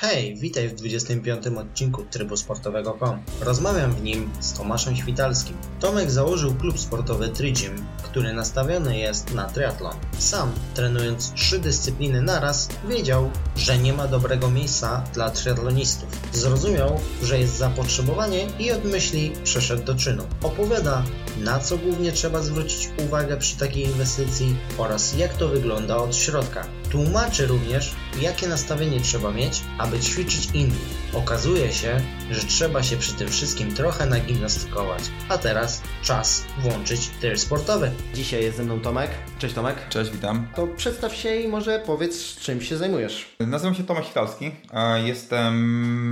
Hej, 0.00 0.36
witaj 0.36 0.68
w 0.68 0.74
25. 0.74 1.46
odcinku 1.46 2.04
Trybu 2.04 2.36
Sportowego.com. 2.36 3.22
Rozmawiam 3.40 3.92
w 3.92 4.02
nim 4.02 4.30
z 4.40 4.52
Tomaszem 4.52 4.96
Świtalskim. 4.96 5.56
Tomek 5.80 6.10
założył 6.10 6.54
klub 6.54 6.80
sportowy 6.80 7.28
Trigym, 7.28 7.86
który 8.02 8.32
nastawiony 8.32 8.98
jest 8.98 9.34
na 9.34 9.48
triatlon. 9.48 9.96
Sam, 10.18 10.52
trenując 10.74 11.32
trzy 11.32 11.58
dyscypliny 11.58 12.22
naraz, 12.22 12.68
wiedział, 12.88 13.30
że 13.56 13.78
nie 13.78 13.92
ma 13.92 14.08
dobrego 14.08 14.50
miejsca 14.50 15.04
dla 15.14 15.30
triatlonistów. 15.30 16.08
Zrozumiał, 16.32 17.00
że 17.22 17.38
jest 17.38 17.56
zapotrzebowanie 17.56 18.46
i 18.58 18.72
od 18.72 18.84
myśli 18.84 19.32
przeszedł 19.44 19.84
do 19.84 19.94
czynu. 19.94 20.22
Opowiada, 20.42 21.04
na 21.40 21.58
co 21.58 21.78
głównie 21.78 22.12
trzeba 22.12 22.42
zwrócić 22.42 22.88
uwagę 23.06 23.36
przy 23.36 23.56
takiej 23.56 23.84
inwestycji 23.84 24.56
oraz 24.78 25.18
jak 25.18 25.34
to 25.34 25.48
wygląda 25.48 25.96
od 25.96 26.16
środka. 26.16 26.79
Tłumaczy 26.90 27.46
również, 27.46 27.92
jakie 28.20 28.48
nastawienie 28.48 29.00
trzeba 29.00 29.30
mieć, 29.30 29.62
aby 29.78 30.00
ćwiczyć 30.00 30.48
innych. 30.54 31.10
Okazuje 31.14 31.72
się, 31.72 32.00
że 32.30 32.46
trzeba 32.46 32.82
się 32.82 32.96
przy 32.96 33.14
tym 33.14 33.28
wszystkim 33.28 33.74
trochę 33.74 34.06
nagimnastykować. 34.06 35.02
A 35.28 35.38
teraz 35.38 35.82
czas 36.02 36.44
włączyć 36.58 37.08
tryb 37.08 37.38
sportowy. 37.38 37.90
Dzisiaj 38.14 38.42
jest 38.42 38.56
ze 38.56 38.62
mną 38.62 38.80
Tomek. 38.80 39.10
Cześć 39.38 39.54
Tomek. 39.54 39.76
Cześć, 39.88 40.10
witam. 40.10 40.46
To 40.56 40.66
przedstaw 40.66 41.14
się 41.14 41.36
i 41.36 41.48
może 41.48 41.82
powiedz, 41.86 42.36
czym 42.36 42.60
się 42.60 42.76
zajmujesz. 42.76 43.36
Nazywam 43.40 43.74
się 43.74 43.84
Tomasz 43.84 44.06
Hitalski. 44.06 44.50
a 44.72 44.98
Jestem 44.98 45.54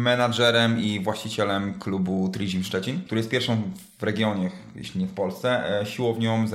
menadżerem 0.02 0.80
i 0.80 1.00
właścicielem 1.00 1.78
klubu 1.78 2.28
Trizim 2.28 2.64
Szczecin, 2.64 3.02
który 3.06 3.18
jest 3.18 3.30
pierwszą 3.30 3.62
w 3.98 4.02
regionie, 4.02 4.50
jeśli 4.76 5.00
nie 5.00 5.06
w 5.06 5.14
Polsce, 5.14 5.80
e, 5.80 5.86
siłownią 5.86 6.46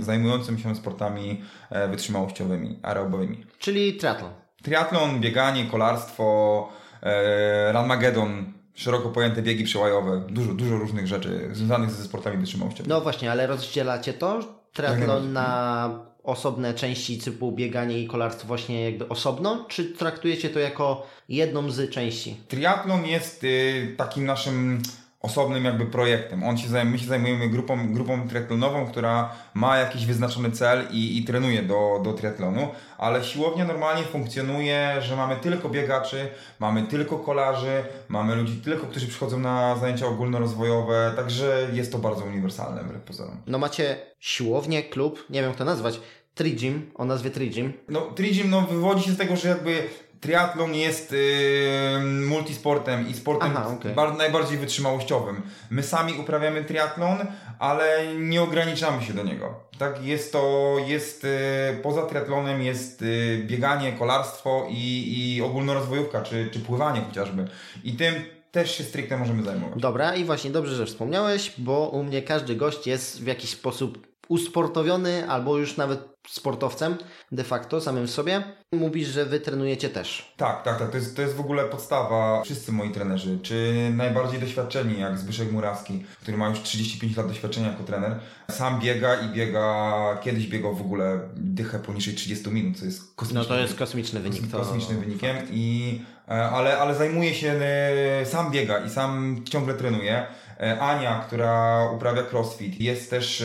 zajmującym 0.00 0.58
się 0.58 0.76
sportami 0.76 1.42
e, 1.70 1.88
wytrzymałościowymi, 1.88 2.78
aerobowymi. 2.82 3.46
Czyli 3.58 3.94
triatlon. 3.94 4.30
Triatlon, 4.62 5.20
bieganie, 5.20 5.66
kolarstwo, 5.66 6.68
e, 7.02 7.72
Ranmagedon, 7.72 8.53
szeroko 8.74 9.08
pojęte 9.08 9.42
biegi 9.42 9.64
przełajowe, 9.64 10.22
dużo, 10.28 10.54
dużo 10.54 10.78
różnych 10.78 11.06
rzeczy 11.06 11.48
związanych 11.52 11.90
ze 11.90 12.04
sportami 12.04 12.36
wytrzymałościowymi. 12.36 12.88
No 12.88 13.00
właśnie, 13.00 13.30
ale 13.30 13.46
rozdzielacie 13.46 14.12
to? 14.12 14.40
Triatlon 14.72 15.32
na 15.32 15.88
osobne 16.22 16.74
części 16.74 17.18
typu 17.18 17.52
bieganie 17.52 18.00
i 18.00 18.06
kolarstwo 18.06 18.46
właśnie 18.46 18.84
jakby 18.84 19.08
osobno, 19.08 19.66
czy 19.68 19.84
traktujecie 19.84 20.50
to 20.50 20.58
jako 20.58 21.06
jedną 21.28 21.70
z 21.70 21.90
części? 21.90 22.36
Triatlon 22.48 23.06
jest 23.06 23.44
y, 23.44 23.94
takim 23.96 24.24
naszym 24.26 24.82
osobnym 25.24 25.64
jakby 25.64 25.86
projektem. 25.86 26.44
On 26.44 26.58
się 26.58 26.68
zajmuje, 26.68 26.92
my 26.92 26.98
się 26.98 27.06
zajmujemy 27.06 27.48
grupą, 27.48 27.92
grupą 27.92 28.28
triatlonową, 28.28 28.86
która 28.86 29.32
ma 29.54 29.76
jakiś 29.76 30.06
wyznaczony 30.06 30.50
cel 30.50 30.86
i, 30.90 31.18
i 31.18 31.24
trenuje 31.24 31.62
do, 31.62 32.00
do 32.04 32.12
triatlonu, 32.12 32.68
ale 32.98 33.24
siłownia 33.24 33.64
normalnie 33.64 34.04
funkcjonuje, 34.04 34.96
że 35.00 35.16
mamy 35.16 35.36
tylko 35.36 35.68
biegaczy, 35.68 36.28
mamy 36.58 36.82
tylko 36.82 37.18
kolarzy, 37.18 37.84
mamy 38.08 38.34
ludzi 38.34 38.56
tylko, 38.56 38.86
którzy 38.86 39.06
przychodzą 39.06 39.38
na 39.38 39.76
zajęcia 39.76 40.06
ogólnorozwojowe, 40.06 41.12
także 41.16 41.68
jest 41.72 41.92
to 41.92 41.98
bardzo 41.98 42.24
uniwersalne 42.24 42.84
wbrew 42.84 43.02
pozorom. 43.02 43.36
No 43.46 43.58
macie 43.58 43.96
siłownię, 44.20 44.82
klub, 44.82 45.24
nie 45.30 45.40
wiem 45.40 45.50
jak 45.50 45.58
to 45.58 45.64
nazwać, 45.64 46.00
Trigym, 46.34 46.90
o 46.94 47.04
nazwie 47.04 47.30
Trigym. 47.30 47.72
No 47.88 48.00
Trigym 48.00 48.50
no, 48.50 48.60
wywodzi 48.60 49.04
się 49.04 49.10
z 49.10 49.18
tego, 49.18 49.36
że 49.36 49.48
jakby 49.48 49.88
triatlon 50.24 50.74
jest 50.74 51.12
yy, 51.12 52.04
multisportem 52.04 53.08
i 53.08 53.14
sportem 53.14 53.52
Aha, 53.56 53.68
okay. 53.68 54.16
najbardziej 54.18 54.58
wytrzymałościowym. 54.58 55.42
My 55.70 55.82
sami 55.82 56.12
uprawiamy 56.20 56.64
triatlon, 56.64 57.18
ale 57.58 58.14
nie 58.16 58.42
ograniczamy 58.42 59.02
się 59.04 59.12
do 59.12 59.22
niego. 59.22 59.54
Tak, 59.78 60.04
jest 60.04 60.32
to, 60.32 60.76
jest 60.86 61.24
yy, 61.24 61.82
poza 61.82 62.02
triatlonem 62.02 62.62
jest 62.62 63.02
yy, 63.02 63.38
bieganie, 63.46 63.92
kolarstwo 63.92 64.66
i, 64.70 65.14
i 65.16 65.42
ogólnorozwojówka, 65.42 66.22
czy, 66.22 66.48
czy 66.52 66.60
pływanie 66.60 67.00
chociażby. 67.00 67.48
I 67.84 67.92
tym 67.92 68.14
też 68.50 68.78
się 68.78 68.84
stricte 68.84 69.16
możemy 69.18 69.42
zajmować. 69.42 69.80
Dobra, 69.80 70.14
i 70.14 70.24
właśnie 70.24 70.50
dobrze, 70.50 70.74
że 70.74 70.86
wspomniałeś, 70.86 71.52
bo 71.58 71.88
u 71.88 72.02
mnie 72.02 72.22
każdy 72.22 72.56
gość 72.56 72.86
jest 72.86 73.22
w 73.22 73.26
jakiś 73.26 73.50
sposób 73.50 74.13
usportowiony 74.28 75.28
albo 75.28 75.58
już 75.58 75.76
nawet 75.76 76.14
sportowcem 76.28 76.96
de 77.32 77.44
facto, 77.44 77.80
samym 77.80 78.08
sobie. 78.08 78.42
Mówisz, 78.72 79.08
że 79.08 79.24
wy 79.24 79.40
trenujecie 79.40 79.88
też. 79.90 80.34
Tak, 80.36 80.62
tak, 80.62 80.78
tak. 80.78 80.90
To 80.90 80.96
jest, 80.96 81.16
to 81.16 81.22
jest 81.22 81.34
w 81.34 81.40
ogóle 81.40 81.64
podstawa. 81.64 82.42
Wszyscy 82.42 82.72
moi 82.72 82.90
trenerzy, 82.90 83.38
czy 83.42 83.90
najbardziej 83.94 84.40
doświadczeni, 84.40 85.00
jak 85.00 85.18
Zbyszek 85.18 85.52
Murawski, 85.52 86.04
który 86.22 86.36
ma 86.36 86.48
już 86.48 86.62
35 86.62 87.16
lat 87.16 87.28
doświadczenia 87.28 87.68
jako 87.70 87.84
trener, 87.84 88.18
sam 88.50 88.80
biega 88.80 89.14
i 89.14 89.28
biega, 89.28 90.18
kiedyś 90.22 90.46
biegał 90.46 90.74
w 90.74 90.80
ogóle 90.80 91.20
dychę 91.36 91.78
poniżej 91.78 92.14
30 92.14 92.50
minut, 92.50 92.78
co 92.78 92.84
jest 92.84 93.14
kosmiczny. 93.14 93.38
No 93.38 93.44
to 93.44 93.58
jest 93.58 93.78
kosmiczny 93.78 94.20
wynik. 94.20 94.50
To... 94.50 94.58
Kosmicznym 94.58 95.00
wynikiem, 95.00 95.36
i, 95.50 96.00
e, 96.28 96.50
ale, 96.50 96.78
ale 96.78 96.94
zajmuje 96.94 97.34
się, 97.34 97.52
e, 97.52 98.26
sam 98.26 98.50
biega 98.50 98.78
i 98.78 98.90
sam 98.90 99.40
ciągle 99.44 99.74
trenuje. 99.74 100.26
E, 100.64 100.80
Ania, 100.80 101.24
która 101.26 101.84
uprawia 101.90 102.22
crossfit, 102.22 102.80
jest 102.80 103.10
też 103.10 103.44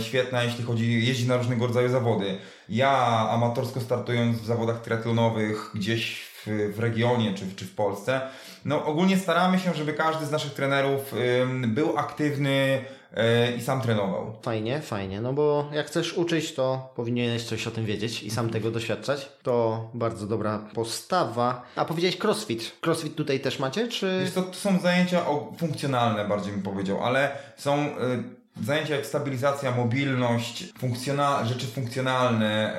świetna, 0.00 0.42
jeśli 0.42 0.64
chodzi, 0.64 1.06
jeździ 1.06 1.28
na 1.28 1.36
różnego 1.36 1.66
rodzaju 1.66 1.88
zawody. 1.88 2.38
Ja 2.68 2.90
amatorsko 3.30 3.80
startując 3.80 4.40
w 4.40 4.46
zawodach 4.46 4.80
triatlonowych 4.80 5.70
gdzieś 5.74 6.20
w, 6.20 6.72
w 6.74 6.78
regionie 6.78 7.34
czy, 7.34 7.54
czy 7.56 7.64
w 7.64 7.74
Polsce, 7.74 8.20
no 8.64 8.84
ogólnie 8.84 9.16
staramy 9.16 9.58
się, 9.58 9.74
żeby 9.74 9.92
każdy 9.92 10.26
z 10.26 10.30
naszych 10.30 10.54
trenerów 10.54 11.14
był 11.66 11.98
aktywny 11.98 12.50
e, 12.50 12.95
i 13.58 13.62
sam 13.62 13.80
trenował. 13.80 14.36
Fajnie, 14.42 14.80
fajnie, 14.80 15.20
no 15.20 15.32
bo 15.32 15.68
jak 15.72 15.86
chcesz 15.86 16.12
uczyć, 16.12 16.54
to 16.54 16.92
powinieneś 16.96 17.44
coś 17.44 17.66
o 17.66 17.70
tym 17.70 17.84
wiedzieć 17.84 18.22
i 18.22 18.30
sam 18.30 18.50
tego 18.50 18.70
doświadczać. 18.70 19.28
To 19.42 19.88
bardzo 19.94 20.26
dobra 20.26 20.58
postawa. 20.74 21.62
A 21.76 21.84
powiedziałeś 21.84 22.24
crossfit. 22.24 22.72
Crossfit 22.86 23.14
tutaj 23.14 23.40
też 23.40 23.58
macie, 23.58 23.88
czy... 23.88 24.30
to, 24.34 24.42
to 24.42 24.54
są 24.54 24.80
zajęcia 24.80 25.22
funkcjonalne, 25.58 26.28
bardziej 26.28 26.52
bym 26.52 26.62
powiedział, 26.62 27.04
ale 27.04 27.38
są 27.56 27.74
e, 27.74 27.96
Zajęcia 28.64 28.96
jak 28.96 29.06
stabilizacja, 29.06 29.70
mobilność, 29.70 30.64
funkcjonal, 30.78 31.46
rzeczy 31.46 31.66
funkcjonalne, 31.66 32.76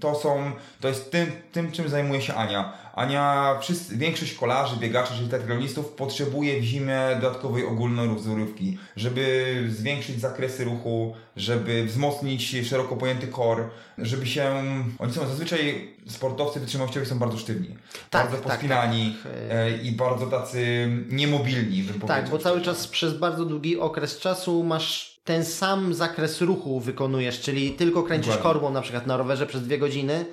to 0.00 0.14
są, 0.14 0.52
to 0.80 0.88
jest 0.88 1.10
tym, 1.10 1.32
tym, 1.52 1.72
czym 1.72 1.88
zajmuje 1.88 2.22
się 2.22 2.34
Ania. 2.34 2.72
Ania, 2.94 3.54
wszyscy, 3.60 3.96
większość 3.96 4.34
kolarzy, 4.34 4.76
biegaczy, 4.76 5.14
czyli 5.14 5.28
triatlonistów 5.28 5.86
potrzebuje 5.86 6.60
w 6.60 6.64
zimie 6.64 7.00
dodatkowej 7.20 7.66
ogólnorozrywki, 7.66 8.78
żeby 8.96 9.64
zwiększyć 9.68 10.20
zakresy 10.20 10.64
ruchu, 10.64 11.14
żeby 11.36 11.84
wzmocnić 11.84 12.68
szeroko 12.68 12.96
pojęty 12.96 13.28
core, 13.28 13.64
żeby 13.98 14.26
się... 14.26 14.52
Oni 14.98 15.12
są 15.12 15.26
zazwyczaj, 15.26 15.88
sportowcy 16.06 16.60
wytrzymałościowi 16.60 17.06
są 17.06 17.18
bardzo 17.18 17.38
sztywni, 17.38 17.68
tak, 18.10 18.22
bardzo 18.22 18.36
tak, 18.36 18.52
pospinani 18.52 19.16
tak, 19.22 19.32
tak. 19.32 19.84
i 19.84 19.92
bardzo 19.92 20.26
tacy 20.26 20.88
niemobilni, 21.10 21.82
bym 21.82 22.00
powiedział. 22.00 22.22
Tak, 22.22 22.30
bo 22.30 22.38
cały 22.38 22.60
czas 22.60 22.86
przez 22.86 23.18
bardzo 23.18 23.44
długi 23.44 23.78
okres 23.80 24.18
czasu 24.18 24.64
masz 24.64 24.77
ten 25.24 25.44
sam 25.44 25.94
zakres 25.94 26.40
ruchu 26.40 26.80
wykonujesz, 26.80 27.40
czyli 27.40 27.72
tylko 27.72 28.02
kręcisz 28.02 28.34
Dokładnie. 28.34 28.52
korbą 28.60 28.70
na 28.74 28.82
przykład 28.82 29.06
na 29.06 29.16
rowerze 29.16 29.46
przez 29.46 29.62
dwie 29.62 29.78
godziny, 29.78 30.26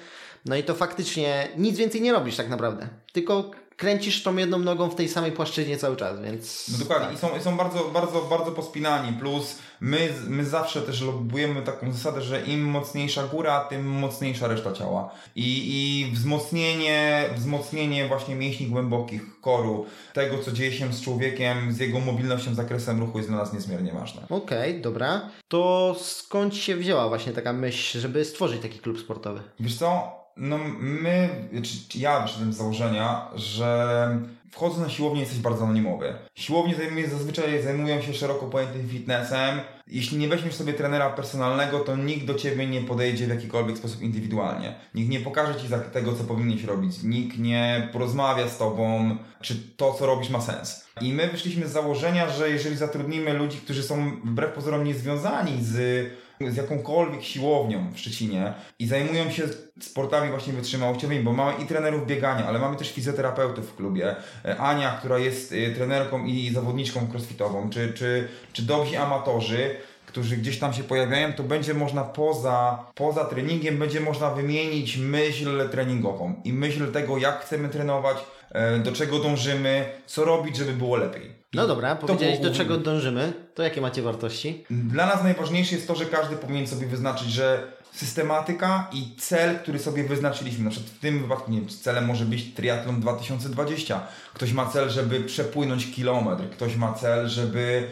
no 0.45 0.55
i 0.55 0.63
to 0.63 0.75
faktycznie 0.75 1.47
nic 1.57 1.77
więcej 1.77 2.01
nie 2.01 2.11
robisz 2.13 2.35
tak 2.35 2.49
naprawdę. 2.49 2.87
Tylko 3.11 3.51
kręcisz 3.77 4.23
tą 4.23 4.35
jedną 4.35 4.59
nogą 4.59 4.89
w 4.89 4.95
tej 4.95 5.09
samej 5.09 5.31
płaszczyźnie 5.31 5.77
cały 5.77 5.95
czas, 5.95 6.21
więc... 6.21 6.69
No 6.71 6.77
dokładnie 6.77 7.15
i 7.15 7.17
są, 7.17 7.41
są 7.41 7.57
bardzo, 7.57 7.79
bardzo, 7.79 8.21
bardzo 8.21 8.51
pospinani, 8.51 9.17
plus 9.19 9.55
my, 9.81 10.13
my 10.27 10.45
zawsze 10.45 10.81
też 10.81 11.01
lobujemy 11.01 11.61
taką 11.61 11.91
zasadę, 11.91 12.21
że 12.21 12.41
im 12.41 12.61
mocniejsza 12.61 13.23
góra, 13.23 13.59
tym 13.59 13.89
mocniejsza 13.89 14.47
reszta 14.47 14.71
ciała. 14.71 15.11
I, 15.35 15.63
i 15.67 16.11
wzmocnienie, 16.11 17.29
wzmocnienie 17.35 18.07
właśnie 18.07 18.35
mięśni 18.35 18.67
głębokich, 18.67 19.41
koru, 19.41 19.85
tego 20.13 20.37
co 20.43 20.51
dzieje 20.51 20.71
się 20.71 20.93
z 20.93 21.01
człowiekiem, 21.01 21.73
z 21.73 21.79
jego 21.79 21.99
mobilnością, 21.99 22.55
zakresem 22.55 22.99
ruchu 22.99 23.17
jest 23.17 23.29
dla 23.29 23.37
nas 23.37 23.53
niezmiernie 23.53 23.91
ważne. 23.91 24.21
Okej, 24.29 24.69
okay, 24.69 24.81
dobra. 24.81 25.29
To 25.47 25.95
skąd 25.99 26.55
się 26.55 26.75
wzięła 26.75 27.09
właśnie 27.09 27.33
taka 27.33 27.53
myśl, 27.53 27.99
żeby 27.99 28.25
stworzyć 28.25 28.61
taki 28.61 28.79
klub 28.79 28.99
sportowy? 28.99 29.41
Wiesz 29.59 29.75
co, 29.75 30.24
no 30.37 30.57
my, 30.79 31.29
czy, 31.63 31.99
ja 31.99 32.19
wyszedłem 32.19 32.53
z 32.53 32.57
założenia, 32.57 33.27
że 33.35 34.19
wchodząc 34.51 34.81
na 34.81 34.89
siłownię 34.89 35.19
jesteś 35.19 35.39
bardzo 35.39 35.63
anonimowy. 35.63 36.13
Siłownie 36.35 36.75
zajmuje, 36.75 37.09
zazwyczaj 37.09 37.63
zajmują 37.63 38.01
się 38.01 38.13
szeroko 38.13 38.45
pojętym 38.45 38.89
fitnessem. 38.89 39.59
Jeśli 39.87 40.17
nie 40.17 40.27
weźmiesz 40.27 40.55
sobie 40.55 40.73
trenera 40.73 41.09
personalnego, 41.09 41.79
to 41.79 41.95
nikt 41.95 42.25
do 42.25 42.33
ciebie 42.33 42.67
nie 42.67 42.81
podejdzie 42.81 43.25
w 43.25 43.29
jakikolwiek 43.29 43.77
sposób 43.77 44.01
indywidualnie. 44.01 44.75
Nikt 44.93 45.09
nie 45.09 45.19
pokaże 45.19 45.61
ci 45.61 45.67
tego, 45.93 46.13
co 46.13 46.23
powinieneś 46.23 46.63
robić. 46.63 47.03
Nikt 47.03 47.37
nie 47.37 47.89
porozmawia 47.93 48.47
z 48.47 48.57
tobą, 48.57 49.17
czy 49.41 49.55
to, 49.77 49.93
co 49.93 50.05
robisz, 50.05 50.29
ma 50.29 50.41
sens. 50.41 50.85
I 51.01 51.13
my 51.13 51.27
wyszliśmy 51.27 51.67
z 51.67 51.71
założenia, 51.71 52.29
że 52.29 52.49
jeżeli 52.49 52.77
zatrudnimy 52.77 53.33
ludzi, 53.33 53.57
którzy 53.57 53.83
są 53.83 54.11
wbrew 54.25 54.53
pozorom 54.53 54.83
niezwiązani 54.83 55.63
z 55.63 56.05
z 56.41 56.55
jakąkolwiek 56.55 57.23
siłownią 57.23 57.91
w 57.93 57.99
Szczecinie 57.99 58.53
i 58.79 58.87
zajmują 58.87 59.31
się 59.31 59.43
sportami 59.81 60.29
właśnie 60.29 60.53
wytrzymałościowymi, 60.53 61.23
bo 61.23 61.33
mamy 61.33 61.63
i 61.63 61.65
trenerów 61.65 62.07
biegania, 62.07 62.47
ale 62.47 62.59
mamy 62.59 62.77
też 62.77 62.91
fizjoterapeutów 62.91 63.69
w 63.69 63.75
klubie. 63.75 64.15
E, 64.45 64.57
Ania, 64.57 64.91
która 64.91 65.17
jest 65.17 65.53
e, 65.53 65.71
trenerką 65.71 66.25
i 66.25 66.49
zawodniczką 66.53 67.07
crossfitową, 67.11 67.69
czy, 67.69 67.93
czy, 67.93 68.27
czy 68.53 68.61
dobrzy 68.61 68.99
amatorzy, 68.99 69.75
którzy 70.05 70.37
gdzieś 70.37 70.59
tam 70.59 70.73
się 70.73 70.83
pojawiają, 70.83 71.33
to 71.33 71.43
będzie 71.43 71.73
można 71.73 72.03
poza, 72.03 72.85
poza 72.95 73.25
treningiem, 73.25 73.77
będzie 73.77 73.99
można 73.99 74.29
wymienić 74.29 74.97
myśl 74.97 75.69
treningową 75.69 76.35
i 76.43 76.53
myśl 76.53 76.91
tego, 76.91 77.17
jak 77.17 77.41
chcemy 77.41 77.69
trenować, 77.69 78.17
e, 78.51 78.79
do 78.79 78.91
czego 78.91 79.19
dążymy, 79.19 79.85
co 80.05 80.25
robić, 80.25 80.55
żeby 80.55 80.73
było 80.73 80.95
lepiej. 80.95 81.44
No 81.55 81.67
dobra, 81.67 81.95
powiedziałeś 81.95 82.39
do 82.39 82.53
czego 82.53 82.77
dążymy, 82.77 83.33
to 83.55 83.63
jakie 83.63 83.81
macie 83.81 84.01
wartości? 84.01 84.65
Dla 84.69 85.05
nas 85.05 85.23
najważniejsze 85.23 85.75
jest 85.75 85.87
to, 85.87 85.95
że 85.95 86.05
każdy 86.05 86.35
powinien 86.35 86.67
sobie 86.67 86.87
wyznaczyć, 86.87 87.31
że 87.31 87.75
systematyka 87.95 88.87
i 88.93 89.15
cel, 89.17 89.59
który 89.59 89.79
sobie 89.79 90.03
wyznaczyliśmy, 90.03 90.63
na 90.63 90.69
przykład 90.69 90.91
w 90.91 90.99
tym 90.99 91.19
wypadku, 91.19 91.51
nie 91.51 91.59
wiem, 91.59 91.69
celem 91.69 92.05
może 92.05 92.25
być 92.25 92.53
triatlon 92.53 93.01
2020. 93.01 94.01
Ktoś 94.33 94.53
ma 94.53 94.65
cel, 94.65 94.89
żeby 94.89 95.19
przepłynąć 95.19 95.91
kilometr, 95.91 96.43
ktoś 96.49 96.75
ma 96.75 96.93
cel, 96.93 97.27
żeby, 97.27 97.87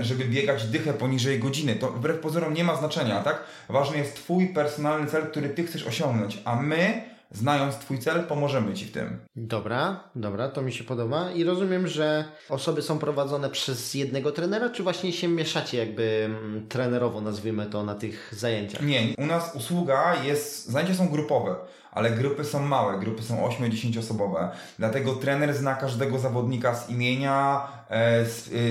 żeby 0.00 0.24
biegać 0.24 0.64
dychę 0.64 0.92
poniżej 0.92 1.38
godziny. 1.38 1.74
To 1.74 1.88
wbrew 1.88 2.18
pozorom 2.18 2.54
nie 2.54 2.64
ma 2.64 2.76
znaczenia, 2.76 3.22
tak? 3.22 3.44
Ważny 3.68 3.98
jest 3.98 4.14
Twój 4.14 4.48
personalny 4.48 5.06
cel, 5.06 5.26
który 5.26 5.48
Ty 5.48 5.64
chcesz 5.64 5.86
osiągnąć, 5.86 6.38
a 6.44 6.56
my, 6.56 7.02
znając 7.32 7.76
Twój 7.76 7.98
cel, 7.98 8.24
pomożemy 8.24 8.74
Ci 8.74 8.84
w 8.84 8.92
tym. 8.92 9.18
Dobra, 9.36 10.04
dobra, 10.14 10.48
to 10.48 10.62
mi 10.62 10.72
się 10.72 10.84
podoba 10.84 11.30
i 11.30 11.44
rozumiem, 11.44 11.86
że 11.88 12.24
osoby 12.48 12.82
są 12.82 12.98
prowadzone 12.98 13.50
przez 13.50 13.94
jednego 13.94 14.32
trenera, 14.32 14.70
czy 14.70 14.82
właśnie 14.82 15.12
się 15.12 15.28
mieszacie 15.28 15.78
jakby 15.78 16.22
mm, 16.24 16.68
trenerowo, 16.68 17.20
nazwijmy 17.20 17.66
to, 17.66 17.84
na 17.84 17.94
tych 17.94 18.34
zajęciach? 18.36 18.82
Nie, 18.82 19.14
u 19.18 19.26
nas 19.26 19.54
usługa 19.54 20.14
jest, 20.24 20.66
zajęcia 20.66 20.94
są 20.94 21.08
grupowe, 21.08 21.56
ale 21.92 22.10
grupy 22.10 22.44
są 22.44 22.60
małe, 22.60 22.98
grupy 22.98 23.22
są 23.22 23.48
8-10 23.48 23.98
osobowe. 23.98 24.50
Dlatego 24.78 25.14
trener 25.14 25.54
zna 25.54 25.74
każdego 25.74 26.18
zawodnika 26.18 26.74
z 26.74 26.90
imienia, 26.90 27.68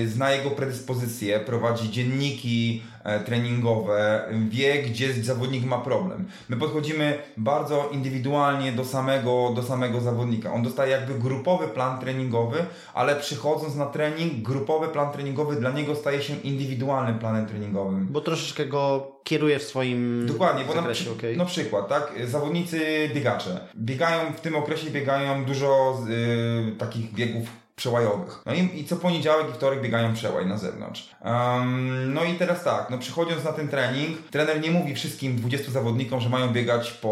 zna 0.06 0.32
jego 0.32 0.50
predyspozycje, 0.50 1.40
prowadzi 1.40 1.90
dzienniki 1.90 2.82
e, 3.04 3.20
treningowe, 3.20 4.24
wie 4.48 4.82
gdzie 4.82 5.12
zawodnik 5.12 5.64
ma 5.64 5.78
problem. 5.78 6.24
My 6.48 6.56
podchodzimy 6.56 7.18
bardzo 7.36 7.88
indywidualnie 7.92 8.72
do 8.72 8.84
samego, 8.84 9.52
do 9.56 9.62
samego 9.62 10.00
zawodnika. 10.00 10.52
On 10.52 10.62
dostaje 10.62 10.92
jakby 10.92 11.14
grupowy 11.14 11.68
plan 11.68 12.00
treningowy, 12.00 12.58
ale 12.94 13.16
przychodząc 13.16 13.76
na 13.76 13.86
trening, 13.86 14.42
grupowy 14.42 14.88
plan 14.88 15.12
treningowy 15.12 15.56
dla 15.56 15.70
niego 15.70 15.96
staje 15.96 16.22
się 16.22 16.36
indywidualnym 16.36 17.18
planem 17.18 17.46
treningowym. 17.46 18.06
Bo 18.10 18.20
troszeczkę 18.20 18.66
go 18.66 19.12
kieruje 19.24 19.58
w 19.58 19.62
swoim 19.62 20.26
Dokładnie, 20.26 20.64
bo 20.64 20.74
na, 20.74 20.80
zakresie, 20.80 21.04
przy, 21.04 21.12
okej. 21.12 21.36
na 21.36 21.44
przykład, 21.44 21.88
tak, 21.88 22.12
zawodnicy 22.24 23.10
biegacze 23.14 23.60
biegają, 23.76 24.32
w 24.32 24.40
tym 24.40 24.56
okresie 24.56 24.90
biegają 24.90 25.44
dużo 25.44 25.98
y, 26.08 26.76
takich 26.78 27.14
biegów 27.14 27.59
przełajowych. 27.80 28.42
No 28.46 28.54
i, 28.54 28.80
i 28.80 28.84
co 28.84 28.96
poniedziałek 28.96 29.46
i 29.50 29.52
wtorek 29.52 29.82
biegają 29.82 30.14
przełaj 30.14 30.46
na 30.46 30.58
zewnątrz. 30.58 31.10
Em, 31.22 32.14
no 32.14 32.24
i 32.24 32.34
teraz 32.34 32.64
tak, 32.64 32.90
no 32.90 32.98
przychodząc 32.98 33.44
na 33.44 33.52
ten 33.52 33.68
trening, 33.68 34.18
trener 34.30 34.60
nie 34.60 34.70
mówi 34.70 34.94
wszystkim 34.94 35.36
20 35.36 35.70
zawodnikom, 35.70 36.20
że 36.20 36.28
mają 36.28 36.48
biegać 36.48 36.90
po 36.90 37.10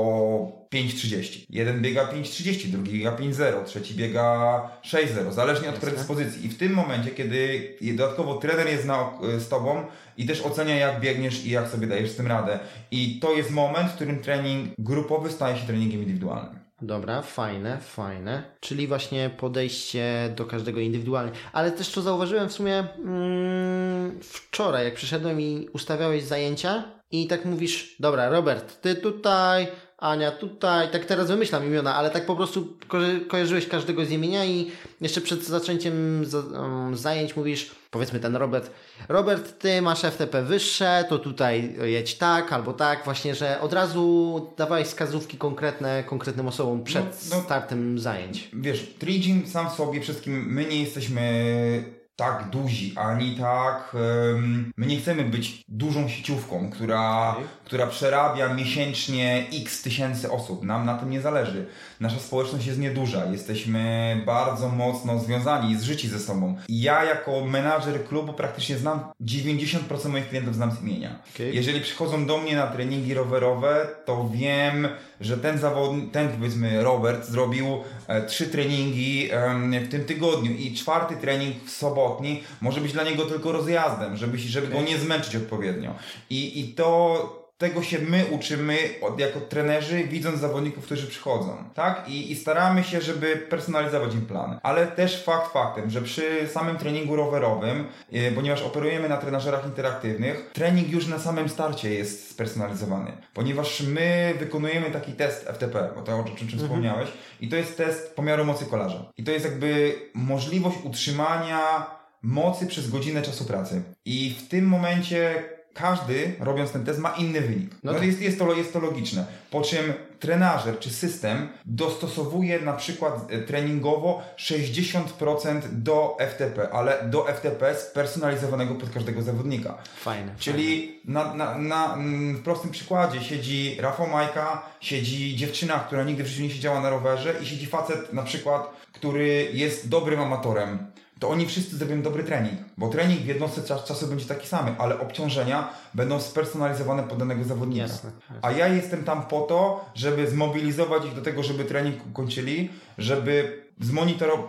5.30. 0.74 1.46
Jeden 1.50 1.82
biega 1.82 2.04
5.30, 2.04 2.66
drugi 2.66 2.92
biega 2.92 3.16
5.0, 3.16 3.64
trzeci 3.64 3.94
biega 3.94 4.60
6.0, 4.84 5.32
zależnie 5.32 5.68
od 5.68 5.74
predyspozycji. 5.74 6.46
I 6.46 6.48
w 6.48 6.58
tym 6.58 6.72
momencie, 6.72 7.10
kiedy 7.10 7.74
dodatkowo 7.80 8.34
trener 8.34 8.68
jest 8.68 8.84
na, 8.84 9.10
z 9.38 9.48
Tobą 9.48 9.84
i 10.16 10.26
też 10.26 10.40
ocenia 10.40 10.76
jak 10.76 11.00
biegniesz 11.00 11.44
i 11.44 11.50
jak 11.50 11.68
sobie 11.68 11.86
dajesz 11.86 12.10
z 12.10 12.16
tym 12.16 12.26
radę. 12.26 12.58
I 12.90 13.18
to 13.20 13.32
jest 13.32 13.50
moment, 13.50 13.90
w 13.90 13.94
którym 13.94 14.18
trening 14.18 14.70
grupowy 14.78 15.30
staje 15.30 15.56
się 15.56 15.66
treningiem 15.66 16.00
indywidualnym. 16.00 16.57
Dobra, 16.82 17.22
fajne, 17.22 17.78
fajne. 17.78 18.42
Czyli 18.60 18.86
właśnie 18.86 19.30
podejście 19.30 20.32
do 20.36 20.46
każdego 20.46 20.80
indywidualnie. 20.80 21.32
Ale 21.52 21.72
też 21.72 21.88
co 21.88 22.02
zauważyłem 22.02 22.48
w 22.48 22.52
sumie 22.52 22.84
mm, 22.98 24.18
wczoraj, 24.22 24.84
jak 24.84 24.94
przyszedłem 24.94 25.40
i 25.40 25.68
ustawiałeś 25.72 26.24
zajęcia 26.24 26.84
i 27.10 27.26
tak 27.26 27.44
mówisz, 27.44 27.96
dobra, 28.00 28.28
Robert, 28.28 28.80
ty 28.80 28.94
tutaj, 28.94 29.66
Ania 29.98 30.30
tutaj, 30.30 30.90
tak 30.90 31.04
teraz 31.04 31.28
wymyślam 31.28 31.66
imiona, 31.66 31.94
ale 31.94 32.10
tak 32.10 32.26
po 32.26 32.36
prostu 32.36 32.76
ko 32.88 32.98
kojarzyłeś 33.28 33.68
każdego 33.68 34.04
z 34.04 34.10
imienia 34.10 34.44
i 34.44 34.70
jeszcze 35.00 35.20
przed 35.20 35.44
zaczęciem 35.44 36.24
za 36.26 36.38
um, 36.38 36.96
zajęć 36.96 37.36
mówisz, 37.36 37.70
powiedzmy 37.90 38.20
ten 38.20 38.36
Robert, 38.36 38.70
Robert, 39.08 39.58
ty 39.58 39.82
masz 39.82 40.00
FTP 40.00 40.42
wyższe, 40.42 41.04
to 41.08 41.18
tutaj 41.18 41.74
jedź 41.82 42.14
tak 42.14 42.52
albo 42.52 42.72
tak, 42.72 43.04
właśnie, 43.04 43.34
że 43.34 43.60
od 43.60 43.72
razu 43.72 44.46
dawałeś 44.56 44.86
wskazówki 44.86 45.36
konkretne 45.36 46.04
konkretnym 46.04 46.48
osobom 46.48 46.84
przed 46.84 47.30
No, 47.30 47.36
no. 47.36 47.42
startem 47.42 47.98
zajęć. 47.98 48.48
Wiesz, 48.52 48.94
Trigin 48.98 49.46
sam 49.46 49.70
w 49.70 49.72
sobie 49.72 50.00
wszystkim, 50.00 50.52
my 50.52 50.64
nie 50.64 50.80
jesteśmy 50.80 51.98
tak 52.18 52.50
duzi, 52.50 52.94
ani 52.96 53.36
tak. 53.36 53.94
em, 54.34 54.72
my 54.76 54.86
nie 54.86 54.96
chcemy 55.00 55.24
być 55.24 55.62
dużą 55.68 56.08
sieciówką, 56.08 56.70
która. 56.70 57.36
Która 57.68 57.86
przerabia 57.86 58.54
miesięcznie 58.54 59.46
x 59.62 59.82
tysięcy 59.82 60.30
osób. 60.30 60.62
Nam 60.62 60.86
na 60.86 60.98
tym 60.98 61.10
nie 61.10 61.20
zależy. 61.20 61.66
Nasza 62.00 62.18
społeczność 62.18 62.66
jest 62.66 62.78
nieduża. 62.78 63.24
Jesteśmy 63.26 64.22
bardzo 64.26 64.68
mocno 64.68 65.18
związani 65.18 65.72
i 65.72 65.76
zżyci 65.76 66.08
ze 66.08 66.18
sobą. 66.18 66.56
Ja, 66.68 67.04
jako 67.04 67.44
menadżer 67.44 68.04
klubu, 68.04 68.32
praktycznie 68.32 68.78
znam 68.78 69.00
90% 69.20 70.08
moich 70.08 70.28
klientów 70.28 70.54
znam 70.54 70.72
z 70.72 70.82
imienia. 70.82 71.18
Okej. 71.34 71.56
Jeżeli 71.56 71.80
przychodzą 71.80 72.26
do 72.26 72.38
mnie 72.38 72.56
na 72.56 72.66
treningi 72.66 73.14
rowerowe, 73.14 73.86
to 74.04 74.28
wiem, 74.32 74.88
że 75.20 75.38
ten 75.38 75.58
zawodnik, 75.58 76.12
ten 76.12 76.28
powiedzmy 76.28 76.82
Robert 76.82 77.26
zrobił 77.26 77.66
e, 78.06 78.22
trzy 78.22 78.46
treningi 78.46 79.28
em, 79.32 79.72
w 79.72 79.88
tym 79.88 80.04
tygodniu 80.04 80.50
i 80.50 80.74
czwarty 80.74 81.16
trening 81.16 81.64
w 81.64 81.70
sobotni 81.70 82.42
może 82.60 82.80
być 82.80 82.92
dla 82.92 83.04
niego 83.04 83.24
tylko 83.24 83.52
rozjazdem, 83.52 84.16
żeby, 84.16 84.38
żeby 84.38 84.66
go 84.66 84.82
nie 84.82 84.98
zmęczyć 84.98 85.36
odpowiednio. 85.36 85.94
I, 86.30 86.60
i 86.60 86.74
to 86.74 87.47
tego 87.58 87.82
się 87.82 87.98
my 87.98 88.26
uczymy 88.26 88.78
jako 89.18 89.40
trenerzy, 89.40 90.04
widząc 90.04 90.40
zawodników, 90.40 90.84
którzy 90.84 91.06
przychodzą, 91.06 91.64
tak? 91.74 92.08
I, 92.08 92.32
I 92.32 92.36
staramy 92.36 92.84
się, 92.84 93.00
żeby 93.00 93.36
personalizować 93.36 94.14
im 94.14 94.26
plan. 94.26 94.60
Ale 94.62 94.86
też 94.86 95.24
fakt 95.24 95.52
faktem, 95.52 95.90
że 95.90 96.02
przy 96.02 96.48
samym 96.48 96.76
treningu 96.76 97.16
rowerowym, 97.16 97.84
e, 98.12 98.32
ponieważ 98.32 98.62
operujemy 98.62 99.08
na 99.08 99.16
trenażerach 99.16 99.64
interaktywnych, 99.64 100.50
trening 100.52 100.90
już 100.90 101.06
na 101.06 101.18
samym 101.18 101.48
starcie 101.48 101.94
jest 101.94 102.30
spersonalizowany. 102.30 103.12
Ponieważ 103.34 103.80
my 103.80 104.34
wykonujemy 104.38 104.90
taki 104.90 105.12
test 105.12 105.44
FTP, 105.44 105.90
bo 105.94 106.02
to 106.02 106.18
o 106.18 106.24
czym, 106.24 106.48
czym 106.48 106.58
wspomniałeś, 106.58 107.08
i 107.40 107.48
to 107.48 107.56
jest 107.56 107.76
test 107.76 108.16
pomiaru 108.16 108.44
mocy 108.44 108.66
kolarza. 108.66 109.12
I 109.16 109.24
to 109.24 109.30
jest 109.30 109.44
jakby 109.44 109.94
możliwość 110.14 110.76
utrzymania 110.84 111.86
mocy 112.22 112.66
przez 112.66 112.90
godzinę 112.90 113.22
czasu 113.22 113.44
pracy. 113.44 113.82
I 114.04 114.36
w 114.38 114.48
tym 114.48 114.66
momencie 114.66 115.44
każdy, 115.78 116.34
robiąc 116.40 116.70
ten 116.70 116.84
test, 116.84 116.98
ma 116.98 117.10
inny 117.10 117.40
wynik. 117.40 117.70
No 117.82 117.92
No, 117.92 117.98
tak. 117.98 118.06
jest, 118.06 118.20
jest, 118.20 118.38
to, 118.38 118.54
jest 118.54 118.72
to 118.72 118.80
logiczne. 118.80 119.24
Po 119.50 119.62
czym 119.62 119.92
trenażer 120.20 120.78
czy 120.78 120.90
system 120.90 121.48
dostosowuje 121.66 122.60
na 122.60 122.72
przykład 122.72 123.32
e, 123.32 123.38
treningowo 123.38 124.22
60% 124.38 125.60
do 125.72 126.16
FTP, 126.30 126.68
ale 126.72 127.04
do 127.04 127.24
FTP 127.24 127.74
spersonalizowanego 127.74 128.74
pod 128.74 128.90
każdego 128.90 129.22
zawodnika. 129.22 129.78
Fajne. 129.96 130.34
Czyli 130.38 130.98
na, 131.04 131.34
na, 131.34 131.58
na, 131.58 131.94
mm, 131.94 132.36
w 132.36 132.42
prostym 132.42 132.70
przykładzie 132.70 133.20
siedzi 133.20 133.76
Rafał 133.80 134.06
Majka, 134.06 134.62
siedzi 134.80 135.36
dziewczyna, 135.36 135.78
która 135.78 136.04
nigdy 136.04 136.24
w 136.24 136.26
życiu 136.26 136.42
nie 136.42 136.50
siedziała 136.50 136.80
na 136.80 136.90
rowerze 136.90 137.34
i 137.42 137.46
siedzi 137.46 137.66
facet 137.66 138.12
na 138.12 138.22
przykład, 138.22 138.70
który 138.92 139.50
jest 139.52 139.88
dobrym 139.88 140.20
amatorem. 140.20 140.78
To 141.18 141.28
oni 141.28 141.46
wszyscy 141.46 141.76
zrobią 141.76 142.02
dobry 142.02 142.24
trening, 142.24 142.60
bo 142.76 142.88
trening 142.88 143.20
w 143.20 143.26
jednostce 143.26 143.62
czas, 143.62 143.84
czasu 143.84 144.06
będzie 144.06 144.24
taki 144.24 144.48
sam, 144.48 144.74
ale 144.78 145.00
obciążenia 145.00 145.68
będą 145.94 146.20
spersonalizowane 146.20 147.02
pod 147.02 147.18
danego 147.18 147.44
zawodnika. 147.44 147.82
Jasne, 147.82 148.10
jasne. 148.10 148.38
A 148.42 148.52
ja 148.52 148.68
jestem 148.68 149.04
tam 149.04 149.22
po 149.22 149.40
to, 149.40 149.84
żeby 149.94 150.30
zmobilizować 150.30 151.04
ich 151.04 151.14
do 151.14 151.22
tego, 151.22 151.42
żeby 151.42 151.64
trening 151.64 152.06
ukończyli, 152.06 152.70
żeby 152.98 153.62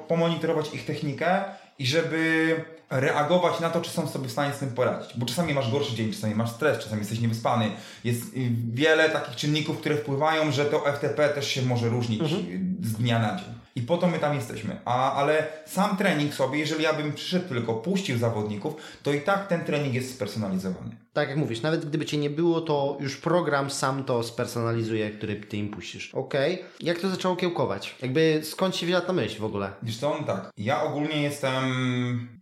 pomonitorować 0.07 0.73
ich 0.73 0.85
technikę 0.85 1.43
i 1.79 1.85
żeby 1.85 2.55
reagować 2.89 3.59
na 3.59 3.69
to, 3.69 3.81
czy 3.81 3.91
są 3.91 4.07
sobie 4.07 4.27
w 4.27 4.31
stanie 4.31 4.53
z 4.53 4.57
tym 4.57 4.69
poradzić. 4.69 5.17
Bo 5.17 5.25
czasami 5.25 5.53
masz 5.53 5.71
gorszy 5.71 5.95
dzień, 5.95 6.13
czasami 6.13 6.35
masz 6.35 6.51
stres, 6.51 6.79
czasami 6.79 6.99
jesteś 6.99 7.19
niewyspany. 7.19 7.71
Jest 8.03 8.23
y, 8.23 8.51
wiele 8.73 9.09
takich 9.09 9.35
czynników, 9.35 9.77
które 9.77 9.95
wpływają, 9.95 10.51
że 10.51 10.65
to 10.65 10.79
FTP 10.93 11.29
też 11.29 11.47
się 11.47 11.61
może 11.61 11.89
różnić 11.89 12.21
y, 12.21 12.59
z 12.81 12.93
dnia 12.93 13.19
na 13.19 13.35
dzień. 13.35 13.58
I 13.75 13.81
po 13.81 13.97
to 13.97 14.07
my 14.07 14.19
tam 14.19 14.35
jesteśmy. 14.35 14.79
A, 14.85 15.13
ale 15.13 15.47
sam 15.65 15.97
trening 15.97 16.33
sobie, 16.33 16.59
jeżeli 16.59 16.83
ja 16.83 16.93
bym 16.93 17.13
przyszedł 17.13 17.47
tylko, 17.47 17.73
puścił 17.73 18.17
zawodników, 18.17 18.73
to 19.03 19.13
i 19.13 19.21
tak 19.21 19.47
ten 19.47 19.65
trening 19.65 19.93
jest 19.93 20.13
spersonalizowany. 20.13 20.95
Tak 21.13 21.29
jak 21.29 21.37
mówisz, 21.37 21.61
nawet 21.61 21.85
gdyby 21.85 22.05
cię 22.05 22.17
nie 22.17 22.29
było, 22.29 22.61
to 22.61 22.97
już 22.99 23.17
program 23.17 23.69
sam 23.69 24.03
to 24.03 24.23
spersonalizuje, 24.23 25.09
który 25.09 25.35
ty 25.35 25.57
im 25.57 25.69
puścisz. 25.69 26.15
Okej. 26.15 26.63
Jak 26.79 26.99
to 26.99 27.09
zaczęło 27.09 27.35
kiełkować? 27.35 27.95
Jakby 28.01 28.41
skąd 28.43 28.75
się 28.75 28.85
wzięła 28.85 29.01
ta 29.01 29.13
myśl 29.13 29.39
w 29.39 29.43
ogóle? 29.43 29.71
Wiesz 29.83 29.97
co, 29.97 30.17
no 30.19 30.27
tak. 30.27 30.51
Ja 30.57 30.83
ogólnie 30.83 31.21
jestem, 31.21 31.63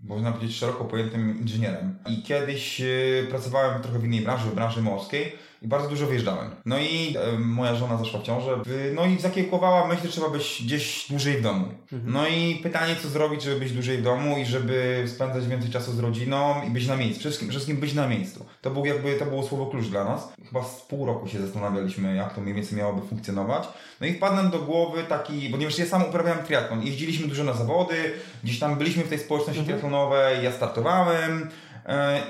można 0.04 0.32
powiedzieć, 0.32 0.58
szeroko 0.58 0.86
pojętym 0.86 1.42
inżynierem. 1.42 2.00
I 2.10 2.24
kiedyś 2.24 2.82
y, 2.82 3.28
pracowałem 3.30 3.82
trochę 3.82 4.00
w 4.00 4.06
innej 4.06 4.22
branży, 4.22 4.50
w 4.50 4.56
branży 4.56 4.82
morskiej. 4.82 5.47
I 5.62 5.68
bardzo 5.68 5.90
dużo 5.90 6.08
wyjeżdżałem. 6.08 6.50
No 6.66 6.80
i 6.80 7.16
e, 7.36 7.40
moja 7.40 7.76
żona 7.76 7.98
zaszła 7.98 8.20
w 8.20 8.24
ciążę, 8.24 8.58
w, 8.66 8.92
no 8.96 9.06
i 9.06 9.18
zakiełkowała 9.20 9.88
myśl, 9.88 10.02
że 10.04 10.10
trzeba 10.10 10.30
być 10.30 10.62
gdzieś 10.66 11.06
dłużej 11.10 11.38
w 11.38 11.42
domu. 11.42 11.66
Mhm. 11.94 12.14
No 12.14 12.28
i 12.28 12.60
pytanie, 12.64 12.96
co 13.02 13.08
zrobić, 13.08 13.44
żeby 13.44 13.60
być 13.60 13.72
dłużej 13.74 13.98
w 13.98 14.02
domu 14.04 14.38
i 14.38 14.46
żeby 14.46 15.04
spędzać 15.08 15.48
więcej 15.48 15.72
czasu 15.72 15.92
z 15.92 16.00
rodziną 16.00 16.56
i 16.68 16.70
być 16.70 16.88
na 16.88 16.96
miejscu. 16.96 17.20
Przede 17.20 17.30
wszystkim, 17.32 17.50
wszystkim 17.50 17.78
być 17.78 17.94
na 17.94 18.08
miejscu. 18.08 18.46
To 18.62 18.70
był 18.72 18.86
jakby, 18.86 19.14
to 19.16 19.26
było 19.26 19.44
słowo 19.44 19.66
klucz 19.66 19.86
dla 19.86 20.04
nas. 20.04 20.34
Chyba 20.48 20.64
z 20.64 20.82
pół 20.82 21.06
roku 21.06 21.28
się 21.28 21.42
zastanawialiśmy, 21.42 22.16
jak 22.16 22.34
to 22.34 22.42
mniej 22.42 22.54
więcej 22.56 22.78
miałoby 22.78 23.08
funkcjonować. 23.08 23.68
No 24.02 24.08
i 24.08 24.14
wpadł 24.14 24.36
nam 24.36 24.50
do 24.50 24.60
głowy 24.60 25.04
taki, 25.04 25.50
ponieważ 25.50 25.80
ja 25.80 25.86
sam 25.86 26.04
uprawiałem 26.10 26.46
triatlon, 26.46 26.84
jeździliśmy 26.84 27.28
dużo 27.28 27.44
na 27.44 27.54
zawody, 27.54 27.96
gdzieś 28.44 28.60
tam 28.60 28.76
byliśmy 28.76 29.04
w 29.04 29.10
tej 29.10 29.20
społeczności 29.20 29.60
Mhm. 29.60 29.80
triatlonowej, 29.80 30.44
ja 30.44 30.52
startowałem, 30.52 31.50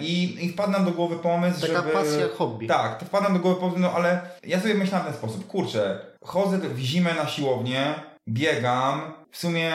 i, 0.01 0.45
I 0.45 0.49
wpadł 0.49 0.71
nam 0.71 0.85
do 0.85 0.91
głowy 0.91 1.15
pomysł, 1.15 1.61
Taka 1.61 1.73
żeby... 1.73 1.89
pasja, 1.89 2.27
hobby. 2.37 2.67
Tak, 2.67 2.99
to 2.99 3.05
wpadł 3.05 3.23
nam 3.23 3.33
do 3.33 3.39
głowy 3.39 3.59
pomysł, 3.59 3.79
no 3.79 3.91
ale 3.91 4.21
ja 4.43 4.59
sobie 4.59 4.73
myślałem 4.73 5.07
w 5.07 5.09
ten 5.09 5.17
sposób, 5.17 5.47
kurczę, 5.47 5.99
chodzę 6.23 6.57
w 6.57 6.79
zimę 6.79 7.13
na 7.13 7.27
siłownię, 7.27 7.93
biegam, 8.29 9.01
w 9.31 9.37
sumie 9.37 9.73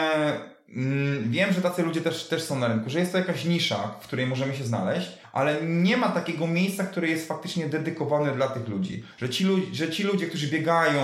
mm, 0.75 1.31
wiem, 1.31 1.53
że 1.53 1.61
tacy 1.61 1.83
ludzie 1.83 2.01
też, 2.01 2.27
też 2.27 2.43
są 2.43 2.59
na 2.59 2.67
rynku, 2.67 2.89
że 2.89 2.99
jest 2.99 3.11
to 3.11 3.17
jakaś 3.17 3.45
nisza, 3.45 3.77
w 4.01 4.07
której 4.07 4.27
możemy 4.27 4.55
się 4.55 4.63
znaleźć, 4.63 5.11
ale 5.33 5.61
nie 5.61 5.97
ma 5.97 6.09
takiego 6.09 6.47
miejsca, 6.47 6.83
które 6.83 7.07
jest 7.07 7.27
faktycznie 7.27 7.65
dedykowane 7.67 8.31
dla 8.31 8.47
tych 8.47 8.67
ludzi. 8.67 9.03
Że 9.17 9.29
ci, 9.29 9.43
lu- 9.43 9.61
że 9.73 9.91
ci 9.91 10.03
ludzie, 10.03 10.27
którzy 10.27 10.47
biegają, 10.47 11.01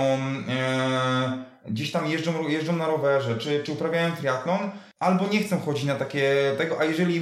e, 0.49 1.43
gdzieś 1.67 1.91
tam 1.91 2.07
jeżdżą, 2.07 2.47
jeżdżą 2.47 2.75
na 2.75 2.87
rowerze, 2.87 3.37
czy, 3.37 3.63
czy 3.63 3.71
uprawiają 3.71 4.11
triatlon, 4.11 4.59
albo 4.99 5.27
nie 5.27 5.39
chcą 5.39 5.59
chodzić 5.59 5.83
na 5.83 5.95
takie 5.95 6.53
tego, 6.57 6.79
a 6.79 6.85
jeżeli, 6.85 7.21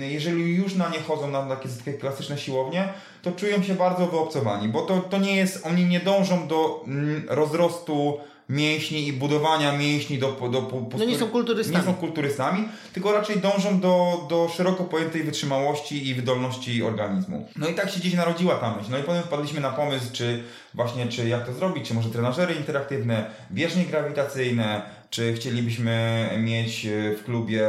jeżeli 0.00 0.54
już 0.56 0.74
na 0.74 0.88
nie 0.88 1.00
chodzą, 1.00 1.30
na 1.30 1.42
takie, 1.56 1.68
takie 1.68 1.98
klasyczne 1.98 2.38
siłownie, 2.38 2.88
to 3.22 3.32
czują 3.32 3.62
się 3.62 3.74
bardzo 3.74 4.06
wyobcowani, 4.06 4.68
bo 4.68 4.82
to, 4.82 5.00
to 5.00 5.18
nie 5.18 5.36
jest, 5.36 5.66
oni 5.66 5.84
nie 5.84 6.00
dążą 6.00 6.48
do 6.48 6.84
mm, 6.86 7.24
rozrostu 7.28 8.18
mięśni 8.52 9.08
i 9.08 9.12
budowania 9.12 9.72
mięśni 9.78 10.18
do, 10.18 10.32
do, 10.32 10.48
do 10.48 10.88
No 10.98 11.04
nie 11.04 11.18
są 11.18 11.28
kulturystami. 11.28 11.78
nie 11.78 11.84
są 11.84 11.94
kulturystami, 11.94 12.68
tylko 12.92 13.12
raczej 13.12 13.36
dążą 13.40 13.80
do, 13.80 14.26
do 14.28 14.48
szeroko 14.56 14.84
pojętej 14.84 15.22
wytrzymałości 15.22 16.08
i 16.08 16.14
wydolności 16.14 16.82
organizmu. 16.82 17.48
No 17.56 17.68
i 17.68 17.74
tak 17.74 17.90
się 17.90 18.00
gdzieś 18.00 18.14
narodziła 18.14 18.54
ta 18.54 18.76
myśl. 18.76 18.88
No 18.90 18.98
i 18.98 19.02
potem 19.02 19.22
wpadliśmy 19.22 19.60
na 19.60 19.70
pomysł, 19.70 20.06
czy 20.12 20.42
właśnie, 20.74 21.06
czy 21.06 21.28
jak 21.28 21.46
to 21.46 21.52
zrobić, 21.52 21.88
czy 21.88 21.94
może 21.94 22.08
trenażery 22.10 22.54
interaktywne, 22.54 23.30
bieżnie 23.52 23.84
grawitacyjne, 23.84 24.82
czy 25.10 25.34
chcielibyśmy 25.34 26.28
mieć 26.38 26.86
e, 26.86 27.14
w 27.16 27.24
klubie 27.24 27.66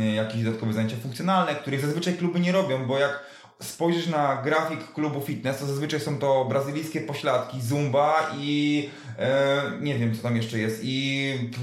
e, 0.00 0.14
jakieś 0.14 0.42
dodatkowe 0.42 0.72
zajęcia 0.72 0.96
funkcjonalne, 1.02 1.54
których 1.54 1.80
zazwyczaj 1.80 2.14
kluby 2.14 2.40
nie 2.40 2.52
robią, 2.52 2.86
bo 2.86 2.98
jak 2.98 3.20
spojrzysz 3.62 4.06
na 4.06 4.42
grafik 4.42 4.92
klubu 4.92 5.20
fitness, 5.20 5.58
to 5.58 5.66
zazwyczaj 5.66 6.00
są 6.00 6.18
to 6.18 6.44
brazylijskie 6.44 7.00
pośladki, 7.00 7.60
zumba 7.60 8.30
i 8.38 8.88
e, 9.18 9.62
nie 9.80 9.98
wiem 9.98 10.16
co 10.16 10.22
tam 10.22 10.36
jeszcze 10.36 10.58
jest 10.58 10.80
i 10.82 11.32
p, 11.52 11.58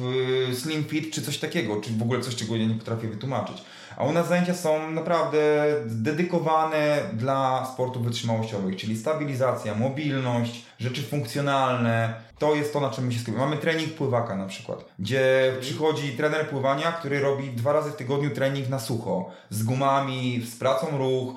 slim 0.55 0.83
fit 0.83 1.13
czy 1.13 1.21
coś 1.21 1.37
takiego, 1.37 1.81
czy 1.81 1.91
w 1.91 2.01
ogóle 2.01 2.21
coś 2.21 2.35
czego 2.35 2.55
ja 2.55 2.65
nie 2.65 2.75
potrafię 2.75 3.07
wytłumaczyć. 3.07 3.57
A 3.97 4.03
u 4.03 4.11
nas 4.11 4.27
zajęcia 4.27 4.53
są 4.53 4.91
naprawdę 4.91 5.37
dedykowane 5.85 7.01
dla 7.13 7.65
sportów 7.73 8.03
wytrzymałościowych, 8.03 8.75
czyli 8.75 8.97
stabilizacja, 8.97 9.75
mobilność, 9.75 10.65
rzeczy 10.79 11.01
funkcjonalne. 11.01 12.13
To 12.39 12.55
jest 12.55 12.73
to, 12.73 12.79
na 12.79 12.89
czym 12.89 13.05
my 13.05 13.11
się 13.13 13.19
skupiamy. 13.19 13.45
Mamy 13.45 13.57
trening 13.57 13.93
pływaka 13.93 14.35
na 14.35 14.45
przykład, 14.45 14.85
gdzie 14.99 15.53
przychodzi 15.61 16.11
trener 16.11 16.49
pływania, 16.49 16.91
który 16.91 17.19
robi 17.19 17.49
dwa 17.49 17.73
razy 17.73 17.91
w 17.91 17.95
tygodniu 17.95 18.29
trening 18.29 18.69
na 18.69 18.79
sucho, 18.79 19.31
z 19.49 19.63
gumami, 19.63 20.41
z 20.41 20.55
pracą 20.55 20.97
ruch, 20.97 21.35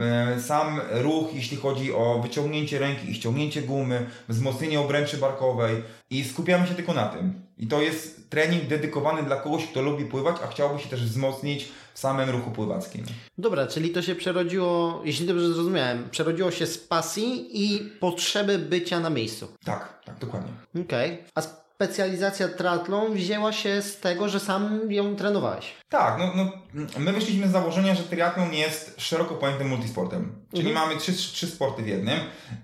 e, 0.00 0.40
sam 0.40 0.80
ruch, 0.90 1.34
jeśli 1.34 1.56
chodzi 1.56 1.94
o 1.94 2.20
wyciągnięcie 2.22 2.78
ręki 2.78 3.10
i 3.10 3.14
ściągnięcie 3.14 3.62
gumy, 3.62 4.06
wzmocnienie 4.28 4.80
obręczy 4.80 5.16
barkowej 5.16 5.82
i 6.10 6.24
skupiamy 6.24 6.66
się 6.66 6.74
tylko 6.74 6.92
na 6.92 7.06
tym. 7.06 7.48
I 7.58 7.66
to 7.66 7.82
jest 7.82 8.30
trening 8.30 8.66
dedykowany 8.66 9.22
dla 9.22 9.36
kogoś, 9.36 9.66
kto 9.66 9.82
lubi 9.82 10.04
pływać, 10.04 10.36
a 10.44 10.46
chciałby 10.46 10.80
się 10.82 10.88
też 10.88 11.04
wzmocnić 11.04 11.68
w 11.94 11.98
samym 11.98 12.30
ruchu 12.30 12.50
pływackim. 12.50 13.04
Dobra, 13.38 13.66
czyli 13.66 13.90
to 13.90 14.02
się 14.02 14.14
przerodziło, 14.14 15.02
jeśli 15.04 15.26
dobrze 15.26 15.52
zrozumiałem, 15.54 16.08
przerodziło 16.10 16.50
się 16.50 16.66
z 16.66 16.78
pasji 16.78 17.48
i 17.52 17.90
potrzeby 18.00 18.58
bycia 18.58 19.00
na 19.00 19.10
miejscu. 19.10 19.48
Tak, 19.64 19.97
tak, 20.08 20.18
dokładnie. 20.18 20.52
Okej. 20.84 21.24
A 21.34 21.40
specjalizacja 21.40 22.48
triathlon 22.48 23.14
wzięła 23.14 23.52
się 23.52 23.82
z 23.82 24.00
tego, 24.00 24.28
że 24.28 24.40
sam 24.40 24.92
ją 24.92 25.16
trenowałeś. 25.16 25.74
Tak, 25.88 26.18
no, 26.18 26.32
no, 26.34 26.52
my 26.98 27.12
wyszliśmy 27.12 27.48
z 27.48 27.52
założenia, 27.52 27.94
że 27.94 28.02
triatlon 28.02 28.52
jest 28.54 28.94
szeroko 29.00 29.34
pojętym 29.34 29.68
multisportem. 29.68 30.32
Czyli 30.54 30.68
Mhm. 30.68 30.88
mamy 30.88 31.00
trzy, 31.00 31.12
trzy 31.12 31.46
sporty 31.46 31.82
w 31.82 31.86
jednym 31.86 32.18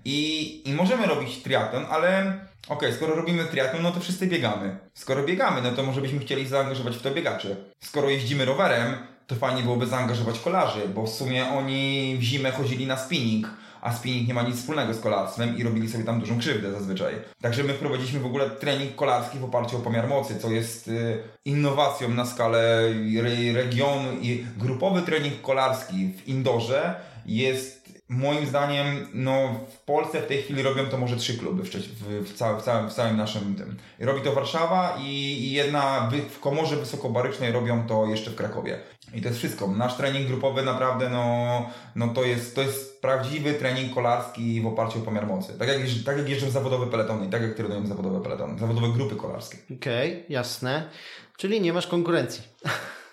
i, 0.05 0.61
i 0.69 0.73
możemy 0.73 1.07
robić 1.07 1.43
triatlon, 1.43 1.85
ale 1.89 2.39
okej, 2.69 2.93
skoro 2.93 3.15
robimy 3.15 3.45
triatlon, 3.45 3.83
no 3.83 3.91
to 3.91 3.99
wszyscy 3.99 4.27
biegamy. 4.27 4.77
Skoro 4.93 5.23
biegamy, 5.23 5.61
no 5.61 5.71
to 5.71 5.83
może 5.83 6.01
byśmy 6.01 6.19
chcieli 6.19 6.47
zaangażować 6.47 6.97
w 6.97 7.01
to 7.01 7.11
biegaczy. 7.11 7.55
Skoro 7.83 8.09
jeździmy 8.09 8.45
rowerem, 8.45 8.93
to 9.27 9.35
fajnie 9.35 9.61
byłoby 9.63 9.87
zaangażować 9.87 10.39
kolarzy, 10.39 10.81
bo 10.95 11.03
w 11.03 11.09
sumie 11.09 11.47
oni 11.49 12.15
w 12.19 12.21
zimę 12.21 12.51
chodzili 12.51 12.87
na 12.87 12.97
spinning, 12.97 13.47
a 13.85 13.93
spinning 13.93 14.27
nie 14.27 14.33
ma 14.33 14.43
nic 14.43 14.55
wspólnego 14.57 14.93
z 14.93 14.99
kolarstwem 14.99 15.57
i 15.57 15.63
robili 15.63 15.89
sobie 15.89 16.03
tam 16.03 16.19
dużą 16.19 16.39
krzywdę 16.39 16.71
zazwyczaj. 16.71 17.13
Także 17.41 17.63
my 17.63 17.73
wprowadziliśmy 17.73 18.19
w 18.19 18.25
ogóle 18.25 18.49
trening 18.49 18.95
kolarski 18.95 19.39
w 19.39 19.43
oparciu 19.43 19.77
o 19.77 19.79
pomiar 19.79 20.07
mocy, 20.07 20.39
co 20.39 20.49
jest 20.49 20.87
y, 20.87 21.17
innowacją 21.45 22.09
na 22.09 22.25
skalę 22.25 22.81
re, 23.19 23.53
regionu 23.53 24.09
i 24.21 24.45
grupowy 24.57 25.01
trening 25.01 25.41
kolarski 25.41 26.07
w 26.17 26.27
indorze 26.27 26.95
jest 27.25 27.85
moim 28.09 28.45
zdaniem, 28.45 29.07
no 29.13 29.59
w 29.69 29.79
Polsce 29.79 30.21
w 30.21 30.27
tej 30.27 30.41
chwili 30.41 30.63
robią 30.63 30.85
to 30.85 30.97
może 30.97 31.17
trzy 31.17 31.37
kluby 31.37 31.63
w, 31.63 31.69
w, 31.69 32.29
w, 32.29 32.33
całym, 32.33 32.59
w, 32.59 32.63
całym, 32.63 32.89
w 32.89 32.93
całym 32.93 33.17
naszym 33.17 33.55
tym. 33.55 33.77
Robi 33.99 34.21
to 34.21 34.33
Warszawa 34.33 34.97
i, 34.99 35.09
i 35.43 35.51
jedna 35.51 36.09
wy- 36.11 36.29
w 36.29 36.39
Komorze 36.39 36.75
Wysokobarycznej 36.75 37.51
robią 37.51 37.87
to 37.87 38.05
jeszcze 38.05 38.31
w 38.31 38.35
Krakowie. 38.35 38.79
I 39.13 39.21
to 39.21 39.27
jest 39.27 39.39
wszystko. 39.39 39.67
Nasz 39.67 39.97
trening 39.97 40.27
grupowy 40.27 40.63
naprawdę, 40.63 41.09
no, 41.09 41.69
no 41.95 42.07
to, 42.07 42.23
jest, 42.23 42.55
to 42.55 42.61
jest 42.61 43.01
prawdziwy 43.01 43.53
trening 43.53 43.93
kolarski 43.93 44.61
w 44.61 44.67
oparciu 44.67 44.99
o 44.99 45.01
pomiar 45.01 45.27
mocy. 45.27 45.53
Tak 45.59 45.67
jak, 45.67 45.77
tak 46.05 46.17
jak 46.17 46.29
jeżdżą 46.29 46.49
zawodowe 46.49 46.87
peletony 46.87 47.25
i 47.25 47.29
tak 47.29 47.41
jak 47.41 47.53
trenują 47.53 47.87
zawodowe 47.87 48.21
peletony, 48.21 48.59
zawodowe 48.59 48.87
grupy 48.89 49.15
kolarskie. 49.15 49.57
Okej, 49.77 50.25
jasne. 50.29 50.89
Czyli 51.37 51.61
nie 51.61 51.73
masz 51.73 51.87
konkurencji. 51.87 52.43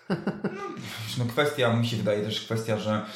No 1.19 1.25
kwestia, 1.25 1.77
mi 1.77 1.87
się 1.87 1.97
wydaje 1.97 2.23
też 2.23 2.41
kwestia, 2.41 2.79
że 2.79 3.07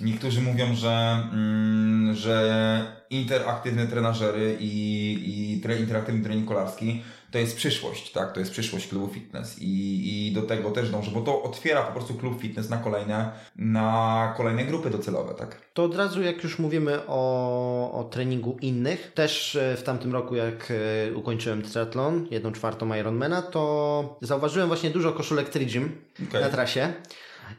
niektórzy 0.00 0.42
mówią, 0.42 0.74
że, 0.74 1.22
mm, 1.32 2.14
że 2.14 2.96
interaktywne 3.10 3.86
trenażery 3.86 4.56
i, 4.60 5.54
i 5.56 5.60
tre, 5.60 5.76
interaktywny 5.76 6.24
trening 6.24 6.48
kolarski 6.48 7.02
to 7.30 7.38
jest 7.38 7.56
przyszłość, 7.56 8.12
tak? 8.12 8.32
To 8.32 8.40
jest 8.40 8.52
przyszłość 8.52 8.88
klubu 8.88 9.08
fitness 9.08 9.58
i, 9.58 10.28
i 10.28 10.32
do 10.32 10.42
tego 10.42 10.70
też 10.70 10.90
dążę, 10.90 11.10
bo 11.10 11.20
to 11.20 11.42
otwiera 11.42 11.82
po 11.82 11.92
prostu 11.92 12.14
klub 12.14 12.40
fitness 12.40 12.70
na 12.70 12.76
kolejne, 12.76 13.32
na 13.56 14.34
kolejne 14.36 14.64
grupy 14.64 14.90
docelowe, 14.90 15.34
tak? 15.34 15.60
To 15.74 15.84
od 15.84 15.96
razu, 15.96 16.22
jak 16.22 16.42
już 16.42 16.58
mówimy 16.58 17.00
o, 17.06 17.92
o 17.92 18.04
treningu 18.04 18.56
innych, 18.60 19.12
też 19.14 19.56
e, 19.56 19.76
w 19.76 19.82
tamtym 19.82 20.12
roku, 20.12 20.34
jak 20.34 20.72
e, 21.10 21.14
ukończyłem 21.14 21.62
triathlon, 21.62 22.26
jedną 22.30 22.52
czwartą 22.52 22.94
Ironmana, 22.94 23.42
to 23.42 24.18
zauważyłem 24.20 24.68
właśnie 24.68 24.90
dużo 24.90 25.12
koszulek 25.12 25.48
Trigym 25.48 26.02
Okej. 26.28 26.42
na 26.42 26.48
trasie. 26.48 26.92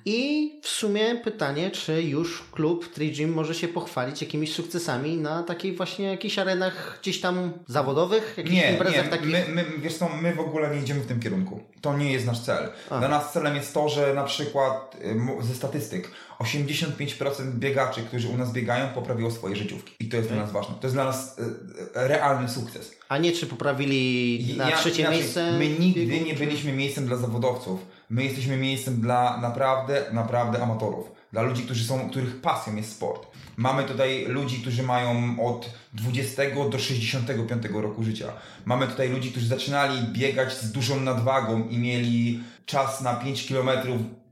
I 0.05 0.51
w 0.63 0.67
sumie 0.67 1.15
pytanie, 1.23 1.71
czy 1.71 2.01
już 2.03 2.43
klub 2.51 2.87
Trigym 2.93 3.33
może 3.33 3.55
się 3.55 3.67
pochwalić 3.67 4.21
jakimiś 4.21 4.53
sukcesami 4.53 5.17
na 5.17 5.43
takich 5.43 5.77
właśnie 5.77 6.05
jakichś 6.05 6.39
arenach 6.39 6.99
gdzieś 7.01 7.21
tam 7.21 7.51
zawodowych, 7.67 8.33
jakichś 8.37 8.55
Nie, 8.55 8.71
imprezach 8.71 9.03
nie, 9.05 9.09
takich? 9.09 9.27
my, 9.27 9.45
my, 9.49 9.65
wiesz 9.77 9.97
co, 9.97 10.09
my 10.09 10.35
w 10.35 10.39
ogóle 10.39 10.75
nie 10.75 10.81
idziemy 10.81 10.99
w 11.01 11.05
tym 11.07 11.19
kierunku. 11.19 11.59
To 11.81 11.97
nie 11.97 12.11
jest 12.11 12.25
nasz 12.25 12.39
cel. 12.39 12.69
Aha. 12.87 12.99
Dla 12.99 13.07
nas 13.07 13.33
celem 13.33 13.55
jest 13.55 13.73
to, 13.73 13.89
że 13.89 14.13
na 14.13 14.23
przykład 14.23 14.97
y, 15.41 15.45
ze 15.47 15.55
statystyk 15.55 16.11
85% 16.39 17.51
biegaczy, 17.53 18.01
którzy 18.01 18.27
u 18.29 18.37
nas 18.37 18.51
biegają, 18.53 18.89
poprawiło 18.89 19.31
swoje 19.31 19.55
życiówki. 19.55 19.95
I 19.99 20.09
to 20.09 20.17
jest 20.17 20.29
dla 20.29 20.37
nas 20.37 20.51
ważne. 20.51 20.75
To 20.81 20.87
jest 20.87 20.95
dla 20.95 21.03
nas 21.03 21.39
y, 21.39 21.41
y, 21.41 22.07
realny 22.07 22.49
sukces. 22.49 22.91
A 23.09 23.17
nie, 23.17 23.31
czy 23.31 23.45
poprawili 23.47 24.55
na 24.57 24.69
Ja- 24.69 24.77
trzecie 24.77 25.01
inaczej, 25.01 25.19
miejsce? 25.19 25.51
My 25.51 25.69
nigdy 25.69 26.21
nie 26.21 26.33
byliśmy 26.33 26.73
miejscem 26.73 27.05
dla 27.07 27.17
zawodowców. 27.17 27.79
My 28.09 28.23
jesteśmy 28.23 28.57
miejscem 28.57 29.01
dla 29.01 29.37
naprawdę, 29.37 30.05
naprawdę 30.11 30.63
amatorów. 30.63 31.11
Dla 31.31 31.41
ludzi, 31.41 31.63
którzy 31.63 31.83
są, 31.83 32.09
których 32.09 32.41
pasją 32.41 32.75
jest 32.75 32.91
sport. 32.91 33.27
Mamy 33.57 33.83
tutaj 33.83 34.25
ludzi, 34.25 34.61
którzy 34.61 34.83
mają 34.83 35.35
od 35.45 35.73
20 35.93 36.43
do 36.71 36.79
65 36.79 37.63
roku 37.73 38.03
życia. 38.03 38.27
Mamy 38.65 38.87
tutaj 38.87 39.09
ludzi, 39.09 39.31
którzy 39.31 39.47
zaczynali 39.47 40.07
biegać 40.07 40.53
z 40.53 40.71
dużą 40.71 40.99
nadwagą 40.99 41.67
i 41.67 41.77
mieli 41.77 42.43
czas 42.65 43.01
na 43.01 43.13
5 43.13 43.47
km 43.47 43.69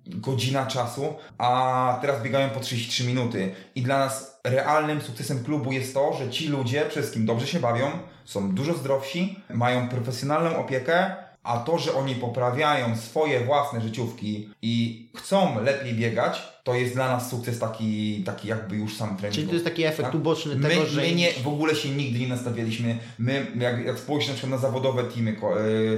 godzina 0.07 0.65
czasu, 0.65 1.15
a 1.37 1.97
teraz 2.01 2.23
biegają 2.23 2.49
po 2.49 2.59
33 2.59 3.03
minuty. 3.03 3.51
I 3.75 3.81
dla 3.81 3.99
nas 3.99 4.39
realnym 4.43 5.01
sukcesem 5.01 5.43
klubu 5.43 5.71
jest 5.71 5.93
to, 5.93 6.13
że 6.13 6.29
ci 6.29 6.47
ludzie 6.47 6.79
przede 6.79 7.01
wszystkim 7.01 7.25
dobrze 7.25 7.47
się 7.47 7.59
bawią, 7.59 7.91
są 8.25 8.55
dużo 8.55 8.73
zdrowsi, 8.73 9.39
mają 9.49 9.89
profesjonalną 9.89 10.57
opiekę, 10.57 11.15
a 11.45 11.57
to, 11.57 11.77
że 11.77 11.93
oni 11.93 12.15
poprawiają 12.15 12.97
swoje 12.97 13.45
własne 13.45 13.81
życiówki 13.81 14.49
i 14.61 15.04
chcą 15.15 15.63
lepiej 15.63 15.93
biegać, 15.93 16.41
to 16.63 16.73
jest 16.73 16.93
dla 16.93 17.07
nas 17.07 17.29
sukces 17.29 17.59
taki, 17.59 18.23
taki 18.23 18.47
jakby 18.47 18.75
już 18.75 18.97
sam 18.97 19.09
trening. 19.17 19.35
Czyli 19.35 19.47
to 19.47 19.53
jest 19.53 19.65
taki 19.65 19.83
efekt 19.83 20.03
Tak? 20.03 20.15
uboczny 20.15 20.55
My, 20.55 20.69
tego, 20.69 20.85
że... 20.85 21.01
my 21.01 21.15
nie, 21.15 21.31
w 21.43 21.47
ogóle 21.47 21.75
się 21.75 21.89
nigdy 21.89 22.19
nie 22.19 22.27
nastawialiśmy. 22.27 22.97
My, 23.19 23.47
jak, 23.59 23.85
jak 23.85 23.99
spojrzysz 23.99 24.27
na 24.29 24.33
przykład 24.33 24.51
na 24.51 24.57
zawodowe 24.57 25.03
teamy 25.03 25.35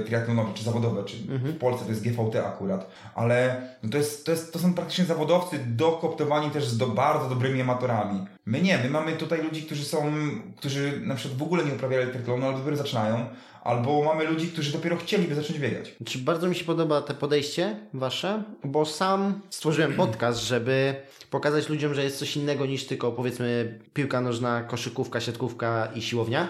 triatlonowe, 0.04 0.50
czy 0.54 0.64
zawodowe, 0.64 1.04
czy 1.04 1.16
Mhm. 1.28 1.52
w 1.52 1.58
Polsce 1.58 1.84
to 1.84 1.90
jest 1.90 2.02
GVT 2.04 2.36
akurat, 2.46 2.90
ale 3.14 3.62
no 3.82 3.90
to, 3.90 3.98
jest, 3.98 4.26
to, 4.26 4.30
jest, 4.32 4.52
to 4.52 4.58
są 4.58 4.74
praktycznie 4.74 5.04
zawodowcy 5.04 5.58
dokoptowani 5.66 6.50
też 6.50 6.66
z 6.68 6.76
do, 6.78 6.86
bardzo 6.86 7.28
dobrymi 7.28 7.60
amatorami. 7.60 8.24
My 8.46 8.60
nie, 8.62 8.78
my 8.78 8.90
mamy 8.90 9.12
tutaj 9.12 9.42
ludzi, 9.42 9.62
którzy 9.62 9.84
są, 9.84 10.12
którzy 10.56 11.00
na 11.04 11.14
przykład 11.14 11.38
w 11.38 11.42
ogóle 11.42 11.64
nie 11.64 11.72
uprawiali 11.72 12.10
triatlonu, 12.10 12.46
ale 12.46 12.56
dopiero 12.58 12.76
zaczynają, 12.76 13.26
albo 13.64 14.02
mamy 14.02 14.24
ludzi, 14.24 14.48
którzy 14.48 14.72
dopiero 14.72 14.96
chcieliby 14.96 15.34
zacząć 15.34 15.58
biegać. 15.58 15.94
Czy 16.04 16.18
bardzo 16.18 16.46
mi 16.48 16.54
się 16.54 16.64
podoba 16.64 17.00
to 17.02 17.14
podejście 17.14 17.76
wasze, 17.94 18.42
bo 18.64 18.84
sam 18.86 19.07
stworzyłem 19.50 19.94
podcast, 19.94 20.40
żeby 20.40 20.94
pokazać 21.30 21.68
ludziom, 21.68 21.94
że 21.94 22.04
jest 22.04 22.18
coś 22.18 22.36
innego 22.36 22.66
niż 22.66 22.86
tylko 22.86 23.12
powiedzmy 23.12 23.78
piłka 23.94 24.20
nożna, 24.20 24.62
koszykówka, 24.62 25.20
siatkówka 25.20 25.88
i 25.94 26.02
siłownia. 26.02 26.48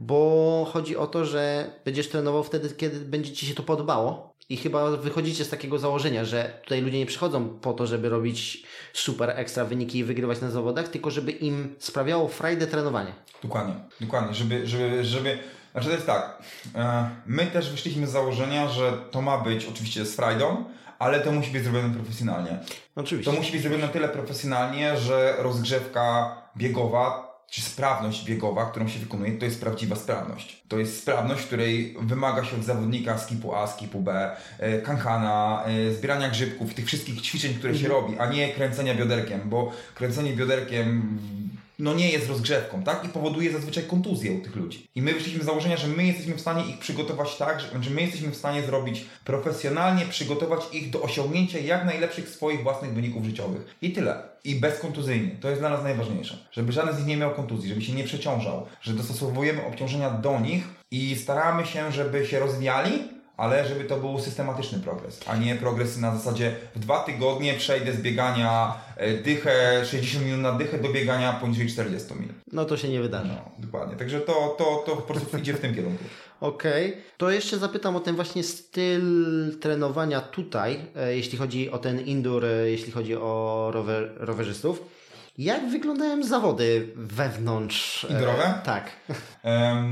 Bo 0.00 0.70
chodzi 0.72 0.96
o 0.96 1.06
to, 1.06 1.24
że 1.24 1.70
będziesz 1.84 2.08
trenował 2.08 2.44
wtedy, 2.44 2.70
kiedy 2.70 3.00
będzie 3.00 3.32
Ci 3.32 3.46
się 3.46 3.54
to 3.54 3.62
podobało. 3.62 4.34
I 4.50 4.56
chyba 4.56 4.90
wychodzicie 4.90 5.44
z 5.44 5.48
takiego 5.48 5.78
założenia, 5.78 6.24
że 6.24 6.60
tutaj 6.62 6.80
ludzie 6.80 6.98
nie 6.98 7.06
przychodzą 7.06 7.48
po 7.48 7.72
to, 7.72 7.86
żeby 7.86 8.08
robić 8.08 8.62
super 8.92 9.30
ekstra 9.30 9.64
wyniki 9.64 9.98
i 9.98 10.04
wygrywać 10.04 10.40
na 10.40 10.50
zawodach, 10.50 10.88
tylko 10.88 11.10
żeby 11.10 11.32
im 11.32 11.74
sprawiało 11.78 12.28
frajdę 12.28 12.66
trenowanie. 12.66 13.12
Dokładnie, 13.42 13.74
dokładnie, 14.00 14.34
żeby, 14.34 14.66
żeby, 14.66 15.04
żeby, 15.04 15.38
znaczy 15.72 15.86
to 15.86 15.94
jest 15.94 16.06
tak, 16.06 16.42
e, 16.74 17.10
my 17.26 17.46
też 17.46 17.70
wyszliśmy 17.70 18.06
z 18.06 18.10
założenia, 18.10 18.68
że 18.68 18.92
to 19.10 19.22
ma 19.22 19.38
być 19.38 19.66
oczywiście 19.66 20.04
z 20.06 20.16
frajdą, 20.16 20.64
ale 20.98 21.20
to 21.20 21.32
musi 21.32 21.50
być 21.50 21.62
zrobione 21.62 21.94
profesjonalnie. 21.94 22.58
Oczywiście. 22.96 23.32
To 23.32 23.38
musi 23.38 23.52
być 23.52 23.62
zrobione 23.62 23.86
na 23.86 23.92
tyle 23.92 24.08
profesjonalnie, 24.08 24.96
że 24.96 25.34
rozgrzewka 25.38 26.36
biegowa, 26.56 27.28
czy 27.50 27.62
sprawność 27.62 28.24
biegowa, 28.24 28.70
którą 28.70 28.88
się 28.88 28.98
wykonuje, 28.98 29.32
to 29.32 29.44
jest 29.44 29.60
prawdziwa 29.60 29.96
sprawność. 29.96 30.62
To 30.68 30.78
jest 30.78 31.02
sprawność, 31.02 31.46
której 31.46 31.96
wymaga 32.00 32.44
się 32.44 32.56
od 32.56 32.64
zawodnika 32.64 33.18
skipu 33.18 33.54
A, 33.54 33.66
skipu 33.66 34.00
B, 34.00 34.36
e, 34.58 34.78
kankana, 34.78 35.64
e, 35.66 35.92
zbierania 35.92 36.28
grzybków, 36.28 36.74
tych 36.74 36.86
wszystkich 36.86 37.20
ćwiczeń, 37.20 37.54
które 37.54 37.74
się 37.74 37.88
robi, 37.88 38.18
a 38.18 38.26
nie 38.26 38.48
kręcenia 38.48 38.94
bioderkiem, 38.94 39.40
bo 39.44 39.72
kręcenie 39.94 40.36
bioderkiem 40.36 41.18
no 41.78 41.94
nie 41.94 42.10
jest 42.10 42.28
rozgrzewką, 42.28 42.82
tak? 42.82 43.04
I 43.04 43.08
powoduje 43.08 43.52
zazwyczaj 43.52 43.84
kontuzję 43.84 44.32
u 44.32 44.40
tych 44.40 44.56
ludzi. 44.56 44.88
I 44.94 45.02
my 45.02 45.14
wyszliśmy 45.14 45.42
z 45.42 45.46
założenia, 45.46 45.76
że 45.76 45.88
my 45.88 46.06
jesteśmy 46.06 46.34
w 46.34 46.40
stanie 46.40 46.70
ich 46.70 46.78
przygotować 46.78 47.36
tak, 47.36 47.60
że, 47.60 47.82
że 47.82 47.90
my 47.90 48.02
jesteśmy 48.02 48.30
w 48.30 48.36
stanie 48.36 48.62
zrobić 48.62 49.04
profesjonalnie, 49.24 50.06
przygotować 50.06 50.60
ich 50.72 50.90
do 50.90 51.02
osiągnięcia 51.02 51.58
jak 51.58 51.84
najlepszych 51.84 52.28
swoich 52.28 52.62
własnych 52.62 52.94
wyników 52.94 53.24
życiowych. 53.24 53.76
I 53.82 53.92
tyle. 53.92 54.22
I 54.44 54.54
bezkontuzyjnie. 54.54 55.30
To 55.40 55.48
jest 55.48 55.60
dla 55.60 55.70
nas 55.70 55.82
najważniejsze. 55.82 56.38
Żeby 56.52 56.72
żaden 56.72 56.94
z 56.94 56.98
nich 56.98 57.06
nie 57.06 57.16
miał 57.16 57.34
kontuzji, 57.34 57.68
żeby 57.68 57.82
się 57.82 57.92
nie 57.92 58.04
przeciążał, 58.04 58.66
że 58.80 58.92
dostosowujemy 58.92 59.66
obciążenia 59.66 60.10
do 60.10 60.40
nich 60.40 60.64
i 60.90 61.16
staramy 61.16 61.66
się, 61.66 61.92
żeby 61.92 62.26
się 62.26 62.38
rozwijali, 62.38 63.17
ale 63.38 63.68
żeby 63.68 63.84
to 63.84 63.96
był 63.96 64.20
systematyczny 64.20 64.78
progres, 64.78 65.20
a 65.26 65.36
nie 65.36 65.54
progres 65.54 65.98
na 65.98 66.16
zasadzie 66.16 66.56
w 66.74 66.78
dwa 66.78 66.98
tygodnie 67.02 67.54
przejdę 67.54 67.92
z 67.92 68.00
biegania 68.00 68.74
e, 68.96 69.14
dychę, 69.14 69.84
60 69.84 70.24
minut 70.24 70.40
na 70.40 70.52
dychę 70.52 70.78
do 70.78 70.88
biegania 70.88 71.32
poniżej 71.32 71.68
40 71.68 72.14
minut. 72.14 72.36
No 72.52 72.64
to 72.64 72.76
się 72.76 72.88
nie 72.88 73.00
wydarzy. 73.00 73.28
No, 73.28 73.50
dokładnie. 73.58 73.96
Także 73.96 74.20
to, 74.20 74.54
to, 74.58 74.82
to 74.86 74.96
po 74.96 75.14
prostu 75.14 75.38
idzie 75.38 75.54
w 75.54 75.60
tym 75.60 75.74
kierunku. 75.74 76.04
Okej, 76.40 76.96
to 77.16 77.30
jeszcze 77.30 77.58
zapytam 77.58 77.96
o 77.96 78.00
ten 78.00 78.16
właśnie 78.16 78.42
styl 78.42 79.02
trenowania 79.60 80.20
tutaj, 80.20 80.80
e, 80.96 81.16
jeśli 81.16 81.38
chodzi 81.38 81.70
o 81.70 81.78
ten 81.78 82.00
indoor, 82.00 82.44
e, 82.44 82.70
jeśli 82.70 82.92
chodzi 82.92 83.16
o 83.16 83.70
rower, 83.74 84.12
rowerzystów. 84.16 84.97
Jak 85.38 85.70
wyglądają 85.70 86.22
zawody 86.22 86.88
wewnątrz? 86.96 88.04
e, 88.04 88.08
Indoorowe? 88.12 88.54
Tak. 88.64 88.90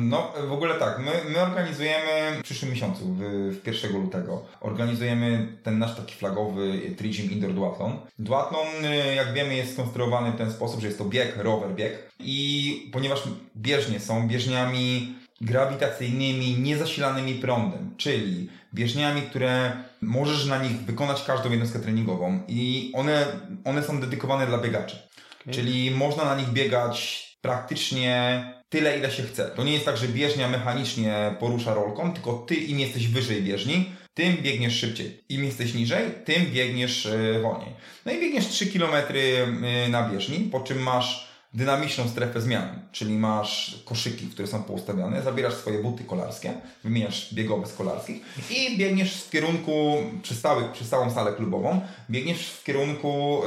No, 0.00 0.32
w 0.48 0.52
ogóle 0.52 0.74
tak, 0.74 0.98
my, 0.98 1.32
my 1.32 1.40
organizujemy 1.40 2.38
w 2.38 2.42
przyszłym 2.42 2.70
miesiącu, 2.70 3.04
w, 3.14 3.18
w 3.62 3.66
1 3.66 3.92
lutego, 4.02 4.44
organizujemy 4.60 5.48
ten 5.62 5.78
nasz 5.78 5.96
taki 5.96 6.14
flagowy 6.14 6.80
Trigym 6.96 7.30
Indoor 7.30 7.52
Duathlon. 7.54 7.98
Duathlon, 8.18 8.66
y, 8.84 9.14
jak 9.14 9.32
wiemy, 9.32 9.54
jest 9.56 9.72
skonstruowany 9.72 10.32
w 10.32 10.36
ten 10.36 10.52
sposób, 10.52 10.80
że 10.80 10.86
jest 10.86 10.98
to 10.98 11.04
bieg, 11.04 11.36
rower, 11.36 11.74
bieg 11.74 12.10
i 12.20 12.90
ponieważ 12.92 13.22
bieżnie 13.56 14.00
są 14.00 14.28
bieżniami 14.28 15.14
grawitacyjnymi, 15.40 16.58
niezasilanymi 16.58 17.34
prądem, 17.34 17.94
czyli 17.96 18.48
bieżniami, 18.74 19.22
które 19.22 19.72
możesz 20.02 20.46
na 20.46 20.62
nich 20.62 20.72
wykonać 20.72 21.24
każdą 21.24 21.50
jednostkę 21.50 21.78
treningową 21.78 22.40
i 22.48 22.92
one, 22.94 23.26
one 23.64 23.82
są 23.82 24.00
dedykowane 24.00 24.46
dla 24.46 24.58
biegaczy. 24.58 25.05
Czyli 25.50 25.90
można 25.90 26.24
na 26.24 26.36
nich 26.36 26.48
biegać 26.48 27.26
praktycznie 27.40 28.44
tyle, 28.68 28.98
ile 28.98 29.10
się 29.10 29.22
chce. 29.22 29.50
To 29.56 29.64
nie 29.64 29.72
jest 29.72 29.84
tak, 29.84 29.96
że 29.96 30.08
bieżnia 30.08 30.48
mechanicznie 30.48 31.34
porusza 31.38 31.74
rolką, 31.74 32.12
tylko 32.12 32.32
ty 32.32 32.54
im 32.54 32.80
jesteś 32.80 33.08
wyżej 33.08 33.42
bieżni, 33.42 33.92
tym 34.14 34.36
biegniesz 34.36 34.80
szybciej. 34.80 35.24
Im 35.28 35.44
jesteś 35.44 35.74
niżej, 35.74 36.04
tym 36.24 36.46
biegniesz 36.46 37.06
e, 37.06 37.40
wolniej. 37.40 37.72
No 38.06 38.12
i 38.12 38.20
biegniesz 38.20 38.48
3 38.48 38.66
km 38.66 38.94
e, 38.94 39.88
na 39.88 40.08
bieżni, 40.08 40.38
po 40.38 40.60
czym 40.60 40.82
masz 40.82 41.25
dynamiczną 41.56 42.08
strefę 42.08 42.40
zmian, 42.40 42.68
czyli 42.92 43.14
masz 43.14 43.82
koszyki, 43.84 44.26
które 44.26 44.48
są 44.48 44.62
poustawiane, 44.62 45.22
zabierasz 45.22 45.54
swoje 45.54 45.82
buty 45.82 46.04
kolarskie, 46.04 46.52
wymieniasz 46.84 47.34
biegowe 47.34 47.66
z 47.66 47.74
kolarskich 47.74 48.22
i 48.50 48.78
biegniesz 48.78 49.24
w 49.24 49.30
kierunku, 49.30 49.96
przy, 50.22 50.34
stałych, 50.34 50.72
przy 50.72 50.84
stałą 50.84 51.10
salę 51.10 51.32
klubową, 51.32 51.80
biegniesz 52.10 52.48
w 52.48 52.64
kierunku 52.64 53.42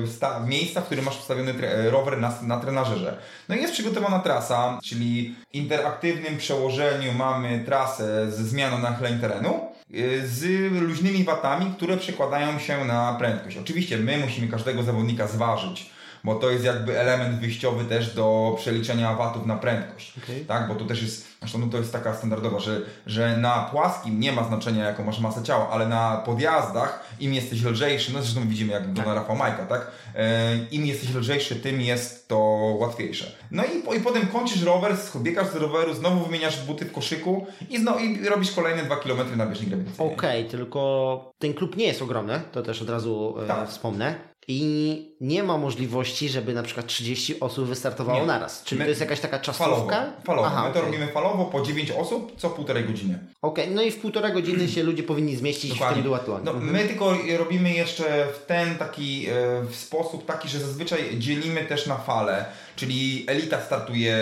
yy, 0.00 0.08
sta, 0.08 0.40
miejsca, 0.40 0.80
w 0.80 0.86
którym 0.86 1.04
masz 1.04 1.18
ustawiony 1.18 1.54
tre, 1.54 1.90
rower 1.90 2.20
na, 2.20 2.34
na 2.42 2.60
trenażerze. 2.60 3.18
No 3.48 3.54
i 3.54 3.60
jest 3.60 3.72
przygotowana 3.72 4.18
trasa, 4.18 4.78
czyli 4.84 5.34
w 5.50 5.54
interaktywnym 5.54 6.36
przełożeniu 6.38 7.12
mamy 7.12 7.62
trasę 7.66 8.32
ze 8.32 8.44
zmianą 8.44 8.78
nachyleń 8.78 9.20
terenu, 9.20 9.60
yy, 9.90 10.28
z 10.28 10.72
luźnymi 10.72 11.24
watami, 11.24 11.72
które 11.76 11.96
przekładają 11.96 12.58
się 12.58 12.84
na 12.84 13.16
prędkość. 13.18 13.56
Oczywiście 13.56 13.96
my 13.96 14.18
musimy 14.18 14.48
każdego 14.48 14.82
zawodnika 14.82 15.26
zważyć, 15.26 15.90
bo 16.24 16.34
to 16.34 16.50
jest 16.50 16.64
jakby 16.64 17.00
element 17.00 17.40
wyjściowy 17.40 17.84
też 17.84 18.14
do 18.14 18.54
przeliczenia 18.58 19.14
watów 19.14 19.46
na 19.46 19.56
prędkość. 19.56 20.12
Okej. 20.24 20.44
Tak, 20.44 20.68
bo 20.68 20.74
to 20.74 20.84
też 20.84 21.02
jest, 21.02 21.26
zresztą 21.40 21.58
no 21.58 21.66
to 21.66 21.78
jest 21.78 21.92
taka 21.92 22.14
standardowa, 22.14 22.58
że, 22.58 22.80
że 23.06 23.36
na 23.36 23.68
płaskim 23.70 24.20
nie 24.20 24.32
ma 24.32 24.44
znaczenia 24.44 24.84
jaką 24.84 25.04
masz 25.04 25.20
masę 25.20 25.42
ciała, 25.42 25.68
ale 25.70 25.88
na 25.88 26.22
podjazdach 26.26 27.04
im 27.20 27.34
jesteś 27.34 27.62
lżejszy, 27.64 28.12
no 28.12 28.22
zresztą 28.22 28.48
widzimy 28.48 28.72
jak 28.72 28.92
do 28.92 29.02
na 29.02 29.14
Rafał 29.14 29.36
Majka, 29.36 29.66
tak? 29.66 29.90
E, 30.14 30.56
Im 30.70 30.86
jesteś 30.86 31.14
lżejszy, 31.14 31.56
tym 31.56 31.80
jest 31.80 32.28
to 32.28 32.38
łatwiejsze. 32.78 33.32
No 33.50 33.62
i, 33.64 33.96
i 33.96 34.00
potem 34.00 34.26
kończysz 34.26 34.62
rower, 34.62 34.96
biegasz 35.16 35.48
z 35.48 35.54
roweru, 35.54 35.94
znowu 35.94 36.24
wymieniasz 36.24 36.66
buty 36.66 36.84
w 36.84 36.92
koszyku 36.92 37.46
i, 37.70 37.78
znowu, 37.78 37.98
i 37.98 38.28
robisz 38.28 38.52
kolejne 38.52 38.82
2 38.82 38.96
km 38.96 39.36
na 39.36 39.46
bieżni 39.46 39.66
grawitacyjnej. 39.66 40.14
Okej, 40.16 40.44
tylko 40.44 41.32
ten 41.38 41.54
klub 41.54 41.76
nie 41.76 41.86
jest 41.86 42.02
ogromny, 42.02 42.40
to 42.52 42.62
też 42.62 42.82
od 42.82 42.90
razu 42.90 43.34
e, 43.44 43.46
Tak. 43.46 43.68
wspomnę. 43.68 44.31
I 44.48 45.12
nie 45.20 45.42
ma 45.42 45.58
możliwości, 45.58 46.28
żeby 46.28 46.54
na 46.54 46.62
przykład 46.62 46.86
30 46.86 47.40
osób 47.40 47.66
wystartowało 47.68 48.20
Nie. 48.20 48.26
naraz. 48.26 48.62
Czyli 48.64 48.78
My- 48.78 48.84
to 48.84 48.88
jest 48.88 49.00
jakaś 49.00 49.20
taka 49.20 49.38
Falowo. 49.52 49.76
czasówka? 49.76 50.12
falowo. 50.24 50.46
Aha, 50.48 50.58
My 50.68 50.72
to 50.74 50.78
okej. 50.80 50.82
robimy 50.92 51.12
falowo 51.12 51.44
po 51.44 51.62
9 51.62 51.90
osób 51.90 52.32
co 52.36 52.50
półtorej 52.50 52.84
godziny. 52.84 53.18
Okej, 53.42 53.70
no 53.70 53.82
i 53.82 53.90
w 53.90 53.98
półtora 53.98 54.30
godziny 54.30 54.68
się 54.68 54.82
ludzie 54.82 55.02
powinni 55.02 55.36
zmieścić 55.36 55.72
w 55.72 55.94
tym 55.94 56.02
duatlonie. 56.02 56.44
No, 56.44 56.50
Mhm. 56.50 56.72
my 56.72 56.84
tylko 56.88 57.16
robimy 57.38 57.72
jeszcze 57.74 58.26
w 58.42 58.46
ten 58.46 58.74
taki 58.78 59.26
e, 59.28 59.32
w 59.70 59.76
sposób 59.76 60.26
taki, 60.26 60.48
że 60.48 60.58
zazwyczaj 60.60 61.18
dzielimy 61.18 61.64
też 61.64 61.86
na 61.86 61.96
fale, 61.96 62.44
czyli 62.76 63.24
elita 63.26 63.60
startuje 63.60 64.16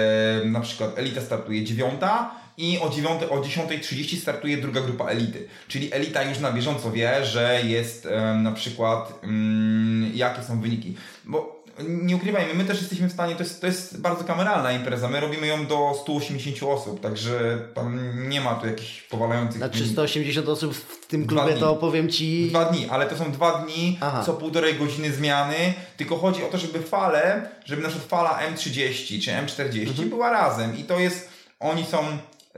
na 0.44 0.60
przykład 0.60 0.98
elita 0.98 1.20
startuje 1.20 1.64
dziewiąta 1.64 2.30
i 2.60 2.78
o, 2.78 2.88
9, 2.90 3.22
o 3.30 3.36
10.30 3.36 4.16
startuje 4.20 4.56
druga 4.56 4.80
grupa 4.80 5.04
elity. 5.06 5.48
Czyli 5.68 5.94
elita 5.94 6.22
już 6.22 6.38
na 6.38 6.52
bieżąco 6.52 6.90
wie, 6.90 7.24
że 7.24 7.60
jest 7.64 8.06
e, 8.06 8.34
na 8.34 8.52
przykład 8.52 9.12
mm, 9.22 10.10
jakie 10.14 10.42
są 10.42 10.60
wyniki. 10.60 10.96
Bo 11.24 11.60
nie 11.88 12.16
ukrywajmy, 12.16 12.54
my 12.54 12.64
też 12.64 12.80
jesteśmy 12.80 13.08
w 13.08 13.12
stanie, 13.12 13.34
to 13.34 13.42
jest, 13.42 13.60
to 13.60 13.66
jest 13.66 14.00
bardzo 14.00 14.24
kameralna 14.24 14.72
impreza, 14.72 15.08
my 15.08 15.20
robimy 15.20 15.46
ją 15.46 15.66
do 15.66 15.92
180 16.02 16.62
osób, 16.62 17.00
także 17.00 17.58
tam 17.74 18.00
nie 18.28 18.40
ma 18.40 18.54
tu 18.54 18.66
jakichś 18.66 19.02
powalających 19.02 19.56
Znaczy 19.56 19.72
wyników. 19.78 19.92
180 19.92 20.48
osób 20.48 20.74
w 20.74 21.06
tym 21.06 21.26
klubie, 21.26 21.54
to 21.54 21.76
powiem 21.76 22.08
Ci... 22.08 22.48
Dwa 22.48 22.64
dni, 22.64 22.86
ale 22.90 23.06
to 23.06 23.16
są 23.16 23.32
dwa 23.32 23.52
dni, 23.62 23.98
Aha. 24.00 24.22
co 24.26 24.32
półtorej 24.32 24.74
godziny 24.74 25.12
zmiany, 25.12 25.74
tylko 25.96 26.16
chodzi 26.16 26.44
o 26.44 26.46
to, 26.46 26.58
żeby 26.58 26.82
fale, 26.82 27.48
żeby 27.64 27.82
na 27.82 27.88
przykład 27.88 28.08
fala 28.08 28.40
M30 28.54 29.22
czy 29.24 29.30
M40 29.30 29.88
Mhm. 29.88 30.08
była 30.08 30.30
razem 30.30 30.78
i 30.78 30.84
to 30.84 30.98
jest, 30.98 31.28
oni 31.60 31.84
są, 31.84 31.98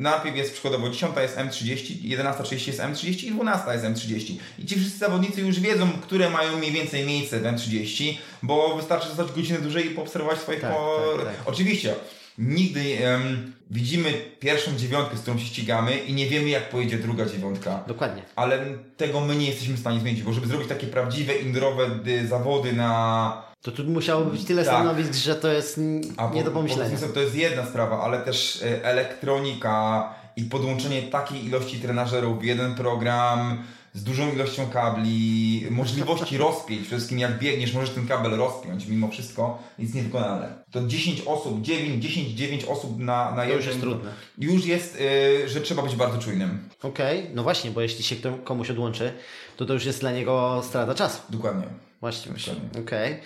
najpierw 0.00 0.37
jest 0.37 0.52
przykładowo 0.52 0.90
10 0.90 1.16
jest 1.16 1.37
M30, 1.37 2.16
11.30 2.16 2.66
jest 2.66 2.81
M30 2.81 3.24
i 3.24 3.31
12 3.31 3.72
jest 3.72 3.85
M30 3.85 4.37
i 4.59 4.66
ci 4.66 4.81
wszyscy 4.81 4.98
zawodnicy 4.98 5.40
już 5.40 5.61
wiedzą, 5.61 5.88
które 6.02 6.31
mają 6.31 6.59
mniej 6.59 6.72
więcej 6.72 7.07
miejsce 7.07 7.40
w 7.40 7.42
M30, 7.42 8.14
bo 8.42 8.76
wystarczy 8.76 9.09
zostać 9.09 9.33
godzinę 9.33 9.59
dłużej 9.59 9.87
i 9.87 9.90
poobserwować 9.90 10.38
swoich 10.38 10.61
Tak, 10.61 10.72
tak, 11.16 11.26
tak. 11.26 11.35
Oczywiście, 11.44 11.94
nigdy 12.38 12.81
em, 12.81 13.52
widzimy 13.70 14.12
pierwszą 14.40 14.76
dziewiątkę, 14.76 15.16
z 15.16 15.20
którą 15.20 15.38
się 15.38 15.46
ścigamy 15.46 15.98
i 15.98 16.14
nie 16.14 16.26
wiemy 16.26 16.48
jak 16.48 16.70
pojedzie 16.70 16.98
druga 16.98 17.26
dziewiątka. 17.26 17.85
Dokładnie. 17.87 18.22
Ale 18.37 18.66
tego 18.96 19.20
my 19.20 19.37
nie 19.37 19.46
jesteśmy 19.46 19.74
w 19.74 19.81
stanie 19.81 20.00
zmienić, 20.00 20.22
bo 20.22 20.33
żeby 20.33 20.46
zrobić 20.46 20.68
takie 20.68 20.87
prawdziwe 20.87 21.35
indoorowe 21.35 21.90
y, 22.07 22.26
zawody 22.26 22.72
na 22.72 23.52
To 23.62 23.72
tu 23.72 23.85
musiałoby 23.85 24.31
być 24.31 24.44
tyle 24.44 24.64
Tak. 24.64 24.75
stanowisk, 24.75 25.14
że 25.14 25.35
to 25.35 25.53
jest 25.53 25.81
A 26.16 26.31
nie 26.31 26.44
do 26.44 26.51
po- 26.51 26.57
pomyślenia. 26.57 26.98
to 27.14 27.20
jest 27.20 27.35
jedna 27.35 27.66
sprawa, 27.66 28.01
ale 28.05 28.18
też 28.20 28.62
e, 28.62 28.85
elektronika 28.85 30.09
i 30.37 30.44
podłączenie 30.44 31.03
takiej 31.03 31.44
ilości 31.46 31.79
trenażerów 31.79 32.40
w 32.40 32.44
jeden 32.44 32.75
program 32.75 33.62
z 33.94 34.05
dużą 34.05 34.33
ilością 34.33 34.66
kabli, 34.70 35.66
możliwości 35.70 36.37
rozpięć, 36.38 36.81
przede 36.81 36.96
wszystkim 36.96 37.18
jak 37.18 37.38
biegniesz, 37.38 37.75
możesz 37.75 37.90
ten 37.90 38.07
kabel 38.07 38.31
rozpiąć 38.37 38.87
mimo 38.87 39.09
wszystko, 39.09 39.62
jest 39.79 39.94
niewykonalne. 39.94 40.48
To 40.70 40.87
10 40.87 41.20
osób, 41.27 41.62
9, 41.62 42.03
10, 42.05 42.29
9 42.29 42.64
osób 42.64 42.98
na, 42.98 43.31
na 43.31 43.37
To 43.37 43.40
jednym... 43.42 43.57
już 43.57 43.66
jest 43.66 43.81
trudne. 43.81 44.11
Już 44.38 44.66
jest, 44.66 44.98
e, 45.44 45.48
że 45.48 45.61
trzeba 45.61 45.83
być 45.83 45.96
bardzo 45.96 46.18
czujnym. 46.18 46.68
Okej, 46.83 47.27
no 47.35 47.42
właśnie, 47.42 47.70
bo 47.70 47.81
jeśli 47.81 48.05
się 48.05 48.16
komuś 48.44 48.70
odłączy, 48.70 49.12
to 49.57 49.64
to 49.66 49.72
już 49.75 49.85
jest 49.85 50.01
dla 50.01 50.12
niego 50.12 50.62
strata 50.64 50.94
czasu. 50.94 51.18
Dokładnie. 51.31 51.66
Właśnie, 52.01 52.33
właśnie. 52.33 52.53
Dokładnie. 52.55 52.81
Okej. 52.83 53.20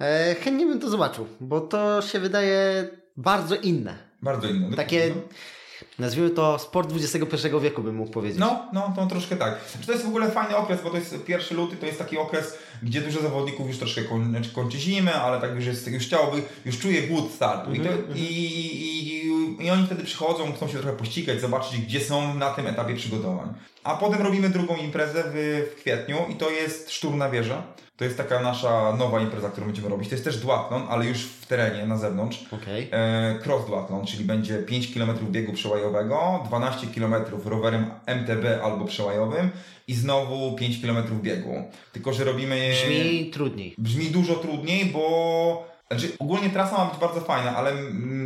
E, 0.00 0.34
Chętnie 0.34 0.66
bym 0.66 0.80
to 0.80 0.90
zobaczył, 0.90 1.26
bo 1.40 1.60
to 1.60 2.02
się 2.02 2.20
wydaje 2.20 2.88
bardzo 3.16 3.56
inne. 3.56 3.94
Bardzo 4.22 4.48
inne. 4.48 4.76
Takie, 4.76 5.12
No. 5.16 5.22
nazwijmy 5.98 6.30
to 6.30 6.58
sport 6.58 6.92
XXI 6.96 7.48
wieku, 7.62 7.82
bym 7.82 7.94
mógł 7.94 8.10
powiedzieć. 8.10 8.38
No, 8.38 8.68
no, 8.72 8.92
to 8.96 9.06
troszkę 9.06 9.36
tak. 9.36 9.58
Znaczy, 9.72 9.86
to 9.86 9.92
jest 9.92 10.04
w 10.04 10.08
ogóle 10.08 10.30
fajny 10.30 10.56
okres, 10.56 10.80
bo 10.84 10.90
to 10.90 10.96
jest 10.96 11.24
pierwszy 11.24 11.54
luty, 11.54 11.76
to 11.76 11.86
jest 11.86 11.98
taki 11.98 12.18
okres, 12.18 12.58
gdzie 12.82 13.00
dużo 13.00 13.20
zawodników 13.22 13.66
już 13.68 13.78
troszkę 13.78 14.02
koń, 14.02 14.28
znaczy 14.30 14.50
kończy 14.50 14.78
zimę, 14.78 15.14
ale 15.14 15.40
tak 15.40 15.54
już 15.54 15.66
jest, 15.66 15.86
już 15.88 16.02
chciałoby, 16.06 16.42
już 16.64 16.78
czuje 16.78 17.02
głód 17.02 17.32
startu. 17.34 17.74
I, 17.74 17.80
to, 17.80 17.88
i, 18.14 18.20
i, 18.22 19.66
I 19.66 19.70
oni 19.70 19.86
wtedy 19.86 20.04
przychodzą, 20.04 20.52
chcą 20.52 20.68
się 20.68 20.78
trochę 20.78 20.96
pościgać, 20.96 21.40
zobaczyć, 21.40 21.80
gdzie 21.80 22.00
są 22.00 22.34
na 22.34 22.50
tym 22.50 22.66
etapie 22.66 22.94
przygotowań. 22.96 23.54
A 23.84 23.96
potem 23.96 24.22
robimy 24.22 24.48
drugą 24.48 24.76
imprezę 24.76 25.24
w, 25.26 25.66
w 25.72 25.80
kwietniu 25.80 26.16
i 26.28 26.34
to 26.34 26.50
jest 26.50 26.90
Szturm 26.90 27.18
na 27.18 27.30
wieżę. 27.30 27.62
To 28.00 28.04
jest 28.04 28.16
taka 28.16 28.40
nasza 28.40 28.96
nowa 28.96 29.20
impreza, 29.20 29.48
którą 29.50 29.66
będziemy 29.66 29.88
robić. 29.88 30.08
To 30.08 30.14
jest 30.14 30.24
też 30.24 30.38
duatlon, 30.38 30.82
ale 30.88 31.06
już 31.06 31.24
w 31.24 31.46
terenie, 31.46 31.86
na 31.86 31.98
zewnątrz. 31.98 32.44
Okej. 32.52 32.88
E, 32.92 33.38
cross 33.44 33.66
duathlon, 33.66 34.06
czyli 34.06 34.24
będzie 34.24 34.58
5 34.58 34.94
km 34.94 35.10
biegu 35.30 35.52
przełajowego, 35.52 36.44
12 36.46 36.86
km 36.86 37.14
rowerem 37.44 37.90
MTB 38.06 38.64
albo 38.64 38.84
przełajowym 38.84 39.50
i 39.88 39.94
znowu 39.94 40.56
5 40.56 40.82
km 40.82 41.20
biegu. 41.22 41.64
Tylko, 41.92 42.12
że 42.12 42.24
robimy... 42.24 42.70
Brzmi 42.70 43.30
trudniej. 43.30 43.74
Brzmi 43.78 44.06
dużo 44.06 44.34
trudniej, 44.34 44.86
bo... 44.86 45.70
Znaczy, 45.90 46.12
ogólnie 46.18 46.50
trasa 46.50 46.78
ma 46.78 46.84
być 46.84 47.00
bardzo 47.00 47.20
fajna, 47.20 47.56
ale 47.56 47.72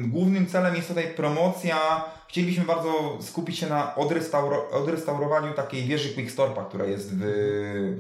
głównym 0.02 0.46
celem 0.46 0.76
jest 0.76 0.88
tutaj 0.88 1.06
promocja. 1.16 2.04
Chcielibyśmy 2.35 2.64
bardzo 2.64 3.18
skupić 3.20 3.59
się 3.59 3.66
na 3.66 3.94
odrestauro 3.94 4.70
odrestaurowaniu 4.70 5.53
takiej 5.53 5.83
wieży 5.85 6.09
Quickstorpa, 6.14 6.64
która 6.64 6.85
jest 6.85 7.11
w, 7.14 7.20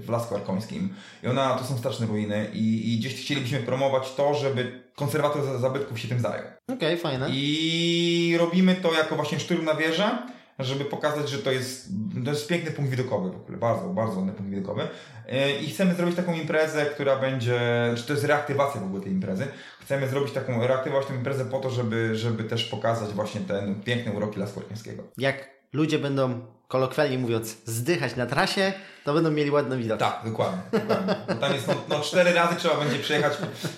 w 0.06 0.08
Lasku 0.10 0.34
Arkońskim. 0.34 0.94
I 1.22 1.26
ona, 1.26 1.54
to 1.54 1.64
są 1.64 1.78
straszne 1.78 2.06
ruiny 2.06 2.50
i, 2.52 2.94
i 2.94 2.98
gdzieś 2.98 3.14
chcielibyśmy 3.22 3.58
promować 3.58 4.14
to, 4.14 4.34
żeby 4.34 4.82
konserwator 4.96 5.44
za- 5.44 5.58
zabytków 5.58 5.98
się 6.00 6.08
tym 6.08 6.20
zajął. 6.20 6.44
Okej, 6.72 6.96
fajne. 6.96 7.28
I 7.30 8.36
robimy 8.38 8.74
to 8.74 8.92
jako 8.94 9.16
właśnie 9.16 9.40
szturm 9.40 9.64
na 9.64 9.74
wieżę, 9.74 10.18
żeby 10.58 10.84
pokazać, 10.84 11.28
że 11.30 11.38
to 11.38 11.52
jest, 11.52 11.88
to 12.24 12.30
jest 12.30 12.48
piękny 12.48 12.70
punkt 12.70 12.90
widokowy 12.90 13.30
w 13.30 13.36
ogóle, 13.36 13.58
bardzo, 13.58 13.88
bardzo 13.88 14.16
ładny 14.16 14.32
punkt 14.32 14.50
widokowy. 14.50 14.82
Yy, 15.28 15.52
I 15.52 15.70
chcemy 15.70 15.94
zrobić 15.94 16.16
taką 16.16 16.34
imprezę, 16.34 16.86
która 16.86 17.16
będzie, 17.16 17.60
czy 17.96 18.02
to 18.02 18.12
jest 18.12 18.24
reaktywacja 18.24 18.80
w 18.80 18.84
ogóle 18.84 19.02
tej 19.02 19.12
imprezy. 19.12 19.46
Chcemy 19.80 20.08
zrobić 20.08 20.32
taką, 20.32 20.66
reaktywować 20.66 21.06
tę 21.06 21.14
imprezę 21.14 21.44
po 21.44 21.60
to, 21.60 21.70
żeby, 21.70 22.16
żeby 22.16 22.44
też 22.44 22.64
pokazać 22.64 23.10
właśnie 23.10 23.40
ten 23.40 23.80
piękny 23.80 24.12
uroki 24.12 24.40
Lasku 24.40 24.60
Arkońskiego. 24.60 25.02
Jak 25.18 25.54
ludzie 25.74 25.98
będą, 25.98 26.40
kolokwialnie 26.68 27.18
mówiąc, 27.18 27.56
zdychać 27.64 28.16
na 28.16 28.26
trasie, 28.26 28.72
to 29.04 29.14
będą 29.14 29.30
mieli 29.30 29.50
ładny 29.50 29.76
widok. 29.76 29.98
Tak, 30.00 30.20
dokładnie. 30.24 30.58
dokładnie. 30.72 31.14
Bo 31.28 31.34
tam 31.34 31.52
jest, 31.54 31.68
no, 31.68 31.74
no 31.88 32.00
cztery 32.00 32.32
razy 32.32 32.56
trzeba 32.56 32.76
będzie 32.76 32.98
przejechać, 32.98 33.32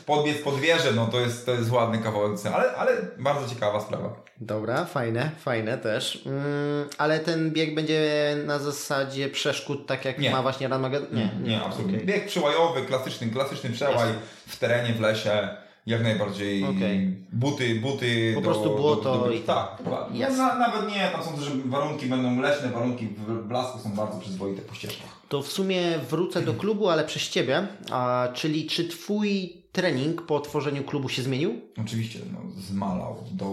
podbiec 0.07 0.43
pod 0.43 0.61
wieżę, 0.61 0.93
no 0.93 1.07
to 1.07 1.21
jest, 1.21 1.47
to 1.47 1.53
jest 1.53 1.71
ładny 1.71 1.99
kawałek, 1.99 2.39
ale, 2.55 2.73
ale 2.73 2.93
bardzo 3.19 3.55
ciekawa 3.55 3.81
sprawa. 3.81 4.27
Dobra, 4.41 4.85
fajne, 4.85 5.31
fajne 5.39 5.79
też. 5.79 6.23
Mm, 6.27 6.89
ale 6.99 7.21
ten 7.21 7.51
bieg 7.51 7.75
będzie 7.75 8.37
na 8.47 8.59
zasadzie 8.59 9.29
przeszkód, 9.29 9.87
tak 9.87 10.05
jak 10.05 10.19
Nie. 10.19 10.31
ma 10.31 10.43
właśnie 10.43 10.69
Run 10.69 10.81
Magazine? 10.81 11.17
Nie, 11.17 11.31
Nie, 11.43 11.63
absolutnie. 11.63 11.95
Okej. 11.95 12.07
Bieg 12.07 12.27
przełajowy, 12.27 12.83
klasyczny, 12.83 13.29
klasyczny 13.29 13.71
przełaj 13.71 14.09
w 14.47 14.57
terenie, 14.59 14.95
w 14.95 15.01
lesie. 15.01 15.49
Jak 15.87 16.03
najbardziej 16.03 16.65
Okej. 16.65 17.17
buty, 17.33 17.75
buty. 17.81 18.33
Po 18.35 18.43
prostu 18.43 18.77
błoto 18.77 19.31
i- 19.31 19.41
tak, 19.41 19.69
dokładnie. 19.79 20.21
Jasne. 20.21 20.37
Na, 20.39 20.55
nawet 20.59 20.91
nie, 20.91 21.09
tam 21.13 21.23
są 21.23 21.33
też 21.33 21.51
warunki, 21.67 22.07
będą 22.07 22.41
leśne 22.41 22.69
warunki 22.69 23.07
w 23.07 23.43
blasku 23.49 23.79
są 23.79 23.91
bardzo 23.91 24.19
przyzwoite 24.19 24.63
po 24.63 24.75
ścieżkach. 24.75 25.09
To 25.29 25.43
w 25.43 25.49
sumie 25.53 25.99
wrócę 26.11 26.43
do 26.43 26.55
klubu, 26.55 26.89
ale 26.89 27.05
przez 27.05 27.29
Ciebie. 27.29 27.67
A, 27.91 28.29
czyli 28.35 28.67
czy 28.67 28.89
Twój 28.89 29.57
trening 29.73 30.23
po 30.23 30.37
otworzeniu 30.37 30.85
klubu 30.85 31.09
się 31.09 31.23
zmienił? 31.23 31.61
Oczywiście 31.81 32.19
no, 32.33 32.39
zmalał 32.61 33.25
do 33.33 33.47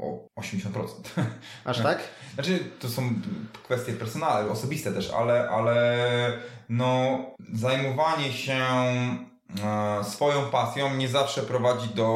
o 0.00 0.26
80%. 0.40 0.60
Aż 1.64 1.82
tak? 1.82 1.98
Znaczy, 2.34 2.58
to 2.80 2.88
są 2.88 3.02
kwestie 3.64 3.92
personalne, 3.92 4.50
osobiste 4.50 4.92
też, 4.92 5.10
ale, 5.10 5.48
ale 5.50 5.98
no, 6.68 7.18
zajmowanie 7.54 8.32
się 8.32 8.56
swoją 10.02 10.50
pasją 10.50 10.96
nie 10.96 11.08
zawsze 11.08 11.42
prowadzi 11.42 11.88
do 11.88 12.08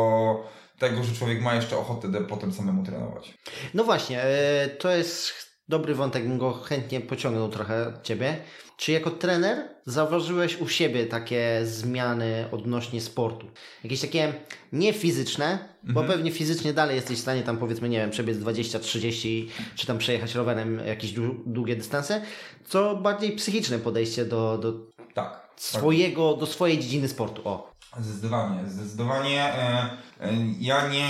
tego, 0.78 1.04
że 1.04 1.14
człowiek 1.14 1.42
ma 1.42 1.54
jeszcze 1.54 1.78
ochotę 1.78 2.08
potem 2.28 2.52
samemu 2.52 2.84
trenować. 2.84 3.34
No 3.74 3.84
właśnie, 3.84 4.22
e, 4.22 4.68
to 4.68 4.90
jest 4.90 5.32
dobry 5.68 5.94
wątek, 5.94 6.28
bym 6.28 6.38
go 6.38 6.52
chętnie 6.52 7.00
pociągnął 7.00 7.48
trochę 7.48 7.88
od 7.88 8.02
Ciebie. 8.02 8.36
Czy 8.76 8.92
jako 8.92 9.10
trener 9.10 9.68
zauważyłeś 9.86 10.60
u 10.60 10.68
siebie 10.68 11.06
takie 11.06 11.60
zmiany 11.64 12.48
odnośnie 12.52 13.00
sportu? 13.00 13.46
Jakieś 13.84 14.00
takie 14.00 14.32
nie 14.72 14.92
fizyczne, 14.92 15.68
bo 15.82 16.04
pewnie 16.04 16.30
fizycznie 16.30 16.72
dalej 16.72 16.96
jesteś 16.96 17.18
w 17.18 17.22
stanie 17.22 17.42
tam 17.42 17.58
powiedzmy, 17.58 17.88
nie 17.88 17.98
wiem, 17.98 18.10
przebiec 18.10 18.38
20, 18.38 18.78
30, 18.78 19.48
czy 19.76 19.86
tam 19.86 19.98
przejechać 19.98 20.34
rowerem 20.34 20.78
jakieś 20.86 21.12
dłu- 21.12 21.42
długie 21.46 21.76
dystanse, 21.76 22.22
co 22.64 22.96
bardziej 22.96 23.32
psychiczne 23.36 23.78
podejście 23.78 24.24
do, 24.24 24.58
do 24.58 24.72
Tak. 25.14 25.41
Swojego, 25.56 26.36
do 26.36 26.46
swojej 26.46 26.78
dziedziny 26.78 27.08
sportu. 27.08 27.48
O, 27.48 27.72
Zdecydowanie, 28.00 28.70
zdecydowanie. 28.70 29.42
E, 29.42 29.90
e, 30.20 30.32
ja 30.60 30.88
nie, 30.88 31.08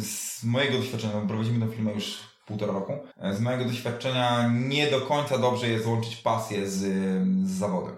z 0.00 0.44
mojego 0.44 0.78
doświadczenia, 0.78 1.12
prowadzimy 1.28 1.66
tę 1.66 1.72
firmę 1.72 1.92
już 1.92 2.18
półtora 2.46 2.72
roku, 2.72 2.92
e, 3.20 3.34
z 3.34 3.40
mojego 3.40 3.64
doświadczenia 3.64 4.50
nie 4.54 4.90
do 4.90 5.00
końca 5.00 5.38
dobrze 5.38 5.68
jest 5.68 5.86
łączyć 5.86 6.16
pasję 6.16 6.68
z, 6.68 6.78
z 7.48 7.50
zawodem. 7.50 7.96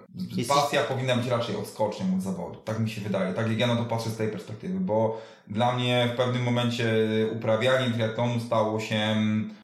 Pasja 0.48 0.82
powinna 0.82 1.16
być 1.16 1.26
raczej 1.26 1.56
odskocznią 1.56 2.14
od 2.14 2.22
zawodu. 2.22 2.60
Tak 2.64 2.78
mi 2.78 2.90
się 2.90 3.00
wydaje. 3.00 3.34
Tak 3.34 3.48
jak 3.48 3.58
ja 3.58 3.66
na 3.66 3.76
to 3.76 3.84
patrzę 3.84 4.10
z 4.10 4.16
tej 4.16 4.28
perspektywy, 4.28 4.80
bo 4.80 5.20
dla 5.48 5.76
mnie 5.76 6.10
w 6.14 6.16
pewnym 6.16 6.42
momencie 6.42 6.86
uprawianie 7.32 7.90
triatlonu 7.90 8.40
stało 8.40 8.80
się 8.80 9.16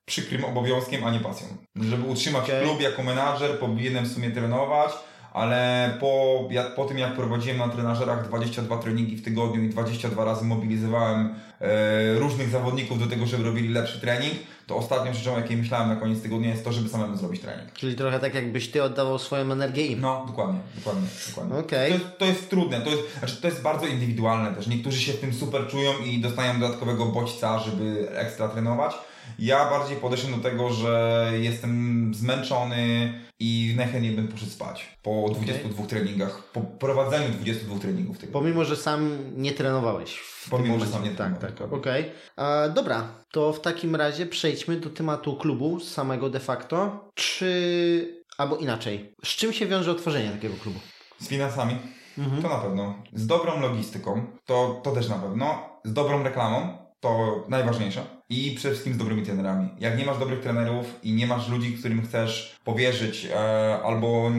przykrym 0.04 0.44
obowiązkiem, 0.44 1.04
a 1.04 1.10
nie 1.10 1.20
pasją. 1.20 1.46
Żeby 1.76 2.08
utrzymać 2.08 2.44
Okej. 2.44 2.62
klub 2.62 2.80
jako 2.80 3.02
menadżer, 3.02 3.58
powinienem 3.58 4.04
w 4.04 4.12
sumie 4.12 4.30
trenować, 4.30 4.92
ale 5.32 5.90
po, 6.00 6.44
jak, 6.50 6.74
po 6.74 6.84
tym 6.84 6.98
jak 6.98 7.14
prowadziłem 7.14 7.58
na 7.58 7.68
trenażerach 7.68 8.28
22 8.28 8.78
treningi 8.78 9.16
w 9.16 9.24
tygodniu 9.24 9.62
i 9.62 9.68
22 9.68 10.24
razy 10.24 10.44
mobilizowałem 10.44 11.34
e, 11.60 12.14
różnych 12.14 12.48
zawodników 12.48 12.98
do 12.98 13.06
tego, 13.06 13.26
żeby 13.26 13.44
robili 13.44 13.68
lepszy 13.68 14.00
trening, 14.00 14.34
to 14.66 14.76
ostatnią 14.76 15.14
rzeczą, 15.14 15.36
jakiej 15.36 15.56
myślałem 15.56 15.88
na 15.88 15.96
koniec 15.96 16.22
tygodnia 16.22 16.50
jest 16.50 16.64
to, 16.64 16.72
żeby 16.72 16.88
samemu 16.88 17.16
zrobić 17.16 17.40
trening. 17.40 17.72
czyli 17.72 17.96
trochę 17.96 18.18
tak 18.20 18.34
jakbyś 18.34 18.70
Ty 18.70 18.82
oddawał 18.82 19.18
swoją 19.18 19.52
energię 19.52 19.86
im. 19.86 20.00
No, 20.00 20.24
dokładnie, 20.26 20.60
dokładnie, 20.76 21.08
dokładnie. 21.28 21.56
Okej. 21.58 21.92
To, 21.92 21.98
jest, 21.98 22.18
to 22.18 22.24
jest 22.24 22.50
trudne, 22.50 22.80
to 22.80 22.90
jest, 22.90 23.02
znaczy 23.18 23.36
to 23.36 23.48
jest 23.48 23.62
bardzo 23.62 23.86
indywidualne 23.86 24.54
też. 24.54 24.66
Niektórzy 24.66 25.00
się 25.00 25.12
w 25.12 25.20
tym 25.20 25.34
super 25.34 25.66
czują 25.66 25.92
i 26.06 26.20
dostają 26.20 26.60
dodatkowego 26.60 27.06
bodźca, 27.06 27.58
żeby 27.58 28.08
ekstra 28.10 28.48
trenować. 28.48 28.94
Ja 29.38 29.70
bardziej 29.70 29.96
podeszłem 29.96 30.34
do 30.42 30.50
tego, 30.50 30.70
że 30.72 31.30
jestem 31.40 32.14
zmęczony 32.14 33.12
i 33.40 33.74
najchętniej 33.76 34.12
bym 34.12 34.28
poszedł 34.28 34.50
spać 34.52 34.98
po 35.02 35.28
22 35.34 35.86
treningach, 35.86 36.42
po 36.52 36.60
prowadzeniu 36.60 37.28
22 37.28 37.78
treningów 37.78 38.18
tygodniu. 38.18 38.32
Pomimo, 38.40 38.64
że 38.64 38.76
sam 38.76 39.18
nie 39.36 39.52
trenowałeś. 39.52 40.20
Pomimo, 40.50 40.78
że 40.80 40.86
sam 40.86 41.04
nie 41.04 41.10
Tak, 41.10 41.16
trenowałem. 41.38 41.54
tak. 41.58 41.72
Okej. 41.72 42.04
A, 42.36 42.68
Dobra, 42.68 43.08
to 43.30 43.52
w 43.52 43.60
takim 43.60 43.96
razie 43.96 44.26
przejdźmy 44.26 44.76
do 44.76 44.90
tematu 44.90 45.36
klubu 45.36 45.80
samego 45.80 46.30
de 46.30 46.40
facto. 46.40 47.08
Czy... 47.14 48.20
Albo 48.38 48.56
inaczej. 48.56 49.14
Z 49.24 49.28
czym 49.28 49.52
się 49.52 49.66
wiąże 49.66 49.90
otworzenie 49.90 50.30
takiego 50.30 50.54
klubu? 50.62 50.78
Z 51.18 51.28
finansami? 51.28 51.76
Mhm. 52.18 52.42
To 52.42 52.48
na 52.48 52.58
pewno. 52.58 53.02
Z 53.12 53.26
dobrą 53.26 53.60
logistyką? 53.60 54.26
To, 54.46 54.80
to 54.84 54.90
też 54.90 55.08
na 55.08 55.14
pewno. 55.18 55.70
Z 55.84 55.92
dobrą 55.92 56.22
reklamą? 56.22 56.78
To 57.00 57.44
najważniejsze. 57.48 58.04
I 58.28 58.54
przede 58.56 58.74
wszystkim 58.74 58.94
z 58.94 58.96
dobrymi 58.96 59.22
trenerami. 59.22 59.68
Jak 59.78 59.98
nie 59.98 60.04
masz 60.04 60.18
dobrych 60.18 60.40
trenerów 60.40 60.86
i 61.02 61.12
nie 61.12 61.26
masz 61.26 61.48
ludzi, 61.48 61.76
którym 61.78 62.06
chcesz 62.06 62.56
powierzyć, 62.64 63.26
e, 63.26 63.82
albo 63.82 64.30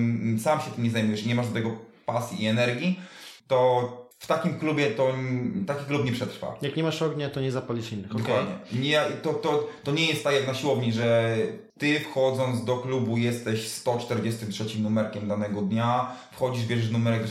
sam 0.44 0.62
się 0.62 0.72
tym 0.72 0.84
nie 0.84 0.92
zajmujesz 0.92 1.26
nie 1.26 1.36
masz 1.36 1.48
do 1.48 1.54
tego 1.54 1.72
pasji 2.06 2.44
i 2.44 2.48
energii, 2.48 3.00
to 3.48 4.11
w 4.22 4.28
takim 4.28 4.60
klubie 4.60 4.88
to 4.92 5.14
taki 5.68 5.86
klub 5.86 6.06
nie 6.06 6.12
przetrwa. 6.12 6.58
Jak 6.62 6.76
nie 6.76 6.84
masz 6.84 7.02
ognia, 7.02 7.30
to 7.30 7.42
nie 7.42 7.52
zapalisz 7.52 7.92
innych. 7.92 8.14
Dokładnie. 8.14 8.54
Nie, 8.74 9.02
to, 9.22 9.34
to, 9.34 9.68
to 9.84 9.92
nie 9.92 10.06
jest 10.06 10.24
tak 10.24 10.34
jak 10.34 10.48
na 10.48 10.54
siłowni, 10.54 10.94
że 10.94 11.38
ty 11.80 12.00
wchodząc 12.00 12.66
do 12.66 12.78
klubu 12.78 13.18
jesteś 13.18 13.68
143 13.68 14.80
numerkiem 14.80 15.28
danego 15.28 15.62
dnia, 15.62 16.12
wchodzisz, 16.32 16.66
bierzesz 16.66 16.92
numerek, 16.92 17.24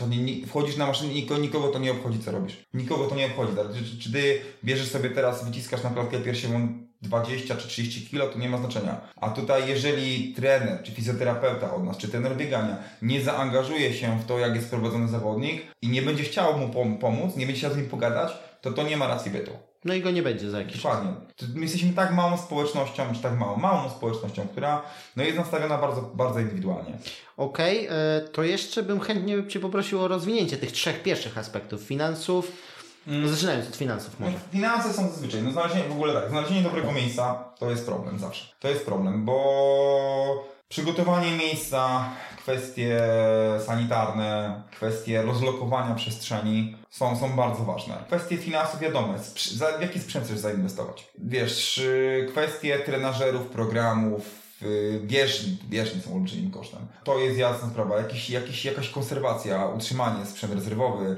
wchodzisz 0.46 0.76
na 0.76 0.86
maszynę 0.86 1.12
i 1.12 1.28
nikogo 1.40 1.68
to 1.68 1.78
nie 1.78 1.92
obchodzi, 1.92 2.18
co 2.18 2.30
robisz. 2.30 2.64
Nikogo 2.74 3.04
to 3.04 3.14
nie 3.14 3.26
obchodzi. 3.26 3.52
Czy, 3.74 3.98
czy 3.98 4.12
ty 4.12 4.40
bierzesz 4.64 4.90
sobie 4.90 5.10
teraz, 5.10 5.44
wyciskasz 5.44 5.82
na 5.82 5.90
klatkę 5.90 6.20
piersiową 6.20 6.89
20 7.02 7.56
czy 7.56 7.68
30 7.68 8.06
kilo, 8.06 8.26
to 8.26 8.38
nie 8.38 8.48
ma 8.48 8.58
znaczenia. 8.58 9.00
A 9.16 9.30
tutaj, 9.30 9.68
jeżeli 9.68 10.34
trener, 10.34 10.82
czy 10.82 10.92
fizjoterapeuta 10.92 11.74
od 11.74 11.84
nas, 11.84 11.96
czy 11.96 12.08
trener 12.08 12.36
biegania 12.36 12.76
nie 13.02 13.24
zaangażuje 13.24 13.94
się 13.94 14.18
w 14.20 14.26
to, 14.26 14.38
jak 14.38 14.54
jest 14.54 14.70
prowadzony 14.70 15.08
zawodnik 15.08 15.62
i 15.82 15.88
nie 15.88 16.02
będzie 16.02 16.24
chciał 16.24 16.58
mu 16.58 16.96
pomóc, 16.98 17.36
nie 17.36 17.46
będzie 17.46 17.58
chciał 17.58 17.72
z 17.72 17.76
nim 17.76 17.86
pogadać, 17.86 18.32
to 18.60 18.72
to 18.72 18.82
nie 18.82 18.96
ma 18.96 19.06
racji 19.06 19.30
bytu. 19.30 19.52
No 19.84 19.94
i 19.94 20.00
go 20.00 20.10
nie 20.10 20.22
będzie 20.22 20.50
za 20.50 20.58
jakiś 20.58 20.76
Dokładnie. 20.76 21.12
czas. 21.36 21.48
My 21.54 21.60
jesteśmy 21.60 21.92
tak 21.92 22.12
małą 22.14 22.38
społecznością, 22.38 23.02
czy 23.14 23.22
tak 23.22 23.38
małą, 23.38 23.56
małą 23.56 23.90
społecznością, 23.90 24.48
która 24.48 24.82
no, 25.16 25.22
jest 25.22 25.38
nastawiona 25.38 25.78
bardzo, 25.78 26.02
bardzo 26.14 26.40
indywidualnie. 26.40 26.98
Okej, 27.36 27.86
okay, 27.86 27.98
e, 27.98 28.20
to 28.20 28.42
jeszcze 28.42 28.82
bym 28.82 29.00
chętnie 29.00 29.46
Cię 29.48 29.60
poprosił 29.60 30.00
o 30.00 30.08
rozwinięcie 30.08 30.56
tych 30.56 30.72
trzech 30.72 31.02
pierwszych 31.02 31.38
aspektów. 31.38 31.82
Finansów, 31.82 32.52
mm. 33.06 33.28
zaczynając 33.28 33.68
od 33.68 33.76
finansów 33.76 34.20
może. 34.20 34.32
No, 34.32 34.38
finanse 34.52 34.92
są 34.92 35.08
zazwyczaj, 35.08 35.42
no 35.42 35.52
znalezienie, 35.52 35.88
w 35.88 35.92
ogóle 35.92 36.14
tak, 36.14 36.30
znalezienie 36.30 36.62
dobrego 36.62 36.92
miejsca 36.92 37.44
to 37.58 37.70
jest 37.70 37.86
problem 37.86 38.18
zawsze. 38.18 38.44
To 38.60 38.68
jest 38.68 38.86
problem, 38.86 39.24
bo 39.24 40.50
Przygotowanie 40.70 41.36
miejsca, 41.36 42.10
kwestie 42.36 43.02
sanitarne, 43.66 44.62
kwestie 44.70 45.22
rozlokowania 45.22 45.94
przestrzeni 45.94 46.76
są, 46.90 47.16
są 47.16 47.36
bardzo 47.36 47.64
ważne. 47.64 47.94
Kwestie 48.06 48.36
finansów, 48.36 48.80
wiadomo, 48.80 49.14
w 49.78 49.82
jaki 49.82 50.00
sprzęt 50.00 50.24
chcesz 50.24 50.38
zainwestować. 50.38 51.08
Wiesz, 51.18 51.78
y, 51.78 52.26
kwestie 52.30 52.78
trenażerów, 52.78 53.46
programów, 53.46 54.22
bieżni, 55.02 55.56
bieżni 55.68 56.00
są 56.00 56.14
olbrzymim 56.14 56.50
kosztem. 56.50 56.80
To 57.04 57.18
jest 57.18 57.38
jasna 57.38 57.68
sprawa. 57.68 57.98
Jakiś, 57.98 58.30
jakiś, 58.30 58.64
jakaś 58.64 58.90
konserwacja, 58.90 59.66
utrzymanie, 59.66 60.26
sprzęt 60.26 60.54
rezerwowy, 60.54 61.16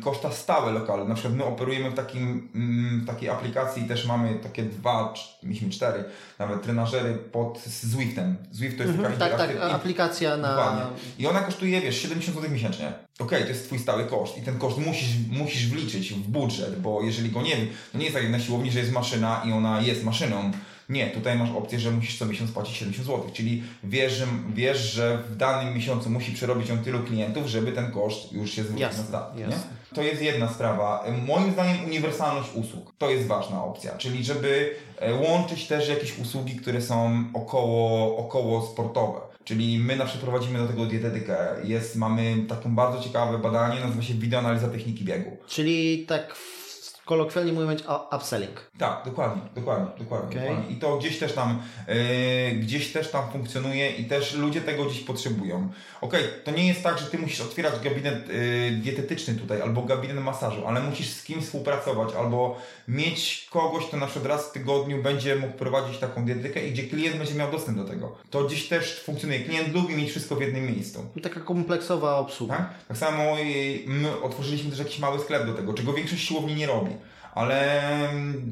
koszta 0.00 0.32
stałe 0.32 0.72
lokalne. 0.72 1.04
Na 1.04 1.14
przykład 1.14 1.34
my 1.34 1.44
operujemy 1.44 1.90
w, 1.90 1.94
takim, 1.94 2.48
mm, 2.54 3.00
w 3.00 3.06
takiej 3.06 3.28
aplikacji 3.28 3.82
i 3.82 3.88
też 3.88 4.06
mamy 4.06 4.34
takie 4.34 4.62
dwa, 4.62 5.14
mieliśmy 5.42 5.70
cztery, 5.70 6.04
nawet 6.38 6.62
trenażery 6.62 7.14
pod 7.14 7.58
Zwiftem. 7.64 8.36
Zwift 8.52 8.76
to 8.76 8.82
jest 8.82 8.94
mhm, 8.94 9.18
taka 9.18 9.36
Tak, 9.38 9.58
tak, 9.58 9.72
aplikacja 9.72 10.36
na... 10.36 10.48
Dokładnie. 10.48 10.82
I 11.18 11.26
ona 11.26 11.40
kosztuje, 11.40 11.80
wiesz, 11.80 12.02
70 12.02 12.36
zł 12.36 12.50
miesięcznie. 12.50 12.86
Okej, 12.86 13.26
okay, 13.26 13.42
to 13.42 13.48
jest 13.48 13.66
twój 13.66 13.78
stały 13.78 14.04
koszt 14.04 14.38
i 14.38 14.42
ten 14.42 14.58
koszt 14.58 14.78
musisz, 14.78 15.08
musisz 15.30 15.68
wliczyć 15.68 16.12
w 16.12 16.28
budżet, 16.28 16.80
bo 16.80 17.02
jeżeli 17.02 17.30
go 17.30 17.42
nie, 17.42 17.56
to 17.92 17.98
nie 17.98 18.04
jest 18.04 18.14
tak 18.14 18.22
jak 18.22 18.32
na 18.32 18.40
siłowni, 18.40 18.70
że 18.70 18.78
jest 18.78 18.92
maszyna 18.92 19.42
i 19.46 19.52
ona 19.52 19.80
jest 19.80 20.04
maszyną, 20.04 20.52
nie, 20.88 21.06
tutaj 21.06 21.38
masz 21.38 21.50
opcję, 21.50 21.80
że 21.80 21.90
musisz 21.90 22.18
co 22.18 22.26
miesiąc 22.26 22.50
płacić 22.50 22.76
70 22.76 23.08
zł, 23.08 23.30
czyli 23.32 23.62
wiesz 23.84 24.12
że, 24.12 24.26
wiesz, 24.54 24.78
że 24.78 25.18
w 25.30 25.36
danym 25.36 25.74
miesiącu 25.74 26.10
musi 26.10 26.32
przerobić 26.32 26.70
on 26.70 26.78
tylu 26.78 27.00
klientów, 27.00 27.46
żeby 27.46 27.72
ten 27.72 27.92
koszt 27.92 28.32
już 28.32 28.50
się 28.50 28.64
zwrócił 28.64 28.86
na 28.86 28.92
start. 28.92 29.34
To 29.94 30.02
jest 30.02 30.22
jedna 30.22 30.48
sprawa. 30.48 31.04
Moim 31.26 31.52
zdaniem 31.52 31.84
uniwersalność 31.84 32.50
usług 32.54 32.92
to 32.98 33.10
jest 33.10 33.26
ważna 33.26 33.64
opcja, 33.64 33.98
czyli 33.98 34.24
żeby 34.24 34.74
e, 34.98 35.14
łączyć 35.14 35.66
też 35.66 35.88
jakieś 35.88 36.18
usługi, 36.18 36.56
które 36.56 36.82
są 36.82 37.24
około, 37.34 38.16
około 38.16 38.66
sportowe. 38.66 39.20
Czyli 39.44 39.78
my 39.78 39.96
na 39.96 40.04
przykład 40.04 40.30
prowadzimy 40.30 40.58
do 40.58 40.66
tego 40.66 40.86
dietetykę. 40.86 41.36
Jest, 41.64 41.96
mamy 41.96 42.36
takie 42.48 42.68
bardzo 42.68 43.02
ciekawe 43.02 43.38
badanie, 43.38 43.80
nazywa 43.80 44.02
się 44.02 44.14
wideoanaliza 44.14 44.68
techniki 44.68 45.04
biegu. 45.04 45.36
Czyli 45.46 46.06
tak 46.08 46.36
kolokwialnie 47.06 47.52
mówiąc 47.52 47.82
upselling. 48.16 48.70
Tak, 48.78 49.02
dokładnie, 49.04 49.42
dokładnie, 49.54 49.86
dokładnie. 49.98 50.28
Okay. 50.30 50.48
dokładnie. 50.48 50.76
I 50.76 50.78
to 50.78 50.96
gdzieś 50.96 51.18
też 51.18 51.32
tam, 51.32 51.62
yy, 51.88 51.94
gdzieś 52.56 52.92
też 52.92 53.10
tam 53.10 53.30
funkcjonuje 53.32 53.90
i 53.90 54.04
też 54.04 54.34
ludzie 54.34 54.60
tego 54.60 54.84
gdzieś 54.84 55.00
potrzebują. 55.00 55.68
Okej, 56.00 56.20
okay, 56.20 56.32
to 56.44 56.50
nie 56.50 56.66
jest 56.66 56.82
tak, 56.82 56.98
że 56.98 57.06
ty 57.06 57.18
musisz 57.18 57.40
otwierać 57.40 57.80
gabinet 57.84 58.28
yy, 58.28 58.70
dietetyczny 58.70 59.34
tutaj 59.34 59.62
albo 59.62 59.82
gabinet 59.82 60.24
masażu, 60.24 60.66
ale 60.66 60.80
musisz 60.80 61.08
z 61.08 61.24
kimś 61.24 61.44
współpracować 61.44 62.14
albo 62.14 62.58
mieć 62.88 63.48
kogoś, 63.50 63.86
kto 63.86 63.96
na 63.96 64.06
przykład 64.06 64.32
raz 64.32 64.48
w 64.48 64.52
tygodniu 64.52 65.02
będzie 65.02 65.36
mógł 65.36 65.52
prowadzić 65.52 65.98
taką 65.98 66.24
dietetykę 66.24 66.66
i 66.66 66.72
gdzie 66.72 66.82
klient 66.82 67.16
będzie 67.16 67.34
miał 67.34 67.50
dostęp 67.50 67.78
do 67.78 67.84
tego. 67.84 68.16
To 68.30 68.44
gdzieś 68.44 68.68
też 68.68 69.00
funkcjonuje. 69.00 69.40
Klient 69.40 69.74
lubi 69.74 69.96
mieć 69.96 70.10
wszystko 70.10 70.36
w 70.36 70.40
jednym 70.40 70.66
miejscu. 70.66 71.06
I 71.16 71.20
taka 71.20 71.40
kompleksowa 71.40 72.18
obsługa. 72.18 72.56
Tak, 72.56 72.74
tak 72.88 72.96
samo 72.96 73.22
my 73.86 74.20
otworzyliśmy 74.20 74.70
też 74.70 74.78
jakiś 74.78 74.98
mały 74.98 75.18
sklep 75.18 75.46
do 75.46 75.54
tego, 75.54 75.74
czego 75.74 75.92
większość 75.92 76.28
siłowni 76.28 76.54
nie 76.54 76.66
robi 76.66 76.95
ale 77.36 77.82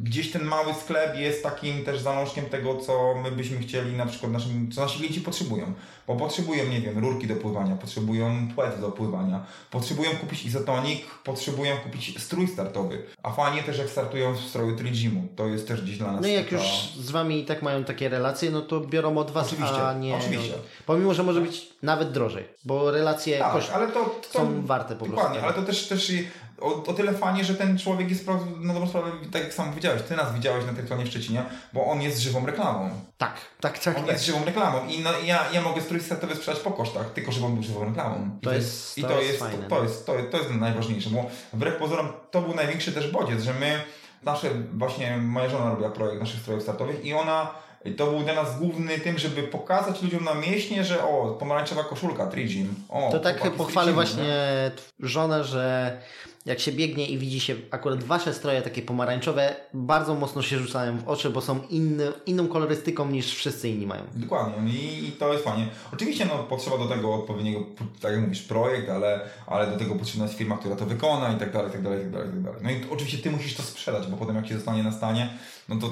gdzieś 0.03 0.33
ten 0.33 0.45
mały 0.45 0.75
sklep 0.75 1.17
jest 1.17 1.43
takim 1.43 1.85
też 1.85 2.01
zalążkiem 2.01 2.45
tego, 2.45 2.77
co 2.77 3.15
my 3.23 3.31
byśmy 3.31 3.59
chcieli 3.59 3.97
na 3.97 4.07
przykład 4.07 4.33
naszym, 4.33 4.73
co 4.73 4.81
nasi 4.81 4.99
klienci 4.99 5.21
potrzebują. 5.21 5.73
Bo 6.07 6.17
potrzebują, 6.17 6.67
nie 6.67 6.81
wiem, 6.81 6.99
rurki 6.99 7.27
do 7.27 7.37
pływania, 7.37 7.77
potrzebują 7.77 8.49
płet 8.55 8.81
do 8.81 8.91
pływania, 8.91 9.45
potrzebują 9.71 10.11
kupić 10.11 10.45
izotonik, 10.45 11.05
potrzebują 11.25 11.77
kupić 11.77 12.23
strój 12.23 12.49
startowy. 12.49 13.03
A 13.23 13.33
fajnie 13.33 13.63
też 13.63 13.79
jak 13.79 13.89
startują 13.89 14.35
w 14.35 14.41
stroju 14.41 14.77
Trigimu. 14.77 15.29
To 15.37 15.47
jest 15.47 15.69
też 15.69 15.83
gdzieś 15.83 15.99
dla 15.99 16.13
nas. 16.13 16.23
No 16.23 16.29
i 16.29 16.33
jak 16.33 16.45
taka... 16.45 16.57
już 16.57 16.67
z 16.99 17.11
Wami 17.11 17.41
i 17.41 17.45
tak 17.45 17.63
mają 17.63 17.85
takie 17.85 18.09
relacje, 18.09 18.51
no 18.51 18.63
to 18.63 18.81
biorą 18.81 19.19
od 19.19 19.31
Was, 19.31 19.47
oczywiście, 19.47 19.87
a 19.87 19.93
nie... 19.93 20.17
Oczywiście. 20.17 20.55
Pomimo, 20.87 21.15
że 21.15 21.23
może 21.23 21.41
być 21.41 21.69
nawet 21.83 22.13
drożej, 22.13 22.45
bo 22.65 22.91
relacje 22.91 23.39
tak, 23.39 23.71
ale 23.75 23.89
to, 23.89 24.21
to, 24.33 24.39
są 24.39 24.67
warte 24.67 24.97
po 24.97 25.07
dokładnie, 25.07 25.41
prostu. 25.41 25.45
ale 25.45 25.55
to 25.55 25.63
też, 25.63 25.89
też 25.89 26.13
o, 26.61 26.85
o 26.85 26.93
tyle 26.93 27.13
fajnie, 27.13 27.45
że 27.45 27.55
ten 27.55 27.79
człowiek 27.79 28.11
jest 28.11 28.27
na 28.61 28.73
dobrą 28.73 28.89
sprawę, 28.89 29.11
tak 29.33 29.43
jak 29.43 29.55
sam 29.55 29.75
widziałeś, 29.75 30.03
ty 30.03 30.17
nas 30.17 30.35
widziałeś 30.35 30.67
na 30.67 30.73
Triatlonie 30.73 31.05
w 31.05 31.09
Szczecinie, 31.09 31.45
bo 31.73 31.87
on 31.87 32.03
jest 32.03 32.19
żywą 32.19 32.47
reklamą. 32.47 32.91
Tak, 33.19 33.35
tak, 33.61 33.79
tak. 33.79 33.97
On 33.97 34.05
tak. 34.05 34.13
jest 34.13 34.25
żywą 34.25 34.45
reklamą 34.45 34.87
i 34.89 35.01
no, 35.01 35.11
ja, 35.25 35.51
ja 35.53 35.63
mogę 35.63 35.83
strój 35.83 36.01
startowy 36.01 36.35
sprzedać 36.35 36.63
po 36.63 36.71
kosztach, 36.71 37.13
tylko 37.13 37.33
że 37.33 37.47
on 37.47 37.55
był 37.55 37.63
żywą 37.63 37.85
reklamą. 37.85 38.39
I 38.43 38.45
to, 38.45 38.53
jest, 38.53 38.99
I 38.99 39.03
to, 39.03 39.21
jest, 39.23 39.39
to, 39.39 39.77
to, 39.77 39.83
jest, 39.83 40.07
to, 40.07 40.13
to 40.31 40.39
jest 40.39 40.51
najważniejsze, 40.51 41.11
bo 41.11 41.31
wbrew 41.53 41.77
pozorom 41.77 42.09
to 42.31 42.43
był 42.43 42.55
największy 42.55 42.93
też 42.93 43.11
bodziec, 43.11 43.43
że 43.43 43.55
my, 43.55 43.81
nasze, 44.23 44.51
właśnie 44.73 45.17
moja 45.17 45.49
żona 45.49 45.71
robiła 45.71 45.91
projekt 45.91 46.21
naszych 46.21 46.41
strojów 46.41 46.63
startowych 46.63 47.05
i 47.05 47.15
ona 47.15 47.65
to 47.97 48.07
był 48.07 48.21
dla 48.21 48.35
nas 48.35 48.59
główny 48.59 48.99
tym, 48.99 49.19
żeby 49.19 49.43
pokazać 49.43 50.03
ludziom 50.03 50.25
na 50.25 50.35
mieście, 50.35 50.85
że 50.85 51.05
o, 51.05 51.37
pomarańczowa 51.39 51.85
koszulka, 51.85 52.27
Trigim. 52.27 52.75
O, 52.89 53.09
to 53.13 53.19
tak 53.19 53.51
pochwalę 53.51 53.93
właśnie 53.93 54.23
nie? 54.23 54.71
żonę, 55.01 55.45
że 55.45 55.99
jak 56.47 56.61
się 56.61 56.73
biegnie 56.73 57.07
i 57.07 57.19
widzi 57.19 57.41
się 57.41 57.57
akurat 57.71 58.05
wasze 58.05 58.35
stroje 58.35 58.63
takie 58.63 58.83
pomarańczowe, 58.83 59.57
bardzo 59.75 60.15
mocno 60.15 60.43
się 60.43 60.59
rzucają 60.59 60.99
w 60.99 61.09
oczy, 61.09 61.31
bo 61.31 61.41
są 61.41 61.61
inny, 61.71 62.13
inną 62.27 62.49
kolorystyką 62.49 63.11
niż 63.11 63.35
wszyscy 63.35 63.69
inni 63.69 63.87
mają. 63.87 64.03
Dokładnie 64.15 64.73
i 64.73 65.13
to 65.13 65.33
jest 65.33 65.45
fajnie. 65.45 65.69
Oczywiście 65.93 66.25
no, 66.25 66.39
potrzeba 66.39 66.79
do 66.79 66.87
tego 66.87 67.15
odpowiedniego, 67.15 67.61
tak 68.01 68.13
jak 68.13 68.21
mówisz, 68.21 68.43
projekt, 68.43 68.89
ale, 68.89 69.21
ale 69.47 69.67
do 69.67 69.77
tego 69.77 69.95
potrzebna 69.95 70.25
jest 70.25 70.39
firma, 70.39 70.59
która 70.59 70.77
to 70.77 70.87
wykona 70.87 71.33
i 71.33 71.39
tak 71.39 71.53
dalej, 71.53 71.69
i 71.69 71.73
tak 71.73 71.83
dalej, 71.83 72.01
i 72.01 72.03
tak 72.03 72.13
dalej, 72.13 72.29
i 72.29 72.33
tak 72.33 72.43
dalej. 72.43 72.61
No 72.63 72.71
i 72.71 72.91
oczywiście 72.91 73.19
ty 73.19 73.31
musisz 73.31 73.55
to 73.55 73.63
sprzedać, 73.63 74.07
bo 74.07 74.17
potem 74.17 74.37
jak 74.37 74.47
się 74.47 74.55
zostanie 74.55 74.83
na 74.83 74.93
stanie, 74.93 75.39
no 75.69 75.77
to 75.77 75.87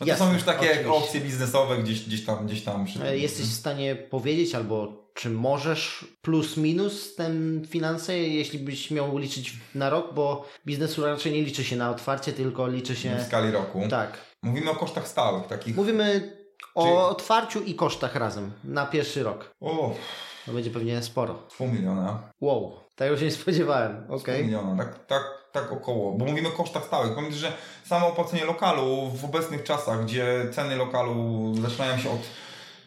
no 0.00 0.06
to 0.06 0.10
Jasne, 0.10 0.26
są 0.26 0.32
już 0.32 0.42
takie 0.42 0.70
oczywiście. 0.70 0.92
opcje 0.92 1.20
biznesowe 1.20 1.78
gdzieś, 1.78 2.06
gdzieś 2.06 2.24
tam, 2.24 2.46
gdzieś 2.46 2.62
tam. 2.62 2.84
Przy... 2.84 3.04
E, 3.04 3.18
jesteś 3.18 3.46
w 3.46 3.54
stanie 3.54 3.96
powiedzieć 3.96 4.54
albo 4.54 5.01
czy 5.14 5.30
możesz 5.30 6.04
plus 6.22 6.56
minus 6.56 7.14
ten 7.14 7.66
finanse, 7.68 8.18
jeśli 8.18 8.58
byś 8.58 8.90
miał 8.90 9.18
liczyć 9.18 9.56
na 9.74 9.90
rok, 9.90 10.14
bo 10.14 10.48
biznesu 10.66 11.06
raczej 11.06 11.32
nie 11.32 11.42
liczy 11.42 11.64
się 11.64 11.76
na 11.76 11.90
otwarcie, 11.90 12.32
tylko 12.32 12.68
liczy 12.68 12.96
się... 12.96 13.16
W 13.16 13.22
skali 13.22 13.50
roku. 13.50 13.82
Tak. 13.90 14.18
Mówimy 14.42 14.70
o 14.70 14.74
kosztach 14.74 15.08
stałych 15.08 15.46
takich. 15.46 15.76
Mówimy 15.76 16.36
o 16.74 17.08
otwarciu 17.08 17.62
i 17.62 17.74
kosztach 17.74 18.14
razem 18.14 18.52
na 18.64 18.86
pierwszy 18.86 19.22
rok. 19.22 19.50
O. 19.60 19.94
To 20.46 20.52
będzie 20.52 20.70
pewnie 20.70 21.02
sporo. 21.02 21.34
Pół 21.58 21.68
miliona. 21.68 22.22
Wow, 22.40 22.72
tego 22.96 23.16
się 23.16 23.24
nie 23.24 23.30
spodziewałem. 23.30 24.04
Okay. 24.08 24.36
Pół 24.36 24.44
miliona, 24.44 24.84
tak, 24.84 25.06
tak, 25.06 25.22
tak 25.52 25.72
około. 25.72 26.12
Bo 26.12 26.24
mówimy 26.24 26.48
o 26.48 26.52
kosztach 26.52 26.84
stałych. 26.84 27.14
Pamiętaj, 27.14 27.38
że 27.38 27.52
samo 27.84 28.06
opłacenie 28.08 28.44
lokalu 28.44 29.10
w 29.14 29.24
obecnych 29.24 29.62
czasach, 29.62 30.04
gdzie 30.04 30.46
ceny 30.52 30.76
lokalu 30.76 31.54
zaczynają 31.62 31.98
się 31.98 32.10
od 32.10 32.20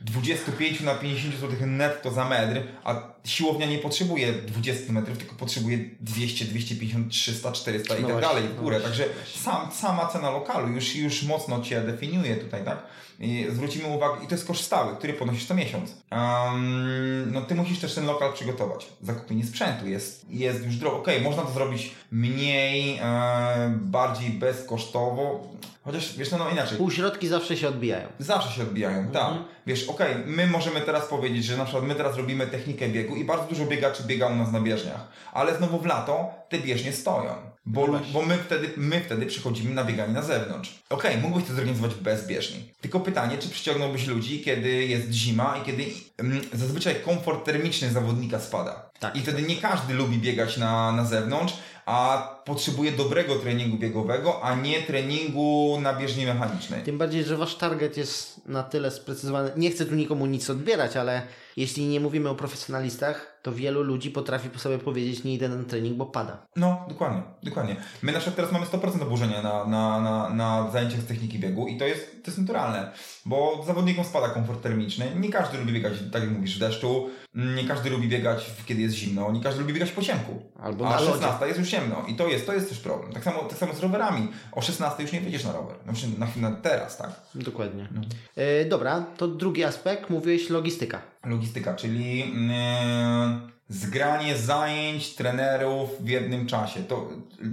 25 0.01 0.81
na 0.81 0.95
50 0.95 1.35
zł 1.35 1.67
netto 1.67 2.11
za 2.11 2.25
metr, 2.25 2.61
a 2.83 3.01
siłownia 3.25 3.65
nie 3.65 3.77
potrzebuje 3.77 4.33
20 4.33 4.93
metrów, 4.93 5.17
tylko 5.17 5.35
potrzebuje 5.35 5.77
200, 5.99 6.45
250, 6.45 7.11
300, 7.11 7.51
400 7.51 7.97
i 7.97 8.01
no 8.01 8.07
tak 8.07 8.19
właśnie, 8.19 8.29
dalej 8.29 8.49
w 8.49 8.55
górę. 8.55 8.77
No 8.77 8.83
Także 8.83 9.05
sam, 9.35 9.71
sama 9.71 10.07
cena 10.07 10.31
lokalu 10.31 10.67
już, 10.67 10.95
już 10.95 11.23
mocno 11.23 11.61
Cię 11.61 11.81
definiuje 11.81 12.35
tutaj, 12.35 12.65
tak? 12.65 12.83
I 13.19 13.47
zwrócimy 13.49 13.87
uwagę, 13.87 14.23
i 14.23 14.27
to 14.27 14.35
jest 14.35 14.47
koszt 14.47 14.63
stały, 14.63 14.95
który 14.95 15.13
ponosisz 15.13 15.45
co 15.45 15.55
miesiąc. 15.55 15.97
Um, 16.11 17.31
no 17.31 17.41
Ty 17.41 17.55
musisz 17.55 17.79
też 17.79 17.93
ten 17.93 18.05
lokal 18.05 18.33
przygotować. 18.33 18.87
Zakupienie 19.01 19.45
sprzętu 19.45 19.87
jest, 19.87 20.25
jest 20.29 20.65
już 20.65 20.75
drogo. 20.75 20.97
Okej, 20.97 21.15
okay, 21.15 21.29
można 21.29 21.43
to 21.43 21.51
zrobić 21.51 21.91
mniej, 22.11 22.99
e, 23.01 23.73
bardziej 23.81 24.29
bezkosztowo 24.29 25.47
Chociaż 25.85 26.17
wiesz, 26.17 26.31
no, 26.31 26.37
no 26.37 26.49
inaczej. 26.49 26.77
Półśrodki 26.77 27.27
zawsze 27.27 27.57
się 27.57 27.67
odbijają. 27.67 28.07
Zawsze 28.19 28.51
się 28.51 28.61
odbijają, 28.61 29.07
tak. 29.07 29.23
mhm. 29.23 29.37
tak. 29.37 29.43
Wiesz, 29.67 29.89
okej, 29.89 30.11
okay, 30.11 30.25
my 30.25 30.47
możemy 30.47 30.81
teraz 30.81 31.07
powiedzieć, 31.07 31.45
że 31.45 31.57
na 31.57 31.63
przykład 31.63 31.85
my 31.85 31.95
teraz 31.95 32.17
robimy 32.17 32.47
technikę 32.47 32.89
biegu 32.89 33.15
i 33.15 33.25
bardzo 33.25 33.47
dużo 33.47 33.65
biegaczy 33.65 34.03
biega 34.03 34.27
u 34.27 34.35
nas 34.35 34.51
na 34.51 34.61
bieżniach. 34.61 35.07
Ale 35.33 35.57
znowu 35.57 35.79
w 35.79 35.85
lato 35.85 36.29
te 36.49 36.59
bieżnie 36.59 36.93
stoją. 36.93 37.54
Bo, 37.65 37.87
No 37.87 37.99
bo 38.13 38.21
my, 38.21 38.37
wtedy, 38.37 38.69
my 38.77 39.01
wtedy 39.01 39.25
przechodzimy 39.25 39.75
na 39.75 39.83
bieganie 39.83 40.13
na 40.13 40.21
zewnątrz. 40.21 40.79
Okej, 40.89 41.17
mógłbyś 41.17 41.47
to 41.47 41.53
zorganizować 41.53 41.93
bez 41.95 42.27
bieżni. 42.27 42.73
Tylko 42.81 42.99
pytanie, 42.99 43.37
czy 43.37 43.49
przyciągnąłbyś 43.49 44.07
ludzi, 44.07 44.41
kiedy 44.41 44.69
jest 44.85 45.11
zima 45.11 45.57
i 45.61 45.65
kiedy 45.65 45.85
mm, 46.17 46.41
zazwyczaj 46.53 46.95
komfort 46.95 47.45
termiczny 47.45 47.89
zawodnika 47.89 48.39
spada. 48.39 48.89
Tak. 48.99 49.15
I 49.15 49.21
wtedy 49.21 49.41
nie 49.41 49.55
każdy 49.55 49.93
lubi 49.93 50.17
biegać 50.17 50.57
na, 50.57 50.91
na 50.91 51.05
zewnątrz, 51.05 51.53
a 51.85 52.27
potrzebuje 52.45 52.91
dobrego 52.91 53.35
treningu 53.35 53.77
biegowego, 53.77 54.43
a 54.43 54.55
nie 54.55 54.81
treningu 54.81 55.77
na 55.81 55.93
bieżni 55.93 56.25
mechanicznej. 56.25 56.83
Tym 56.83 56.97
bardziej, 56.97 57.23
że 57.23 57.37
wasz 57.37 57.55
target 57.55 57.97
jest 57.97 58.47
na 58.47 58.63
tyle 58.63 58.91
sprecyzowany. 58.91 59.51
Nie 59.57 59.71
chcę 59.71 59.85
tu 59.85 59.95
nikomu 59.95 60.25
nic 60.25 60.49
odbierać, 60.49 60.97
ale 60.97 61.21
jeśli 61.57 61.87
nie 61.87 61.99
mówimy 61.99 62.29
o 62.29 62.35
profesjonalistach, 62.35 63.39
to 63.41 63.51
wielu 63.51 63.83
ludzi 63.83 64.11
potrafi 64.11 64.49
po 64.49 64.59
sobie 64.59 64.77
powiedzieć, 64.77 65.23
nie 65.23 65.33
idę 65.33 65.49
na 65.49 65.63
trening, 65.63 65.97
bo 65.97 66.05
pada. 66.05 66.45
No, 66.55 66.85
dokładnie, 66.89 67.23
dokładnie. 67.43 67.75
My 68.01 68.11
na 68.11 68.19
przykład 68.19 68.35
teraz 68.35 68.51
mamy 68.51 68.65
100% 68.65 69.01
oburzenia 69.01 69.41
na, 69.41 69.65
na, 69.65 70.01
na, 70.01 70.29
na 70.29 70.71
zajęciach 70.71 71.01
z 71.01 71.05
techniki 71.05 71.39
biegu 71.39 71.67
i 71.67 71.77
to 71.77 71.85
jest, 71.85 72.23
to 72.23 72.31
jest 72.31 72.37
naturalne, 72.37 72.91
bo 73.25 73.63
zawodnikom 73.67 74.05
spada 74.05 74.29
komfort 74.29 74.61
termiczny. 74.61 75.11
Nie 75.15 75.29
każdy 75.29 75.57
lubi 75.57 75.73
biegać, 75.73 75.93
tak 76.11 76.23
jak 76.23 76.31
mówisz, 76.31 76.55
w 76.55 76.59
deszczu, 76.59 77.09
nie 77.35 77.67
każdy 77.67 77.89
lubi 77.89 78.07
biegać, 78.07 78.51
kiedy 78.65 78.81
jest 78.81 78.95
zimno, 78.95 79.31
nie 79.31 79.41
każdy 79.41 79.61
lubi 79.61 79.73
biegać 79.73 79.91
po 79.91 80.01
ciemku. 80.01 80.41
Albo 80.59 80.87
A 80.87 80.89
na 80.89 80.99
lodzie. 80.99 81.11
16 81.11 81.47
jest 81.47 81.59
już 81.59 81.69
ciemno 81.69 82.05
i 82.07 82.15
to 82.15 82.27
jest, 82.27 82.45
to 82.45 82.53
jest 82.53 82.69
też 82.69 82.79
problem. 82.79 83.13
Tak 83.13 83.23
samo, 83.23 83.39
tak 83.39 83.57
samo 83.57 83.73
z 83.73 83.79
rowerami. 83.79 84.27
O 84.51 84.61
16 84.61 85.03
już 85.03 85.11
nie 85.11 85.21
wyjdziesz 85.21 85.43
na 85.43 85.51
rower. 85.51 85.75
Znaczy 85.83 86.07
na, 86.17 86.49
na 86.49 86.55
teraz, 86.55 86.97
tak? 86.97 87.21
Dokładnie. 87.35 87.89
E, 88.35 88.65
dobra, 88.65 89.05
to 89.17 89.27
drugi 89.27 89.63
aspekt, 89.63 90.09
mówiłeś 90.09 90.49
logistyka. 90.49 91.01
Logistyka, 91.25 91.73
czyli 91.73 92.23
mm, 92.23 93.51
zgranie 93.69 94.37
zajęć 94.37 95.15
trenerów 95.15 95.89
w 95.99 96.09
jednym 96.09 96.47
czasie. 96.47 96.83
To 96.83 97.09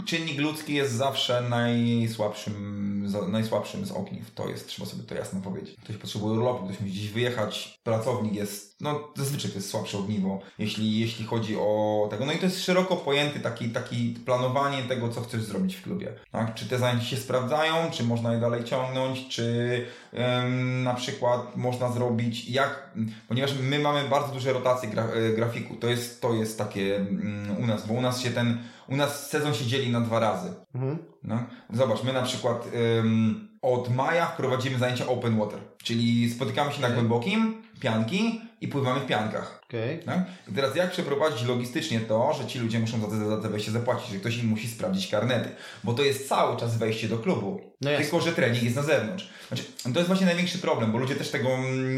czynnik 0.06 0.38
ludzki 0.38 0.74
jest 0.74 0.92
zawsze 0.92 1.42
najsłabszym, 1.50 3.04
za, 3.06 3.28
najsłabszym 3.28 3.86
z 3.86 3.92
ogniw. 3.92 4.34
To 4.34 4.48
jest, 4.48 4.66
trzeba 4.66 4.88
sobie 4.88 5.02
to 5.02 5.14
jasno 5.14 5.40
powiedzieć. 5.40 5.76
Ktoś 5.84 5.96
potrzebuje 5.96 6.32
urlopu, 6.32 6.64
ktoś 6.64 6.80
musi 6.80 6.92
gdzieś 6.92 7.10
wyjechać, 7.10 7.78
pracownik 7.82 8.34
jest, 8.34 8.71
no 8.82 9.08
zazwyczaj 9.16 9.50
to 9.50 9.56
jest 9.56 9.70
słabsze 9.70 9.98
ogniwo, 9.98 10.40
jeśli, 10.58 11.00
jeśli 11.00 11.24
chodzi 11.24 11.56
o 11.56 12.08
tego. 12.10 12.26
No 12.26 12.32
i 12.32 12.38
to 12.38 12.44
jest 12.44 12.64
szeroko 12.64 12.96
pojęty 12.96 13.40
taki, 13.40 13.68
taki 13.68 14.14
planowanie 14.24 14.82
tego, 14.82 15.08
co 15.08 15.20
chcesz 15.20 15.42
zrobić 15.42 15.76
w 15.76 15.82
klubie. 15.82 16.12
Tak? 16.30 16.54
Czy 16.54 16.68
te 16.68 16.78
zajęcia 16.78 17.04
się 17.04 17.16
sprawdzają, 17.16 17.90
czy 17.90 18.04
można 18.04 18.34
je 18.34 18.40
dalej 18.40 18.64
ciągnąć, 18.64 19.28
czy 19.28 19.86
em, 20.12 20.82
na 20.82 20.94
przykład 20.94 21.56
można 21.56 21.92
zrobić, 21.92 22.48
jak, 22.48 22.90
ponieważ 23.28 23.54
my 23.62 23.78
mamy 23.78 24.08
bardzo 24.08 24.32
duże 24.32 24.52
rotacje 24.52 24.88
gra, 24.88 25.04
e, 25.04 25.32
grafiku, 25.32 25.76
to 25.76 25.88
jest, 25.88 26.20
to 26.20 26.34
jest 26.34 26.58
takie 26.58 26.96
mm, 26.96 27.56
u 27.58 27.66
nas, 27.66 27.86
bo 27.86 27.94
u 27.94 28.00
nas 28.00 28.20
się 28.20 28.30
ten, 28.30 28.58
u 28.88 28.96
nas 28.96 29.30
sezon 29.30 29.54
się 29.54 29.66
dzieli 29.66 29.90
na 29.90 30.00
dwa 30.00 30.20
razy. 30.20 30.54
Mhm. 30.74 30.98
No. 31.22 31.38
Zobacz, 31.72 32.04
my 32.04 32.12
na 32.12 32.22
przykład 32.22 32.68
ym, 32.98 33.48
od 33.62 33.94
maja 33.94 34.26
wprowadzimy 34.26 34.78
zajęcia 34.78 35.06
open 35.06 35.38
water, 35.38 35.58
czyli 35.82 36.30
spotykamy 36.30 36.72
się 36.72 36.80
na 36.80 36.90
głębokim, 36.90 37.62
pianki 37.80 38.40
i 38.62 38.68
pływamy 38.68 39.00
w 39.00 39.06
piankach. 39.06 39.62
Okej. 39.68 39.98
Tak? 39.98 40.18
I 40.48 40.54
teraz 40.54 40.76
jak 40.76 40.90
przeprowadzić 40.90 41.48
logistycznie 41.48 42.00
to, 42.00 42.32
że 42.32 42.46
ci 42.46 42.58
ludzie 42.58 42.78
muszą 42.78 43.00
za 43.00 43.06
te, 43.06 43.28
za 43.28 43.36
te 43.36 43.48
wejście 43.48 43.70
zapłacić, 43.70 44.10
że 44.10 44.18
ktoś 44.18 44.38
im 44.38 44.46
musi 44.46 44.68
sprawdzić 44.68 45.08
karnety, 45.08 45.48
bo 45.84 45.94
to 45.94 46.02
jest 46.02 46.28
cały 46.28 46.56
czas 46.56 46.76
wejście 46.78 47.08
do 47.08 47.18
klubu, 47.18 47.60
No 47.80 47.90
tylko 47.96 48.20
że 48.20 48.32
trening 48.32 48.62
jest 48.62 48.76
na 48.76 48.82
zewnątrz. 48.82 49.30
Znaczy, 49.48 49.64
to 49.82 49.98
jest 50.00 50.06
właśnie 50.06 50.26
największy 50.26 50.58
problem, 50.58 50.92
bo 50.92 50.98
ludzie 50.98 51.14
też 51.14 51.30
tego 51.30 51.48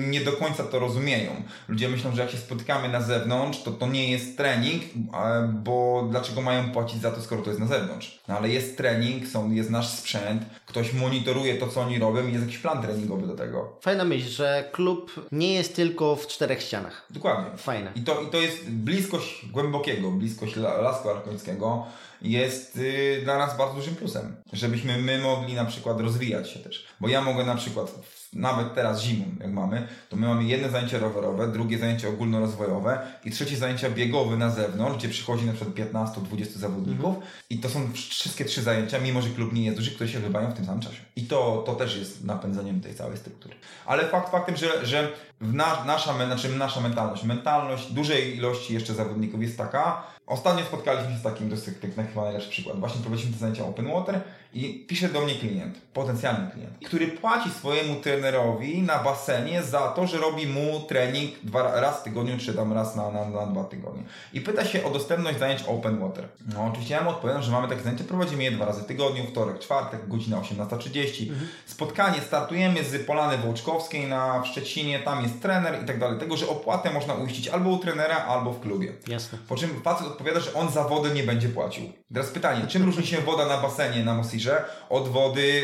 nie 0.08 0.20
do 0.20 0.32
końca 0.32 0.64
to 0.64 0.78
rozumieją. 0.78 1.30
Ludzie 1.68 1.88
myślą, 1.88 2.14
że 2.14 2.22
jak 2.22 2.30
się 2.30 2.36
spotykamy 2.36 2.88
na 2.88 3.00
zewnątrz, 3.00 3.62
to 3.62 3.70
to 3.70 3.86
nie 3.86 4.10
jest 4.10 4.36
trening, 4.36 4.82
bo 5.52 6.08
dlaczego 6.10 6.40
mają 6.40 6.70
płacić 6.70 7.00
za 7.00 7.10
to, 7.10 7.22
skoro 7.22 7.42
to 7.42 7.50
jest 7.50 7.60
na 7.60 7.66
zewnątrz? 7.66 8.20
No 8.28 8.36
ale 8.36 8.48
jest 8.48 8.76
trening, 8.76 9.28
są, 9.28 9.50
jest 9.50 9.70
nasz 9.70 9.88
sprzęt, 9.88 10.42
ktoś 10.66 10.92
monitoruje 10.92 11.54
to, 11.54 11.68
co 11.68 11.80
oni 11.80 11.98
robią 11.98 12.28
i 12.28 12.32
jest 12.32 12.44
jakiś 12.44 12.58
plan 12.58 12.82
treningowy 12.82 13.26
do 13.26 13.34
tego. 13.34 13.78
Fajna 13.82 14.04
myśl, 14.04 14.28
że 14.28 14.68
klub 14.72 15.28
nie 15.32 15.54
jest 15.54 15.76
tylko 15.76 16.16
w 16.16 16.26
czterech 16.26 16.53
ścianach. 16.62 17.06
Dokładnie. 17.10 17.58
Fajne. 17.58 17.92
I 17.94 18.00
to, 18.02 18.20
I 18.20 18.26
to 18.26 18.36
jest 18.36 18.70
bliskość 18.70 19.46
głębokiego, 19.52 20.10
bliskość 20.10 20.56
la- 20.56 20.80
lasku 20.80 21.10
arkońskiego 21.10 21.86
jest 22.24 22.76
y, 22.76 23.20
dla 23.24 23.38
nas 23.38 23.56
bardzo 23.58 23.74
dużym 23.74 23.96
plusem. 23.96 24.36
Żebyśmy 24.52 24.98
my 24.98 25.18
mogli 25.18 25.54
na 25.54 25.64
przykład 25.64 26.00
rozwijać 26.00 26.50
się 26.50 26.60
też. 26.60 26.86
Bo 27.00 27.08
ja 27.08 27.20
mogę 27.20 27.44
na 27.44 27.54
przykład, 27.54 27.94
nawet 28.32 28.74
teraz 28.74 29.02
zimą, 29.02 29.24
jak 29.40 29.52
mamy, 29.52 29.88
to 30.08 30.16
my 30.16 30.26
mamy 30.26 30.44
jedno 30.44 30.68
zajęcie 30.68 30.98
rowerowe, 30.98 31.48
drugie 31.48 31.78
zajęcie 31.78 32.08
ogólnorozwojowe 32.08 32.98
i 33.24 33.30
trzecie 33.30 33.56
zajęcia 33.56 33.90
biegowe 33.90 34.36
na 34.36 34.50
zewnątrz, 34.50 34.98
gdzie 34.98 35.08
przychodzi 35.08 35.46
na 35.46 35.52
przykład 35.52 35.76
15-20 35.76 36.44
zawodników 36.44 37.16
i 37.50 37.58
to 37.58 37.68
są 37.68 37.92
wszystkie 37.92 38.44
trzy 38.44 38.62
zajęcia, 38.62 38.98
mimo 38.98 39.22
że 39.22 39.28
klub 39.28 39.52
nie 39.52 39.64
jest 39.64 39.76
duży, 39.76 39.90
które 39.90 40.08
się 40.08 40.18
odbywają 40.18 40.50
w 40.50 40.54
tym 40.54 40.64
samym 40.64 40.80
czasie. 40.80 41.00
I 41.16 41.22
to, 41.22 41.62
to 41.66 41.74
też 41.74 41.96
jest 41.96 42.24
napędzeniem 42.24 42.80
tej 42.80 42.94
całej 42.94 43.16
struktury. 43.16 43.54
Ale 43.86 44.08
fakt 44.08 44.30
faktem, 44.30 44.56
że, 44.56 44.86
że 44.86 45.12
w 45.40 45.54
na, 45.54 45.84
nasza, 45.84 46.26
znaczy 46.26 46.48
nasza 46.48 46.80
mentalność, 46.80 47.24
mentalność 47.24 47.92
dużej 47.92 48.36
ilości 48.36 48.74
jeszcze 48.74 48.94
zawodników 48.94 49.42
jest 49.42 49.58
taka. 49.58 50.13
Ostatnio 50.26 50.64
spotkaliśmy 50.64 51.12
się 51.12 51.18
z 51.18 51.22
takim, 51.22 51.50
tak, 51.80 51.94
tak 51.94 52.08
chyba 52.08 52.24
najlepszy 52.24 52.50
przykład. 52.50 52.80
Właśnie 52.80 53.00
prowadziliśmy 53.00 53.34
te 53.34 53.40
zajęcia 53.40 53.66
Open 53.66 53.92
Water 53.92 54.20
i 54.54 54.84
pisze 54.88 55.08
do 55.08 55.20
mnie 55.20 55.34
klient, 55.34 55.80
potencjalny 55.92 56.50
klient, 56.50 56.74
który 56.86 57.06
płaci 57.06 57.50
swojemu 57.50 57.96
trenerowi 57.96 58.82
na 58.82 58.98
basenie 58.98 59.62
za 59.62 59.88
to, 59.88 60.06
że 60.06 60.18
robi 60.18 60.46
mu 60.46 60.80
trening 60.80 61.30
dwa, 61.42 61.80
raz 61.80 62.00
w 62.00 62.02
tygodniu, 62.02 62.38
czy 62.38 62.54
tam 62.54 62.72
raz 62.72 62.96
na, 62.96 63.10
na, 63.10 63.24
na 63.28 63.46
dwa 63.46 63.64
tygodnie. 63.64 64.02
I 64.32 64.40
pyta 64.40 64.64
się 64.64 64.84
o 64.84 64.90
dostępność 64.90 65.38
zajęć 65.38 65.62
Open 65.62 65.98
Water. 65.98 66.28
No 66.54 66.64
oczywiście 66.64 66.94
ja 66.94 67.02
mu 67.02 67.10
odpowiadam, 67.10 67.42
że 67.42 67.52
mamy 67.52 67.68
takie 67.68 67.82
zajęcia, 67.82 68.04
prowadzimy 68.04 68.42
je 68.42 68.50
dwa 68.50 68.64
razy 68.64 68.82
w 68.82 68.86
tygodniu, 68.86 69.24
wtorek, 69.24 69.58
czwartek, 69.58 70.08
godzina 70.08 70.36
18.30. 70.36 71.32
Spotkanie, 71.66 72.20
startujemy 72.20 72.84
z 72.84 73.06
Polany 73.06 73.38
Wołczkowskiej 73.38 74.08
na 74.08 74.40
w 74.40 74.46
Szczecinie, 74.46 74.98
tam 74.98 75.22
jest 75.22 75.42
trener 75.42 75.82
i 75.82 75.86
tak 75.86 75.98
dalej. 75.98 76.18
Tego, 76.18 76.36
że 76.36 76.48
opłatę 76.48 76.92
można 76.92 77.14
uiścić 77.14 77.48
albo 77.48 77.70
u 77.70 77.78
trenera, 77.78 78.16
albo 78.16 78.52
w 78.52 78.60
klubie. 78.60 78.92
Jasne. 79.08 79.38
Po 79.48 79.56
czym 79.56 79.82
facet 79.82 80.06
odpowiada, 80.06 80.40
że 80.40 80.54
on 80.54 80.70
za 80.70 80.84
wodę 80.84 81.10
nie 81.10 81.22
będzie 81.22 81.48
płacił. 81.48 81.92
Teraz 82.14 82.30
pytanie, 82.30 82.66
czym 82.66 82.84
różni 82.84 83.06
się 83.06 83.20
woda 83.20 83.46
na 83.46 83.58
basenie 83.58 84.04
na 84.04 84.14
Mosirze 84.14 84.64
od 84.90 85.08
wody, 85.08 85.62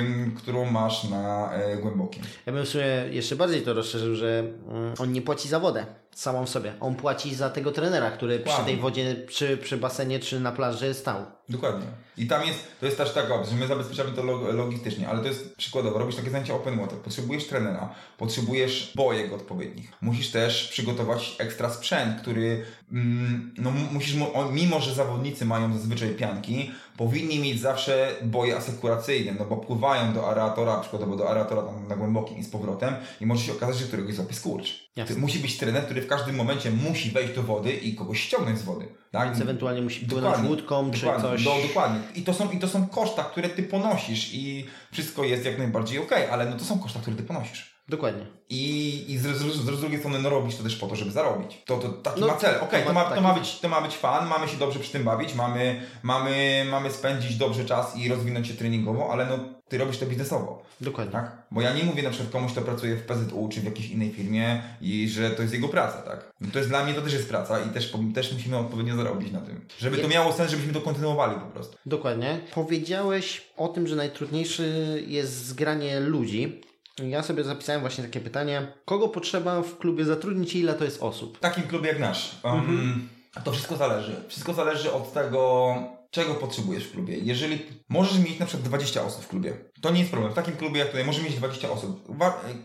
ym, 0.00 0.34
którą 0.38 0.70
masz 0.70 1.04
na 1.04 1.50
y, 1.74 1.76
głębokim? 1.76 2.22
Ja 2.46 2.52
bym 2.52 2.64
jeszcze 3.10 3.36
bardziej 3.36 3.62
to 3.62 3.74
rozszerzył, 3.74 4.14
że 4.14 4.38
mm, 4.68 4.94
on 4.98 5.12
nie 5.12 5.22
płaci 5.22 5.48
za 5.48 5.60
wodę 5.60 5.86
samą 6.14 6.46
sobie. 6.46 6.74
On 6.80 6.94
płaci 6.94 7.34
za 7.34 7.50
tego 7.50 7.72
trenera, 7.72 8.10
który 8.10 8.38
przy 8.38 8.64
tej 8.64 8.76
wodzie, 8.76 9.16
przy, 9.26 9.56
przy 9.56 9.76
basenie 9.76 10.18
czy 10.20 10.40
na 10.40 10.52
plaży 10.52 10.94
stał. 10.94 11.26
Dokładnie. 11.48 11.86
I 12.16 12.26
tam 12.26 12.46
jest, 12.46 12.58
to 12.80 12.86
jest 12.86 12.98
też 12.98 13.12
taka 13.12 13.34
opcja, 13.34 13.52
że 13.52 13.60
my 13.60 13.66
zabezpieczamy 13.66 14.12
to 14.12 14.22
log- 14.22 14.54
logistycznie, 14.54 15.08
ale 15.08 15.20
to 15.20 15.28
jest 15.28 15.56
przykładowo, 15.56 15.98
robisz 15.98 16.16
takie 16.16 16.30
zajęcia 16.30 16.54
open 16.54 16.80
water, 16.80 16.98
potrzebujesz 16.98 17.46
trenera, 17.46 17.94
potrzebujesz 18.18 18.92
bojek 18.94 19.32
odpowiednich, 19.32 19.92
musisz 20.00 20.30
też 20.30 20.68
przygotować 20.68 21.36
ekstra 21.38 21.70
sprzęt, 21.70 22.20
który, 22.20 22.64
mm, 22.92 23.54
no 23.58 23.70
musisz, 23.70 24.16
mimo 24.52 24.80
że 24.80 24.94
zawodnicy 24.94 25.44
mają 25.44 25.72
zazwyczaj 25.78 26.08
pianki, 26.14 26.70
powinni 27.00 27.38
mieć 27.38 27.60
zawsze 27.60 28.16
boje 28.22 28.56
asekuracyjne, 28.56 29.34
no 29.38 29.44
bo 29.44 29.56
pływają 29.56 30.12
do 30.12 30.28
aeratora, 30.28 30.80
przykładowo 30.80 31.16
do 31.16 31.28
aeratora 31.28 31.62
tam 31.62 31.88
na 31.88 31.96
głębokim 31.96 32.38
i 32.38 32.44
z 32.44 32.50
powrotem 32.50 32.94
i 33.20 33.26
może 33.26 33.44
się 33.44 33.52
okazać, 33.52 33.76
że 33.76 33.86
któregoś 33.86 34.14
złapie 34.14 34.34
skurcz. 34.34 34.90
Jasne. 34.96 35.16
Musi 35.16 35.38
być 35.38 35.58
trener, 35.58 35.84
który 35.84 36.02
w 36.02 36.06
każdym 36.06 36.36
momencie 36.36 36.70
musi 36.70 37.10
wejść 37.10 37.34
do 37.34 37.42
wody 37.42 37.72
i 37.72 37.94
kogoś 37.94 38.20
ściągnąć 38.20 38.58
z 38.58 38.62
wody. 38.62 38.88
Tak? 39.10 39.28
Więc 39.28 39.40
ewentualnie 39.40 39.82
musi 39.82 40.06
płynąć 40.06 40.48
łódką 40.48 40.90
czy 40.90 41.00
dokładnie, 41.00 41.28
coś. 41.28 41.44
Do, 41.44 41.56
dokładnie. 41.68 42.00
I 42.14 42.22
to, 42.22 42.34
są, 42.34 42.50
I 42.50 42.58
to 42.58 42.68
są 42.68 42.86
koszta, 42.86 43.24
które 43.24 43.48
ty 43.48 43.62
ponosisz 43.62 44.34
i 44.34 44.66
wszystko 44.92 45.24
jest 45.24 45.44
jak 45.44 45.58
najbardziej 45.58 45.98
okej, 45.98 46.26
ale 46.30 46.50
no 46.50 46.56
to 46.56 46.64
są 46.64 46.78
koszta, 46.78 47.00
które 47.00 47.16
ty 47.16 47.22
ponosisz. 47.22 47.79
Dokładnie. 47.90 48.26
I, 48.48 49.04
i 49.08 49.18
z, 49.18 49.22
z, 49.22 49.56
z, 49.56 49.80
drugiej 49.80 49.98
strony 49.98 50.18
no 50.18 50.30
robisz 50.30 50.56
to 50.56 50.62
też 50.62 50.76
po 50.76 50.86
to, 50.86 50.96
żeby 50.96 51.10
zarobić. 51.10 51.62
To, 51.66 51.78
to 51.78 51.88
taki 51.88 52.20
No, 52.20 52.26
ma 52.26 52.36
cel. 52.36 52.54
Okej, 52.60 52.82
to 52.82 52.88
to, 52.88 52.92
ma 52.92 53.04
to, 53.04 53.10
taki- 53.10 53.22
ma 53.22 53.34
być, 53.34 53.60
to 53.60 53.68
ma 53.68 53.80
być 53.80 53.96
fan, 53.96 54.28
mamy 54.28 54.48
się 54.48 54.56
dobrze 54.56 54.78
przy 54.78 54.92
tym 54.92 55.04
bawić, 55.04 55.34
mamy, 55.34 55.82
mamy, 56.02 56.66
mamy 56.70 56.90
spędzić 56.90 57.36
dobrze 57.36 57.64
czas 57.64 57.96
i 57.96 58.08
rozwinąć 58.08 58.48
się 58.48 58.54
treningowo, 58.54 59.12
ale 59.12 59.26
no 59.26 59.38
ty 59.68 59.78
robisz 59.78 59.98
to 59.98 60.06
biznesowo. 60.06 60.62
Dokładnie. 60.80 61.12
Tak? 61.12 61.42
Bo 61.50 61.60
ja 61.60 61.74
nie 61.74 61.84
mówię 61.84 62.02
na 62.02 62.10
przykład 62.10 62.32
komuś, 62.32 62.52
kto 62.52 62.62
pracuje 62.62 62.96
w 62.96 63.02
PZU 63.02 63.48
czy 63.52 63.60
w 63.60 63.64
jakiejś 63.64 63.90
innej 63.90 64.10
firmie 64.10 64.62
i 64.80 65.08
że 65.08 65.30
to 65.30 65.42
jest 65.42 65.54
jego 65.54 65.68
praca, 65.68 65.98
tak? 66.02 66.30
No 66.40 66.48
to 66.52 66.58
jest 66.58 66.70
dla 66.70 66.84
mnie 66.84 66.94
to 66.94 67.02
też 67.02 67.12
jest 67.12 67.28
praca 67.28 67.60
i 67.60 67.68
też, 67.68 67.92
też 68.14 68.32
musimy 68.32 68.58
odpowiednio 68.58 68.96
zarobić 68.96 69.32
na 69.32 69.40
tym. 69.40 69.66
Żeby 69.78 69.98
to 69.98 70.08
miało 70.08 70.32
sens, 70.32 70.50
żebyśmy 70.50 70.72
to 70.72 70.80
kontynuowali 70.80 71.34
po 71.34 71.46
prostu. 71.46 71.76
Dokładnie. 71.86 72.40
Powiedziałeś 72.54 73.42
o 73.56 73.68
tym, 73.68 73.86
że 73.86 73.96
najtrudniejszy 73.96 75.04
jest 75.06 75.46
zgranie 75.46 76.00
ludzi. 76.00 76.60
Ja 76.98 77.22
sobie 77.22 77.44
zapisałem 77.44 77.80
właśnie 77.80 78.04
takie 78.04 78.20
pytanie. 78.20 78.72
Kogo 78.84 79.08
potrzeba 79.08 79.62
w 79.62 79.78
klubie 79.78 80.04
zatrudnić 80.04 80.54
i 80.54 80.58
ile 80.58 80.74
to 80.74 80.84
jest 80.84 81.02
osób? 81.02 81.36
W 81.38 81.40
takim 81.40 81.64
klubie 81.64 81.88
jak 81.88 81.98
nasz. 81.98 82.36
Um, 82.44 83.08
To 83.44 83.52
wszystko 83.52 83.76
zależy. 83.76 84.16
Wszystko 84.28 84.54
zależy 84.54 84.92
od 84.92 85.12
tego, 85.12 85.74
czego 86.10 86.34
potrzebujesz 86.34 86.84
w 86.84 86.92
klubie. 86.92 87.18
Jeżeli 87.18 87.66
możesz 87.88 88.18
mieć 88.18 88.38
na 88.38 88.46
przykład 88.46 88.68
20 88.68 89.02
osób 89.02 89.24
w 89.24 89.28
klubie, 89.28 89.56
to 89.80 89.90
nie 89.90 89.98
jest 89.98 90.10
problem. 90.10 90.32
W 90.32 90.36
takim 90.36 90.56
klubie 90.56 90.78
jak 90.78 90.88
tutaj 90.88 91.04
możesz 91.04 91.22
mieć 91.24 91.34
20 91.34 91.70
osób. 91.70 92.08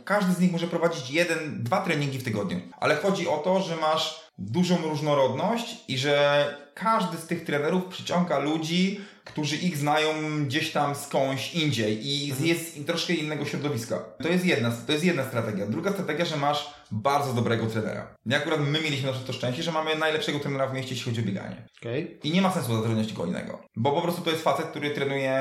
Każdy 0.06 0.34
z 0.34 0.40
nich 0.40 0.52
może 0.52 0.68
prowadzić 0.68 1.12
jeden, 1.12 1.64
dwa 1.64 1.82
treningi 1.82 2.20
w 2.20 2.24
tygodniu. 2.24 2.62
Ale 2.80 2.96
chodzi 2.96 3.28
o 3.28 3.38
to, 3.38 3.62
że 3.62 3.76
masz 3.76 4.20
dużą 4.38 4.78
różnorodność 4.82 5.76
i 5.88 5.98
że 5.98 6.46
każdy 6.74 7.18
z 7.18 7.28
tych 7.28 7.44
trenerów 7.46 7.86
przyciąga 7.86 8.40
ludzi, 8.40 9.02
którzy 9.26 9.56
ich 9.56 9.78
znają 9.78 10.08
gdzieś 10.46 10.72
tam 10.72 10.96
skądś 10.96 11.54
indziej 11.54 12.08
i 12.08 12.32
z- 12.34 12.40
jest 12.40 12.88
troszkę 12.88 13.14
innego 13.14 13.46
środowiska. 13.46 14.00
To 14.24 14.28
jest 14.30 14.46
jedna, 14.46 14.72
to 14.88 14.92
jest 14.92 15.06
jedna 15.06 15.24
strategia. 15.24 15.68
Druga 15.68 15.92
strategia, 15.92 16.26
że 16.26 16.38
masz 16.38 16.74
bardzo 16.92 17.34
dobrego 17.34 17.66
trenera. 17.68 18.16
I 18.26 18.34
akurat 18.36 18.60
my 18.60 18.82
mieliśmy 18.82 19.12
na 19.12 19.18
to 19.18 19.34
szczęście, 19.34 19.64
że 19.64 19.72
mamy 19.72 19.96
najlepszego 19.96 20.40
trenera 20.40 20.68
w 20.68 20.74
mieście, 20.74 20.92
jeśli 20.96 21.12
chodzi 21.12 21.22
o 21.22 21.26
bieganie. 21.26 21.68
Okej. 21.82 22.20
I 22.24 22.32
nie 22.32 22.42
ma 22.42 22.52
sensu 22.52 22.76
zatrudniać 22.76 23.14
kogo 23.14 23.28
innego. 23.30 23.60
Bo 23.76 23.92
po 23.92 24.02
prostu 24.02 24.22
to 24.22 24.30
jest 24.30 24.44
facet, 24.44 24.66
który 24.66 24.90
trenuje 24.90 25.36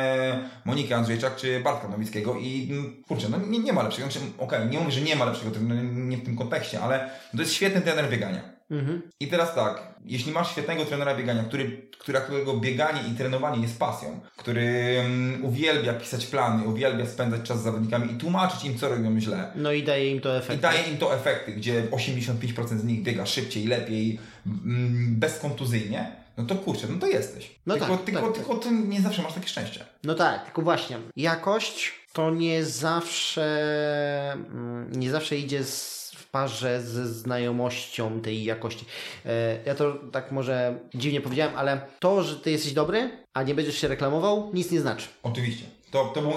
Monikę 0.64 0.96
Andrzejczak 0.96 1.36
czy 1.36 1.60
Bartka 1.60 1.88
Nowickiego 1.88 2.36
i 2.38 2.68
mm, 2.70 3.02
kurczę, 3.08 3.28
no 3.28 3.38
nie, 3.38 3.58
nie 3.58 3.72
ma 3.72 3.82
lepszego. 3.82 4.10
Znaczy, 4.10 4.26
Okej, 4.38 4.66
nie 4.68 4.78
mówię, 4.78 4.92
że 4.92 5.00
nie 5.00 5.16
ma 5.16 5.24
lepszego 5.24 5.50
trenera, 5.50 5.82
nie 5.82 6.16
w 6.16 6.24
tym 6.24 6.36
kontekście, 6.36 6.80
ale 6.80 7.10
to 7.36 7.40
jest 7.42 7.52
świetny 7.52 7.80
trener 7.80 8.10
biegania. 8.10 8.53
Mhm. 8.70 9.02
I 9.20 9.28
teraz 9.28 9.54
tak, 9.54 9.94
jeśli 10.04 10.32
masz 10.32 10.50
świetnego 10.50 10.84
trenera 10.84 11.14
biegania, 11.16 11.44
który, 11.44 11.88
która, 11.98 12.20
którego 12.20 12.56
bieganie 12.56 13.00
i 13.12 13.16
trenowanie 13.16 13.62
jest 13.62 13.78
pasją, 13.78 14.20
który 14.36 14.96
um, 14.98 15.44
uwielbia 15.44 15.94
pisać 15.94 16.26
plany, 16.26 16.64
uwielbia 16.64 17.06
spędzać 17.06 17.42
czas 17.42 17.60
z 17.60 17.64
zawodnikami 17.64 18.12
i 18.12 18.16
tłumaczyć 18.16 18.64
im, 18.64 18.78
co 18.78 18.88
robią 18.88 19.20
źle, 19.20 19.52
No 19.54 19.72
i 19.72 19.82
daje 19.82 20.10
im 20.10 20.20
to 20.20 20.34
i 20.34 20.38
efekt. 20.38 20.60
daje 20.60 20.82
im 20.90 20.96
to 20.96 21.14
efekty, 21.14 21.52
gdzie 21.52 21.82
85% 21.82 22.78
z 22.78 22.84
nich 22.84 23.02
biega 23.02 23.26
szybciej, 23.26 23.66
lepiej, 23.66 24.18
mm, 24.46 25.16
bezkontuzyjnie, 25.18 26.16
no 26.36 26.44
to 26.44 26.54
kurczę, 26.54 26.86
no 26.90 26.98
to 26.98 27.06
jesteś. 27.06 27.54
No 27.66 27.74
tylko, 27.74 27.96
tak, 27.96 28.06
tylko, 28.06 28.22
tak, 28.22 28.32
tylko 28.34 28.54
ty 28.54 28.70
nie 28.70 29.00
zawsze 29.00 29.22
masz 29.22 29.32
takie 29.34 29.48
szczęście. 29.48 29.84
No 30.04 30.14
tak, 30.14 30.44
tylko 30.44 30.62
właśnie. 30.62 30.98
Jakość 31.16 31.92
to 32.12 32.30
nie 32.30 32.64
zawsze 32.64 34.32
mm, 34.32 34.92
nie 34.92 35.10
zawsze 35.10 35.36
idzie 35.36 35.64
z, 35.64 36.03
parze 36.38 36.82
ze 36.82 37.06
znajomością 37.08 38.20
tej 38.20 38.44
jakości. 38.44 38.84
E, 39.26 39.58
Ja 39.66 39.74
to 39.74 39.94
tak 40.12 40.32
może 40.32 40.78
dziwnie 40.94 41.20
powiedziałem, 41.20 41.56
ale 41.56 41.80
to, 42.00 42.22
że 42.22 42.36
ty 42.36 42.50
jesteś 42.50 42.72
dobry, 42.72 43.10
a 43.34 43.42
nie 43.42 43.54
będziesz 43.54 43.78
się 43.78 43.88
reklamował, 43.88 44.50
nic 44.54 44.70
nie 44.70 44.80
znaczy. 44.80 45.06
Oczywiście. 45.22 45.64
To, 45.90 46.04
to 46.14 46.20
był, 46.22 46.32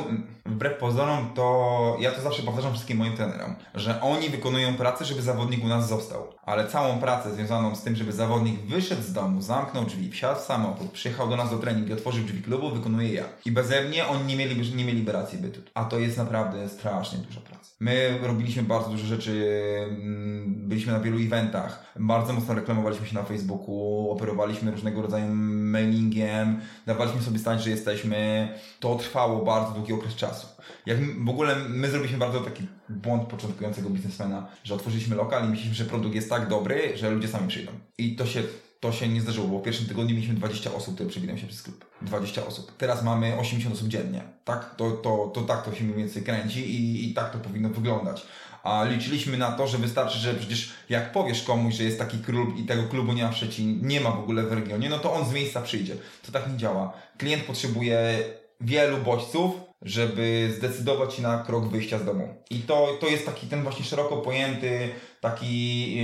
wbrew 0.48 0.78
pozorom, 0.78 1.30
to 1.36 1.98
ja 2.00 2.12
to 2.12 2.22
zawsze 2.22 2.44
powtarzam 2.44 2.74
wszystkim 2.74 2.98
moim 2.98 3.16
trenerom, 3.16 3.56
że 3.76 4.02
oni 4.02 4.30
wykonują 4.30 4.74
pracę, 4.74 5.06
żeby 5.06 5.22
zawodnik 5.22 5.64
u 5.64 5.68
nas 5.68 5.90
został. 5.90 6.28
Ale 6.46 6.68
całą 6.68 7.00
pracę 7.00 7.34
związaną 7.34 7.76
z 7.76 7.84
tym, 7.84 7.96
żeby 7.96 8.12
zawodnik 8.12 8.60
wyszedł 8.60 9.02
z 9.02 9.14
domu, 9.14 9.42
zamknął 9.42 9.86
drzwi, 9.86 10.12
wsiadł 10.12 10.40
w 10.40 10.44
samochód, 10.44 10.92
przyjechał 10.92 11.30
do 11.30 11.36
nas 11.36 11.50
do 11.50 11.58
treningu 11.58 11.94
otworzył 11.94 12.24
drzwi 12.24 12.42
klubu, 12.42 12.70
wykonuję 12.70 13.14
ja. 13.14 13.24
I 13.46 13.52
beze 13.52 13.84
mnie 13.84 14.08
oni 14.08 14.24
nie 14.24 14.36
mieliby, 14.36 14.76
nie 14.76 14.86
mieliby 14.86 15.12
racji 15.12 15.40
bytu. 15.40 15.62
A 15.74 15.86
to 15.86 16.00
jest 16.00 16.18
naprawdę 16.18 16.70
strasznie 16.70 17.20
duża 17.20 17.42
praca. 17.42 17.68
My 17.80 18.20
robiliśmy 18.22 18.64
bardzo 18.64 18.90
dużo 18.90 19.06
rzeczy, 19.06 19.48
mm, 19.90 20.68
byliśmy 20.70 20.94
na 20.94 21.00
wielu 21.00 21.18
eventach, 21.18 21.94
bardzo 22.00 22.34
mocno 22.34 22.54
reklamowaliśmy 22.54 23.08
się 23.08 23.16
na 23.16 23.24
Facebooku, 23.24 24.12
operowaliśmy 24.12 24.72
różnego 24.72 25.02
rodzaju 25.02 25.26
mailingiem, 25.36 26.62
dawaliśmy 26.86 27.22
sobie 27.22 27.40
stać, 27.40 27.64
że 27.64 27.70
jesteśmy. 27.70 28.50
To 28.80 28.96
trwało 28.96 29.46
bardzo 29.46 29.72
długi 29.72 29.94
okres 29.94 30.16
czasu. 30.16 30.37
Jak 30.86 30.98
m- 30.98 31.26
w 31.26 31.30
ogóle 31.30 31.56
my 31.56 31.90
zrobiliśmy 31.90 32.18
bardzo 32.18 32.42
taki 32.42 32.68
błąd 32.90 33.24
początkującego 33.28 33.90
biznesmena, 33.90 34.48
że 34.64 34.76
otworzyliśmy 34.76 35.16
lokal 35.16 35.46
i 35.46 35.50
myśleliśmy, 35.50 35.76
że 35.76 35.86
produkt 35.86 36.16
jest 36.16 36.30
tak 36.30 36.48
dobry, 36.50 36.98
że 36.98 37.10
ludzie 37.10 37.28
sami 37.28 37.48
przyjdą. 37.48 37.72
I 37.98 38.16
to 38.16 38.26
się 38.26 38.44
to 38.80 38.92
się 38.92 39.08
nie 39.08 39.22
zdarzyło, 39.22 39.48
bo 39.48 39.60
w 39.60 39.64
pierwszym 39.64 39.86
tygodniu 39.86 40.16
mieliśmy 40.16 40.36
20 40.36 40.74
osób, 40.74 40.94
które 40.94 41.10
przewiną 41.10 41.38
się 41.38 41.48
przez 41.48 41.64
klub. 41.64 41.86
20 42.02 42.46
osób. 42.46 42.78
Teraz 42.78 43.04
mamy 43.04 43.40
80 43.40 43.76
osób 43.76 43.88
dziennie. 43.88 44.22
Tak? 44.46 44.76
To, 44.76 44.92
to, 44.92 45.32
to 45.34 45.42
tak 45.42 45.66
to 45.66 45.76
się 45.76 45.84
mniej 45.84 45.98
więcej 45.98 46.24
kręci 46.24 46.60
i, 46.76 47.12
i 47.12 47.14
tak 47.14 47.32
to 47.34 47.38
powinno 47.40 47.70
wyglądać. 47.70 48.26
A 48.64 48.84
liczyliśmy 48.84 49.38
na 49.38 49.52
to, 49.52 49.68
że 49.68 49.78
wystarczy, 49.78 50.20
że 50.20 50.34
przecież 50.34 50.74
jak 50.90 51.12
powiesz 51.12 51.44
komuś, 51.44 51.76
że 51.76 51.84
jest 51.84 52.00
taki 52.00 52.18
klub 52.20 52.58
i 52.58 52.64
tego 52.64 52.84
klubu 52.84 53.14
nie 53.14 53.24
ma 53.24 53.32
w 53.32 53.60
nie 53.82 54.02
ma 54.02 54.12
w 54.12 54.20
ogóle 54.20 54.44
w 54.44 54.52
regionie, 54.54 54.90
no 54.90 55.00
to 55.00 55.14
on 55.14 55.30
z 55.30 55.34
miejsca 55.34 55.62
przyjdzie. 55.62 55.96
To 56.26 56.32
tak 56.32 56.52
nie 56.52 56.58
działa. 56.58 56.94
Klient 57.18 57.44
potrzebuje 57.44 58.24
wielu 58.62 58.98
bodźców, 58.98 59.52
żeby 59.82 60.54
zdecydować 60.58 61.14
się 61.14 61.22
na 61.22 61.44
krok 61.44 61.68
wyjścia 61.68 62.00
z 62.00 62.06
domu. 62.06 62.36
I 62.50 62.60
to, 62.60 62.98
to 63.00 63.08
jest 63.08 63.26
taki 63.26 63.48
ten 63.48 63.64
właśnie 63.64 63.86
szeroko 63.86 64.18
pojęty 64.18 64.90
taki 65.22 65.96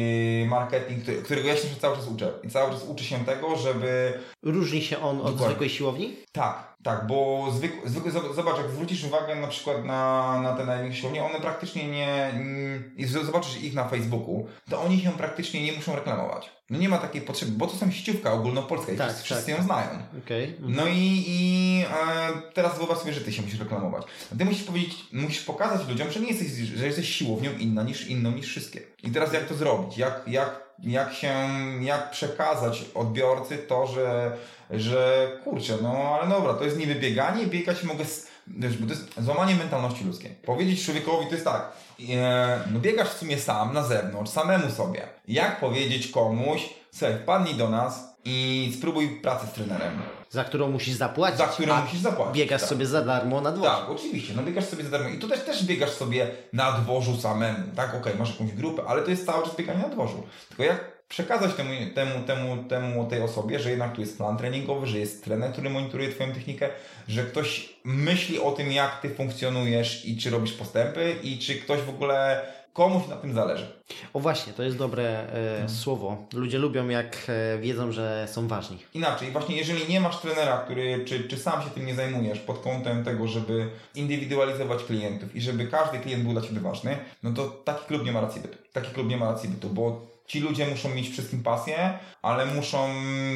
yy, 0.41 0.47
marketing, 0.47 1.03
który, 1.03 1.17
którego 1.21 1.47
ja 1.47 1.55
się 1.55 1.67
cały 1.81 1.95
czas 1.95 2.07
uczę. 2.07 2.33
I 2.43 2.49
cały 2.49 2.71
czas 2.71 2.83
uczę 2.87 3.03
się 3.03 3.25
tego, 3.25 3.55
żeby 3.55 4.19
Różni 4.43 4.81
się 4.81 4.99
on 5.01 5.17
od 5.17 5.23
Dokładnie. 5.23 5.45
zwykłej 5.45 5.69
siłowni? 5.69 6.15
tak, 6.31 6.75
tak, 6.83 7.07
bo 7.07 7.47
zwykły, 7.51 7.89
zwykły, 7.89 8.11
zob- 8.11 8.33
zobacz, 8.33 8.57
jak 8.57 8.71
zwrócisz 8.71 9.03
uwagę 9.03 9.35
na 9.35 9.47
przykład 9.47 9.85
na, 9.85 10.41
na 10.41 10.55
te 10.55 10.65
największe 10.65 10.99
siłownie, 11.01 11.23
one 11.23 11.39
praktycznie 11.39 11.87
nie, 11.87 12.25
mm, 12.25 12.93
i 12.97 13.05
zobaczysz 13.05 13.61
ich 13.63 13.73
na 13.73 13.87
Facebooku, 13.89 14.47
to 14.69 14.81
oni 14.81 15.01
się 15.01 15.11
praktycznie 15.11 15.63
nie 15.63 15.71
muszą 15.73 15.95
reklamować. 15.95 16.51
No 16.73 16.79
nie 16.79 16.89
ma 16.89 16.97
takiej 16.97 17.21
potrzeby, 17.21 17.51
bo 17.51 17.67
to 17.67 17.77
są 17.77 17.91
sieciówka 17.91 18.33
ogólnopolska 18.33 18.91
i 18.91 18.97
Tak, 18.97 19.07
wszyscy, 19.07 19.23
wszyscy 19.23 19.45
tak. 19.45 19.57
ją 19.57 19.63
znają. 19.63 19.89
Okej. 20.25 20.55
No 20.59 20.87
i, 20.87 21.23
i 21.27 21.83
e, 22.07 22.51
teraz 22.53 22.77
wyobraź 22.77 22.97
sobie, 22.97 23.13
że 23.13 23.21
ty 23.21 23.31
się 23.33 23.41
musisz 23.41 23.59
reklamować. 23.59 24.03
Ty 24.37 24.45
musisz 24.45 24.63
powiedzieć, 24.63 24.95
musisz 25.11 25.43
pokazać 25.43 25.87
ludziom, 25.87 26.11
że 26.11 26.19
nie 26.19 26.27
jesteś, 26.27 26.47
że 26.51 26.85
jesteś 26.85 27.09
siłownią 27.15 27.51
inna 27.59 27.83
niż, 27.83 28.07
inną 28.07 28.31
niż 28.31 28.47
wszystkie. 28.47 28.81
I 29.03 29.11
teraz 29.11 29.33
jak 29.33 29.45
to 29.47 29.55
zrobić? 29.55 29.97
Jak, 29.97 30.21
jak, 30.27 30.63
jak 30.83 31.13
się, 31.13 31.33
jak 31.81 32.11
przekazać 32.11 32.85
odbiorcy 32.95 33.57
to, 33.57 33.87
że, 33.87 34.37
że 34.71 35.31
kurczę, 35.43 35.77
no 35.81 36.19
ale 36.21 36.29
dobra, 36.29 36.53
to 36.53 36.63
jest 36.65 36.77
niby 36.77 36.95
bieganie, 36.95 37.47
biegać 37.47 37.83
mogę, 37.83 38.05
z, 38.05 38.27
wiesz, 38.47 38.77
bo 38.77 38.87
to 38.87 38.93
jest 38.93 39.13
złamanie 39.17 39.55
mentalności 39.55 40.05
ludzkiej. 40.05 40.31
Powiedzieć 40.31 40.85
człowiekowi 40.85 41.25
to 41.25 41.31
jest 41.31 41.45
tak, 41.45 41.71
e, 42.09 42.59
no 42.71 42.79
biegasz 42.79 43.09
w 43.09 43.17
sumie 43.17 43.39
sam, 43.39 43.73
na 43.73 43.83
zewnątrz, 43.83 44.31
samemu 44.31 44.71
sobie. 44.71 45.07
Jak 45.27 45.59
powiedzieć 45.59 46.07
komuś, 46.07 46.69
słuchaj, 46.91 47.17
wpadnij 47.17 47.55
do 47.55 47.69
nas 47.69 48.13
i 48.25 48.71
spróbuj 48.77 49.09
pracę 49.21 49.47
z 49.47 49.51
trenerem. 49.51 50.01
Za 50.29 50.43
którą 50.43 50.69
musisz 50.69 50.93
zapłacić. 50.93 51.37
Za 51.37 51.47
którą 51.47 51.73
a 51.73 51.81
musisz 51.81 51.99
zapłacić. 51.99 52.35
Biegasz 52.35 52.61
tak. 52.61 52.69
sobie 52.69 52.85
za 52.85 53.05
darmo 53.05 53.41
na 53.41 53.51
dworze. 53.51 53.69
Tak, 53.69 53.89
oczywiście, 53.89 54.33
no 54.35 54.43
biegasz 54.43 54.65
sobie 54.65 54.83
za 54.83 54.89
darmo. 54.89 55.09
I 55.09 55.19
tu 55.19 55.27
też, 55.27 55.39
też 55.39 55.63
biegasz 55.63 55.89
sobie 55.89 56.27
na 56.53 56.71
dworzu 56.71 57.21
samemu, 57.21 57.57
tak? 57.75 57.95
Okej, 57.95 58.13
masz 58.19 58.31
jakąś 58.31 58.51
grupę, 58.51 58.83
ale 58.87 59.01
to 59.01 59.09
jest 59.09 59.25
cały 59.25 59.45
czas 59.45 59.55
bieganie 59.55 59.81
na 59.81 59.89
dworzu. 59.89 60.23
Tylko 60.49 60.63
jak 60.63 60.92
przekazać 61.07 61.53
temu, 61.53 61.69
temu, 61.95 62.23
temu, 62.27 62.63
temu 62.63 63.05
tej 63.07 63.21
osobie, 63.21 63.59
że 63.59 63.69
jednak 63.69 63.95
tu 63.95 64.01
jest 64.01 64.17
plan 64.17 64.37
treningowy, 64.37 64.87
że 64.87 64.99
jest 64.99 65.23
trener, 65.23 65.51
który 65.51 65.69
monitoruje 65.69 66.09
Twoją 66.09 66.33
technikę, 66.33 66.69
że 67.07 67.23
ktoś 67.23 67.73
myśli 67.83 68.39
o 68.39 68.51
tym, 68.51 68.71
jak 68.71 69.01
Ty 69.01 69.09
funkcjonujesz 69.09 70.05
i 70.05 70.17
czy 70.17 70.29
robisz 70.29 70.53
postępy 70.53 71.15
i 71.23 71.37
czy 71.39 71.55
ktoś 71.55 71.81
w 71.81 71.89
ogóle 71.89 72.41
komuś 72.73 73.07
na 73.07 73.15
tym 73.15 73.33
zależy. 73.33 73.67
O 74.13 74.19
właśnie, 74.19 74.53
to 74.53 74.63
jest 74.63 74.77
dobre 74.77 75.03
e, 75.03 75.51
Mhm. 75.51 75.69
słowo. 75.69 76.17
Ludzie 76.33 76.57
lubią, 76.59 76.87
jak 76.89 77.17
e, 77.27 77.57
wiedzą, 77.59 77.91
że 77.91 78.27
są 78.31 78.47
ważni. 78.47 78.77
Inaczej, 78.93 79.31
właśnie 79.31 79.57
jeżeli 79.57 79.87
nie 79.89 79.99
masz 80.01 80.19
trenera, 80.21 80.57
który, 80.57 81.05
czy, 81.05 81.23
czy 81.23 81.37
sam 81.37 81.61
się 81.63 81.69
tym 81.69 81.85
nie 81.85 81.95
zajmujesz 81.95 82.39
pod 82.39 82.59
kątem 82.61 83.03
tego, 83.03 83.27
żeby 83.27 83.69
indywidualizować 83.95 84.83
klientów 84.83 85.35
i 85.35 85.41
żeby 85.41 85.67
każdy 85.67 85.99
klient 85.99 86.23
był 86.23 86.33
dla 86.33 86.41
Ciebie 86.41 86.59
ważny, 86.59 86.97
no 87.23 87.31
to 87.33 87.45
taki 87.47 87.85
klub 87.85 88.05
nie 88.05 88.11
ma 88.11 88.21
racji 88.21 88.41
bytu. 88.41 88.57
Taki 88.73 88.91
klub 88.93 89.07
nie 89.07 89.17
ma 89.17 89.25
racji 89.31 89.49
bytu, 89.49 89.69
bo 89.69 90.12
ci 90.33 90.39
ludzie 90.39 90.67
muszą 90.67 90.95
mieć 90.95 91.09
wszystkim 91.09 91.43
pasję, 91.43 91.93
ale 92.21 92.45
muszą 92.45 92.89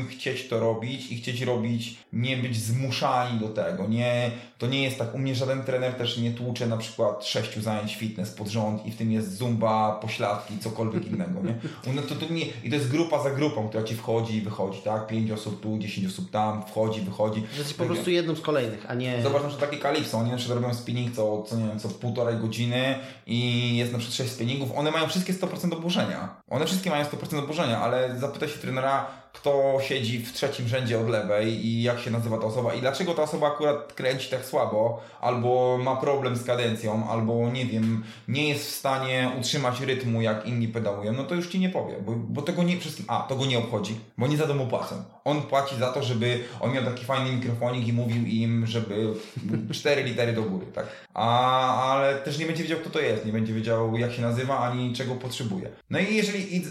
chcieć 0.09 0.47
to 0.47 0.59
robić 0.59 1.11
i 1.11 1.17
chcieć 1.17 1.41
robić, 1.41 1.97
nie 2.13 2.37
być 2.37 2.57
zmuszani 2.57 3.39
do 3.39 3.47
tego. 3.47 3.87
Nie, 3.87 4.31
to 4.57 4.67
nie 4.67 4.83
jest 4.83 4.97
tak, 4.97 5.15
u 5.15 5.19
mnie 5.19 5.35
żaden 5.35 5.63
trener 5.63 5.93
też 5.93 6.17
nie 6.17 6.31
tłucze 6.31 6.67
na 6.67 6.77
przykład 6.77 7.25
sześciu 7.25 7.61
zajęć 7.61 7.95
fitness 7.95 8.31
pod 8.31 8.47
rząd 8.47 8.85
i 8.85 8.91
w 8.91 8.95
tym 8.95 9.11
jest 9.11 9.37
zumba, 9.37 9.99
pośladki, 10.01 10.59
cokolwiek 10.59 11.05
innego, 11.05 11.41
nie? 11.41 11.55
No 11.93 12.01
to, 12.01 12.15
to 12.15 12.33
nie? 12.33 12.45
I 12.63 12.69
to 12.69 12.75
jest 12.75 12.89
grupa 12.89 13.23
za 13.23 13.31
grupą, 13.31 13.67
która 13.69 13.83
Ci 13.83 13.95
wchodzi 13.95 14.35
i 14.35 14.41
wychodzi, 14.41 14.79
tak? 14.79 15.07
Pięć 15.07 15.31
osób 15.31 15.61
tu, 15.61 15.77
dziesięć 15.77 16.07
osób 16.07 16.31
tam, 16.31 16.63
wchodzi, 16.65 17.01
wychodzi. 17.01 17.41
Że 17.51 17.57
jesteś 17.57 17.77
po 17.77 17.85
prostu 17.85 18.09
jedną 18.09 18.35
z 18.35 18.41
kolejnych, 18.41 18.85
a 18.87 18.93
nie... 18.93 19.23
Zobacz 19.23 19.43
na 19.43 19.49
przykład 19.49 19.69
takie 19.69 19.81
kalipso, 19.81 20.17
oni 20.17 20.31
na 20.31 20.37
przykład 20.37 20.61
robią 20.61 20.73
spinning 20.73 21.15
co, 21.15 21.43
co, 21.43 21.55
nie 21.57 21.67
wiem, 21.67 21.79
co 21.79 21.89
półtorej 21.89 22.37
godziny 22.37 22.95
i 23.27 23.77
jest 23.77 23.91
na 23.91 23.97
przykład 23.97 24.17
6 24.17 24.31
spinningów, 24.31 24.71
one 24.75 24.91
mają 24.91 25.07
wszystkie 25.07 25.33
100% 25.33 25.73
oburzenia. 25.73 26.41
One 26.49 26.65
wszystkie 26.65 26.86
mają 26.89 27.05
100% 27.05 27.39
oburzenia, 27.39 27.79
ale 27.79 28.19
zapytaj 28.19 28.49
się 28.49 28.59
trenera, 28.59 29.05
kto 29.33 29.77
siedzi 29.81 30.19
w 30.19 30.33
trzecim 30.33 30.67
rzędzie 30.67 30.99
od 30.99 31.09
lewej 31.09 31.65
i 31.65 31.83
jak 31.83 31.99
się 31.99 32.11
nazywa 32.11 32.37
ta 32.37 32.45
osoba 32.45 32.73
i 32.73 32.81
dlaczego 32.81 33.13
ta 33.13 33.23
osoba 33.23 33.47
akurat 33.47 33.93
kręci 33.93 34.29
tak 34.29 34.45
słabo, 34.45 35.01
albo 35.21 35.77
ma 35.83 35.95
problem 35.95 36.35
z 36.35 36.43
kadencją, 36.43 37.09
albo 37.09 37.49
nie 37.49 37.65
wiem, 37.65 38.03
nie 38.27 38.49
jest 38.49 38.65
w 38.65 38.71
stanie 38.71 39.31
utrzymać 39.39 39.81
rytmu 39.81 40.21
jak 40.21 40.45
inni 40.45 40.67
pedałują, 40.67 41.13
no 41.13 41.23
to 41.23 41.35
już 41.35 41.47
Ci 41.47 41.59
nie 41.59 41.69
powie, 41.69 41.95
bo, 42.01 42.11
bo 42.11 42.41
tego 42.41 42.63
nie 42.63 42.79
wszystkim, 42.79 43.05
a, 43.07 43.25
to 43.29 43.35
go 43.35 43.45
nie 43.45 43.57
obchodzi, 43.57 43.99
bo 44.17 44.27
nie 44.27 44.37
za 44.37 44.47
to 44.47 44.53
mu 44.53 44.67
płacą. 44.67 45.03
On 45.27 45.41
płaci 45.41 45.75
za 45.75 45.91
to, 45.91 46.03
żeby 46.03 46.39
on 46.59 46.73
miał 46.73 46.83
taki 46.83 47.05
fajny 47.05 47.31
mikrofonik 47.31 47.87
i 47.87 47.93
mówił 47.93 48.25
im, 48.25 48.67
żeby 48.67 49.13
cztery 49.77 50.03
litery 50.03 50.33
do 50.33 50.43
góry, 50.43 50.65
tak? 50.73 50.85
A, 51.13 51.91
ale 51.91 52.15
też 52.15 52.37
nie 52.37 52.45
będzie 52.45 52.63
wiedział, 52.63 52.79
kto 52.79 52.89
to 52.89 52.99
jest, 52.99 53.25
nie 53.25 53.31
będzie 53.31 53.53
wiedział, 53.53 53.97
jak 53.97 54.11
się 54.11 54.21
nazywa, 54.21 54.59
ani 54.59 54.93
czego 54.93 55.15
potrzebuje. 55.15 55.69
No 55.89 55.99
i 55.99 56.15
jeżeli 56.15 56.61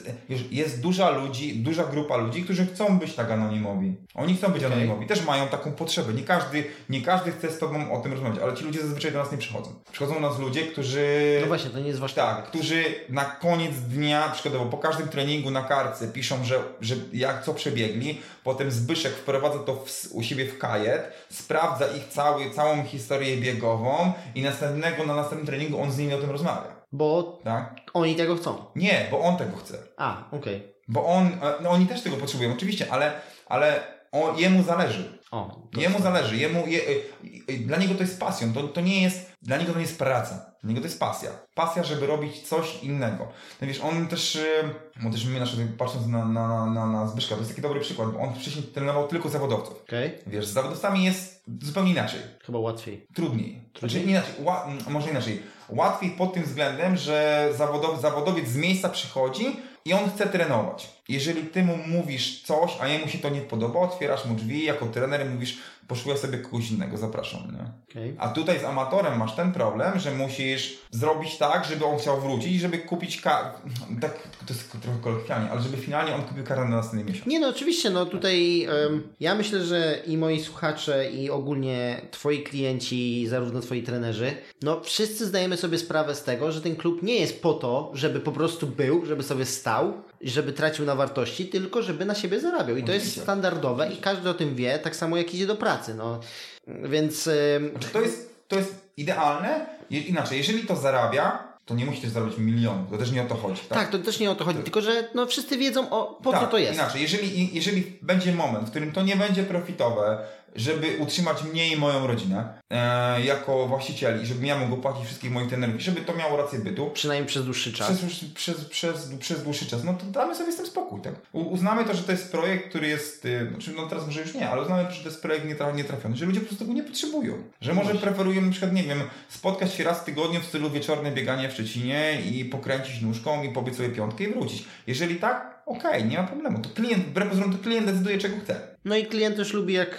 jest 0.51 0.81
duża 0.81 1.11
ludzi, 1.11 1.57
duża 1.57 1.85
grupa 1.85 2.17
ludzi, 2.17 2.43
którzy 2.43 2.67
chcą 2.67 2.99
być 2.99 3.15
tak 3.15 3.31
anonimowi. 3.31 3.95
Oni 4.15 4.37
chcą 4.37 4.49
być 4.49 4.65
Okej. 4.65 4.73
anonimowi, 4.73 5.07
też 5.07 5.25
mają 5.25 5.49
taką 5.49 5.73
potrzebę. 5.73 6.13
Nie 6.13 6.23
każdy, 6.23 6.65
nie 6.89 7.03
każdy 7.03 7.33
chce 7.33 7.51
z 7.51 7.59
tobą 7.59 7.93
o 7.93 8.01
tym 8.01 8.13
rozmawiać, 8.13 8.39
ale 8.39 8.55
ci 8.55 8.65
ludzie 8.65 8.83
zazwyczaj 8.83 9.13
do 9.13 9.19
nas 9.19 9.33
nie 9.33 9.39
przychodzą. 9.39 9.75
Przychodzą 9.93 10.15
do 10.15 10.21
nas 10.21 10.39
ludzie, 10.39 10.63
którzy... 10.63 11.39
No 11.41 11.47
właśnie, 11.47 11.71
to 11.71 11.79
nie 11.79 11.89
jest 11.89 12.01
wasz 12.01 12.15
Tak, 12.15 12.45
którzy 12.45 12.85
na 13.09 13.25
koniec 13.25 13.77
dnia, 13.77 14.29
przykładowo 14.29 14.65
po 14.65 14.79
każdym 14.79 15.09
treningu 15.09 15.51
na 15.51 15.63
kartce 15.63 16.09
piszą, 16.09 16.45
że, 16.45 16.63
że 16.81 16.95
jak 17.13 17.45
co 17.45 17.55
przebiegli, 17.55 18.19
potem 18.47 18.71
Zbyszek 18.71 19.13
wprowadza 19.13 19.59
to 19.59 19.75
w, 19.75 20.09
u 20.13 20.23
siebie 20.23 20.47
w 20.47 20.59
kajet, 20.59 21.13
sprawdza 21.31 21.87
ich 21.87 22.09
cały, 22.09 22.51
całą 22.51 22.85
historię 22.85 23.37
biegową 23.37 24.13
i 24.35 24.43
następnego, 24.43 25.07
na 25.07 25.15
następnym 25.15 25.47
treningu 25.47 25.83
on 25.83 25.93
z 25.93 25.99
nimi 25.99 26.15
o 26.15 26.19
tym 26.19 26.31
rozmawia. 26.31 26.77
Bo 26.93 27.41
Tak? 27.45 27.81
oni 27.95 28.15
tego 28.15 28.37
chcą. 28.37 28.65
Nie, 28.77 29.07
bo 29.11 29.21
on 29.21 29.37
tego 29.37 29.57
chce. 29.57 29.79
A, 29.97 30.31
okej. 30.31 30.75
Bo 30.89 31.07
on, 31.07 31.31
no 31.63 31.71
oni 31.71 31.87
też 31.87 32.03
tego 32.03 32.17
potrzebują, 32.17 32.53
oczywiście, 32.53 32.87
ale, 32.91 33.13
ale 33.47 33.81
on, 34.13 34.39
jemu 34.39 34.63
zależy. 34.63 35.19
O, 35.31 35.69
Jemu 35.77 36.01
zależy, 36.01 36.37
jemu, 36.37 36.67
je, 36.67 36.79
y, 36.81 37.03
y, 37.51 37.59
dla 37.59 37.77
niego 37.79 37.95
to 37.95 38.01
jest 38.01 38.21
pasją, 38.21 38.53
to, 38.53 38.63
to 38.69 38.81
nie 38.81 39.03
jest, 39.03 39.33
dla 39.47 39.57
niego 39.57 39.73
to 39.73 39.79
nie 39.79 39.85
jest 39.85 39.99
praca, 39.99 40.53
dla 40.63 40.69
niego 40.69 40.81
to 40.81 40.87
jest 40.87 41.01
pasja. 41.01 41.31
Pasja, 41.55 41.85
żeby 41.85 42.07
robić 42.07 42.49
coś 42.49 42.83
innego. 42.83 43.29
No 43.61 43.67
wiesz, 43.67 43.81
on 43.81 44.07
też, 44.09 44.37
y, 44.37 44.63
bo 45.03 45.11
też 45.11 45.25
my 45.25 45.41
nasze, 45.41 45.57
patrząc 45.79 46.07
na, 46.07 46.25
na, 46.25 46.49
na, 46.49 46.67
na, 46.67 46.87
na 46.87 47.07
Zbyszka, 47.07 47.35
to 47.35 47.41
jest 47.41 47.51
taki 47.51 47.63
dobry 47.63 47.81
przykład, 47.81 48.11
bo 48.11 48.19
on 48.19 48.35
wcześniej 48.35 48.65
trenował 48.65 49.09
tylko 49.09 49.29
zawodowców. 49.29 49.83
Okej. 49.83 50.19
Wiesz, 50.27 50.47
z 50.47 50.53
zawodowcami 50.53 51.05
jest 51.05 51.43
zupełnie 51.63 51.91
inaczej, 51.91 52.21
Chyba 52.47 52.59
łatwiej. 52.59 53.07
trudniej. 53.15 53.63
Trudniej? 53.73 54.03
Znaczy, 54.03 54.11
inaczej, 54.11 54.45
ła, 54.45 54.67
może 54.89 55.11
inaczej. 55.11 55.43
Łatwiej 55.69 56.11
pod 56.11 56.35
tym 56.35 56.43
względem, 56.43 56.97
że 56.97 57.49
zawodow, 57.57 58.01
zawodowiec 58.01 58.49
z 58.49 58.57
miejsca 58.57 58.89
przychodzi 58.89 59.57
i 59.85 59.93
on 59.93 60.11
chce 60.11 60.27
trenować. 60.27 60.89
Jeżeli 61.09 61.43
ty 61.43 61.63
mu 61.63 61.77
mówisz 61.77 62.43
coś, 62.43 62.77
a 62.81 62.89
jemu 62.89 63.09
się 63.09 63.19
to 63.19 63.29
nie 63.29 63.41
podoba, 63.41 63.81
otwierasz 63.81 64.25
mu 64.25 64.35
drzwi, 64.35 64.65
jako 64.65 64.87
trener 64.87 65.31
mówisz, 65.31 65.59
poszukuję 65.89 66.17
sobie 66.17 66.39
kogoś 66.39 66.71
innego, 66.71 66.97
zapraszam, 66.97 67.41
nie? 67.53 67.71
Okej. 67.91 68.15
A 68.19 68.29
tutaj 68.29 68.61
z 68.61 68.65
amatorem 68.65 69.19
masz 69.19 69.37
ten 69.37 69.53
problem, 69.53 69.99
że 69.99 70.11
musisz 70.11 70.79
zrobić 70.91 71.37
tak, 71.37 71.65
żeby 71.65 71.85
on 71.85 71.99
chciał 71.99 72.21
wrócić 72.21 72.61
żeby 72.61 72.79
kupić 72.79 73.21
ka- 73.21 73.61
tak, 74.01 74.23
to 74.47 74.55
jest 74.55 74.71
trochę 74.83 74.99
kolokwialnie, 75.03 75.51
ale 75.51 75.61
żeby 75.63 75.77
finalnie 75.77 76.15
on 76.15 76.23
kupił 76.23 76.45
karę 76.45 76.65
na 76.65 76.77
następny 76.77 77.05
miesiąc. 77.13 77.27
Nie 77.27 77.41
no, 77.41 77.49
oczywiście, 77.49 77.91
no 77.91 78.07
tutaj 78.07 78.63
em, 78.65 79.03
ja 79.21 79.35
myślę, 79.35 79.65
że 79.65 79.99
i 80.07 80.17
moi 80.17 80.41
słuchacze 80.41 81.11
i 81.11 81.31
ogólnie 81.31 82.01
twoi 82.11 82.43
klienci, 82.43 83.27
zarówno 83.29 83.61
twoi 83.61 83.83
trenerzy, 83.83 84.33
no 84.63 84.81
wszyscy 84.81 85.27
zdajemy 85.27 85.57
sobie 85.57 85.79
sprawę 85.79 86.15
z 86.15 86.23
tego, 86.25 86.53
że 86.53 86.61
ten 86.61 86.77
klub 86.77 87.03
nie 87.03 87.15
jest 87.15 87.43
po 87.43 87.53
to, 87.55 87.91
żeby 87.95 88.21
po 88.21 88.33
prostu 88.33 88.67
był, 88.67 89.07
żeby 89.07 89.23
sobie 89.23 89.45
stał, 89.45 89.93
żeby 90.21 90.53
tracił 90.53 90.85
na 90.85 90.95
wartości, 90.95 91.47
tylko 91.47 91.83
żeby 91.83 92.05
na 92.05 92.15
siebie 92.15 92.41
zarabiał. 92.41 92.77
I 92.77 92.85
to 92.85 92.93
jest 92.93 93.23
standardowe 93.23 93.93
i 93.93 93.97
każdy 93.97 94.31
o 94.31 94.35
tym 94.35 94.55
wie, 94.55 94.79
tak 94.79 94.97
samo 94.97 95.17
jak 95.17 95.35
idzie 95.35 95.47
do 95.47 95.57
pracy, 95.57 95.95
no. 95.95 96.21
Więc 96.67 97.23
Znaczy, 97.71 97.89
to 97.93 98.01
jest, 98.01 98.35
to 98.49 98.57
jest 98.57 98.75
idealne, 98.97 99.67
Je, 99.91 100.01
inaczej, 100.01 100.39
jeżeli 100.39 100.67
to 100.67 100.77
zarabia, 100.77 101.57
to 101.65 101.75
nie 101.75 101.87
musi 101.87 102.01
też 102.01 102.11
zarabiać 102.11 102.39
milionów, 102.39 102.91
to 102.91 102.99
też 102.99 103.11
nie 103.11 103.23
o 103.23 103.27
to 103.27 103.35
chodzi. 103.35 103.63
Tak, 103.69 103.79
tak, 103.79 103.91
to 103.91 103.99
też 103.99 104.21
nie 104.21 104.31
o 104.31 104.35
to 104.35 104.45
chodzi, 104.45 104.59
tylko 104.59 104.81
że 104.81 105.09
no 105.15 105.27
wszyscy 105.27 105.57
wiedzą 105.59 105.91
o 105.91 106.21
po 106.23 106.33
co 106.33 106.41
Tak, 106.41 106.51
to 106.51 106.59
jest. 106.59 106.75
Inaczej, 106.75 107.03
jeżeli, 107.03 107.55
jeżeli 107.55 107.99
będzie 108.03 108.33
moment, 108.33 108.67
w 108.67 108.71
którym 108.71 108.93
to 108.93 109.03
nie 109.03 109.17
będzie 109.17 109.43
profitowe, 109.43 110.19
żeby 110.57 110.97
utrzymać 110.99 111.45
mnie 111.45 111.73
i 111.73 111.77
moją 111.77 112.07
rodzinę 112.07 112.49
e, 112.71 113.21
jako 113.25 113.67
właścicieli, 113.67 114.23
i 114.23 114.27
żebym 114.27 114.47
ja 114.47 114.59
mógł 114.59 114.83
płacić 114.83 115.05
wszystkich 115.07 115.31
moich 115.31 115.49
trenerów, 115.49 115.77
i 115.77 115.81
żeby 115.81 116.01
to 116.01 116.15
miało 116.15 116.37
rację 116.37 116.59
bytu, 116.59 116.91
Przynajmniej 116.95 117.29
przez 117.29 117.45
dłuższy 117.45 117.73
czas. 117.73 117.99
przez, 117.99 118.25
przez, 118.35 118.65
przez, 118.65 119.09
przez 119.21 119.43
dłuższy 119.45 119.67
czas, 119.67 119.85
no 119.85 119.95
to 119.95 120.07
damy 120.07 120.35
sobie 120.35 120.53
z 120.53 120.57
tym 120.57 120.67
spokój, 120.67 121.01
tak? 121.01 121.15
U, 121.33 121.41
uznamy 121.41 121.85
to, 121.85 121.95
że 121.95 122.03
to 122.03 122.13
jest 122.13 122.33
projekt, 122.33 122.69
który 122.69 122.89
jest, 122.89 123.25
y, 123.25 123.49
znaczy 123.51 123.73
no 123.77 123.87
teraz 123.87 124.07
może 124.07 124.21
już 124.21 124.35
nie, 124.35 124.51
ale 124.51 124.63
uznamy, 124.63 124.91
że 124.91 125.01
to 125.03 125.09
jest 125.09 125.23
projekt 125.23 125.47
nietra- 125.47 125.75
nietrafiony, 125.75 126.17
że 126.17 126.27
ludzie 126.27 126.41
po 126.41 126.47
prostu 126.47 126.65
tego 126.65 126.77
nie 126.77 126.83
potrzebują. 126.83 127.35
Że 127.61 127.75
może 127.75 127.95
preferują 127.95 128.43
na 128.43 128.51
przykład, 128.51 128.73
nie 128.73 128.83
wiem, 128.83 129.03
spotkać 129.29 129.75
się 129.75 129.85
raz 129.85 129.99
w 130.01 130.05
tygodniu 130.05 130.41
w 130.41 130.45
stylu 130.45 130.71
wieczorne 130.71 131.13
bieganie 131.13 131.49
w 131.49 131.53
Szczecinie 131.53 132.23
i 132.33 132.45
pokręcić 132.45 133.03
nóżką 133.03 133.43
i 133.43 133.49
pobiec 133.49 133.77
sobie 133.77 133.89
piątkę 133.89 134.25
i 134.25 134.29
wrócić. 134.33 134.65
Jeżeli 134.87 135.17
tak, 135.17 135.63
okej, 135.67 136.05
nie 136.05 136.17
ma 136.19 136.25
problemu. 136.25 136.59
To 136.59 136.69
klient, 136.71 137.05
wbrew 137.07 137.29
pozorom, 137.29 137.53
to 137.53 137.59
klient 137.63 137.87
decyduje, 137.87 138.19
czego 138.19 138.37
chce. 138.45 138.61
No 138.85 138.97
i 138.97 139.07
klient 139.07 139.37
też 139.37 139.53
lubi, 139.53 139.75
jak 139.75 139.99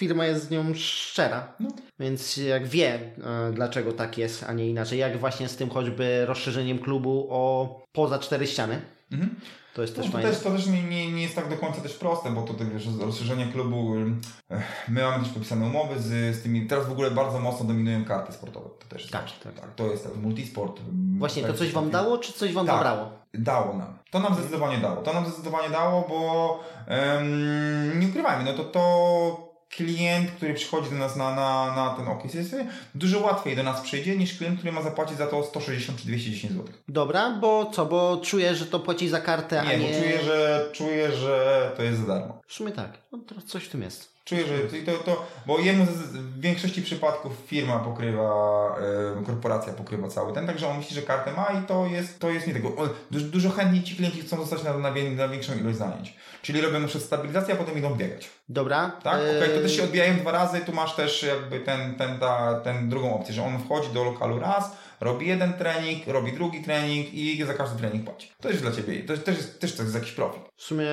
firma 0.00 0.26
jest 0.26 0.44
z 0.46 0.50
nią 0.50 0.74
szczera. 0.74 1.52
No. 1.60 1.68
Więc 1.98 2.36
jak 2.36 2.66
wie, 2.66 2.94
e, 2.94 3.52
dlaczego 3.52 3.92
tak 3.92 4.18
jest, 4.18 4.44
a 4.48 4.52
nie 4.52 4.70
inaczej. 4.70 4.98
Jak 4.98 5.18
właśnie 5.18 5.48
z 5.48 5.56
tym 5.56 5.70
choćby 5.70 6.26
rozszerzeniem 6.26 6.78
klubu 6.78 7.26
o 7.30 7.80
poza 7.92 8.18
cztery 8.18 8.46
ściany. 8.46 8.80
Mhm. 9.12 9.34
To 9.74 9.82
jest 9.82 9.96
No, 9.96 10.02
też 10.02 10.12
to, 10.12 10.18
fajne. 10.18 10.30
też, 10.30 10.40
to 10.42 10.50
też 10.50 10.66
nie, 10.66 10.82
nie, 10.82 11.12
nie 11.12 11.22
jest 11.22 11.34
tak 11.34 11.48
do 11.50 11.56
końca 11.56 11.80
też 11.80 11.94
proste, 11.94 12.30
bo 12.30 12.42
to 12.42 12.54
tak, 12.54 12.72
wiesz, 12.72 12.86
rozszerzenie 13.00 13.46
klubu, 13.52 13.94
my 14.88 15.02
mamy 15.02 15.24
też 15.24 15.32
podpisane 15.32 15.66
umowy 15.66 16.00
z, 16.00 16.36
z 16.36 16.42
tymi, 16.42 16.66
teraz 16.66 16.86
w 16.86 16.92
ogóle 16.92 17.10
bardzo 17.10 17.40
mocno 17.40 17.66
dominują 17.66 18.04
karty 18.04 18.32
sportowe. 18.32 18.68
To 18.78 18.86
też 18.88 19.00
jest 19.02 19.12
Tak, 19.12 19.24
tak. 19.44 19.54
tak. 19.60 19.74
To 19.74 19.86
jest 19.86 20.04
tak, 20.04 20.16
multisport. 20.16 20.80
Właśnie, 21.18 21.42
to 21.42 21.48
tak, 21.48 21.56
coś 21.56 21.72
wam 21.72 21.90
dało, 21.90 22.18
czy 22.18 22.32
coś 22.32 22.52
wam 22.52 22.66
Tak. 22.66 22.74
zabrało? 22.76 23.10
Dało 23.34 23.76
nam. 23.76 23.98
To 24.10 24.18
nam 24.20 24.34
zdecydowanie 24.34 24.78
dało. 24.78 25.02
To 25.02 25.12
nam 25.12 25.26
zdecydowanie 25.26 25.70
dało, 25.70 26.06
bo 26.08 26.60
em, 26.86 28.00
nie 28.00 28.06
ukrywajmy, 28.08 28.44
no 28.44 28.52
to 28.52 28.64
to 28.64 29.49
klient, 29.70 30.30
który 30.30 30.54
przychodzi 30.54 30.90
do 30.90 30.96
nas 30.96 31.16
na, 31.16 31.34
na, 31.34 31.74
na 31.76 31.94
ten 31.96 32.08
okres, 32.08 32.34
jest 32.34 32.56
dużo 32.94 33.20
łatwiej 33.20 33.56
do 33.56 33.62
nas 33.62 33.80
przyjdzie 33.80 34.16
niż 34.16 34.38
klient, 34.38 34.58
który 34.58 34.72
ma 34.72 34.82
zapłacić 34.82 35.18
za 35.18 35.26
to 35.26 35.42
160 35.44 35.98
czy 35.98 36.06
210 36.06 36.52
zł. 36.52 36.66
Dobra, 36.88 37.30
bo 37.40 37.70
co, 37.72 37.86
bo 37.86 38.20
czuję, 38.24 38.54
że 38.54 38.66
to 38.66 38.80
płaci 38.80 39.08
za 39.08 39.20
kartę, 39.20 39.60
a 39.60 39.64
Nie, 39.64 39.78
nie... 39.78 39.86
bo 39.86 39.92
czuję, 40.00 40.22
że 40.24 40.68
czuję, 40.72 41.12
że 41.12 41.72
to 41.76 41.82
jest 41.82 42.00
za 42.00 42.06
darmo. 42.06 42.40
W 42.46 42.52
sumie 42.52 42.72
tak, 42.72 42.98
no, 43.12 43.18
coś 43.46 43.64
w 43.64 43.68
tym 43.68 43.82
jest. 43.82 44.19
Czuję, 44.30 44.44
że 44.46 44.82
to, 44.92 44.92
to 45.04 45.26
bo 45.46 45.58
jemu 45.58 45.84
w 45.84 46.40
większości 46.40 46.82
przypadków 46.82 47.32
firma 47.46 47.78
pokrywa, 47.78 48.76
e, 49.20 49.24
korporacja 49.24 49.72
pokrywa 49.72 50.08
cały 50.08 50.32
ten, 50.32 50.46
także 50.46 50.68
on 50.68 50.76
myśli, 50.76 50.94
że 50.94 51.02
kartę 51.02 51.32
ma 51.32 51.46
i 51.60 51.66
to 51.66 51.86
jest, 51.86 52.18
to 52.18 52.30
jest 52.30 52.46
nie 52.46 52.52
tego. 52.52 52.68
O, 52.68 52.88
Dużo, 53.10 53.26
dużo 53.26 53.50
chętniej 53.50 53.82
ci 53.82 53.96
klienci 53.96 54.20
chcą 54.20 54.36
zostać 54.36 54.62
na, 54.62 54.78
na, 54.78 54.90
na 55.16 55.28
większą 55.28 55.54
ilość 55.54 55.78
zajęć. 55.78 56.16
Czyli 56.42 56.60
robią 56.60 56.80
przykład 56.84 57.04
stabilizację, 57.04 57.54
a 57.54 57.56
potem 57.56 57.78
idą 57.78 57.94
biegać. 57.94 58.30
Dobra. 58.48 58.92
Tak? 59.02 59.20
e, 59.20 59.36
Okej, 59.38 59.56
to 59.56 59.62
też 59.62 59.76
się 59.76 59.84
odbijają 59.84 60.16
dwa 60.16 60.32
razy, 60.32 60.60
tu 60.60 60.72
masz 60.72 60.96
też 60.96 61.22
jakby 61.22 61.60
ten, 61.60 61.94
ten, 61.94 62.18
ta, 62.18 62.60
ten 62.64 62.88
drugą 62.88 63.14
opcję, 63.14 63.34
że 63.34 63.44
on 63.44 63.58
wchodzi 63.58 63.88
do 63.88 64.04
lokalu 64.04 64.38
raz, 64.38 64.76
robi 65.00 65.26
jeden 65.28 65.52
trening, 65.52 66.06
robi 66.06 66.32
drugi 66.32 66.62
trening 66.64 67.14
i 67.14 67.44
za 67.44 67.54
każdy 67.54 67.78
trening 67.78 68.04
płaci. 68.04 68.32
To 68.40 68.48
jest 68.48 68.62
dla 68.62 68.72
Ciebie, 68.72 69.02
to 69.02 69.16
też 69.16 69.36
jest, 69.36 69.60
też 69.60 69.76
to 69.76 69.82
jest 69.82 69.94
jakiś 69.94 70.12
profit. 70.12 70.42
W 70.56 70.62
sumie 70.62 70.86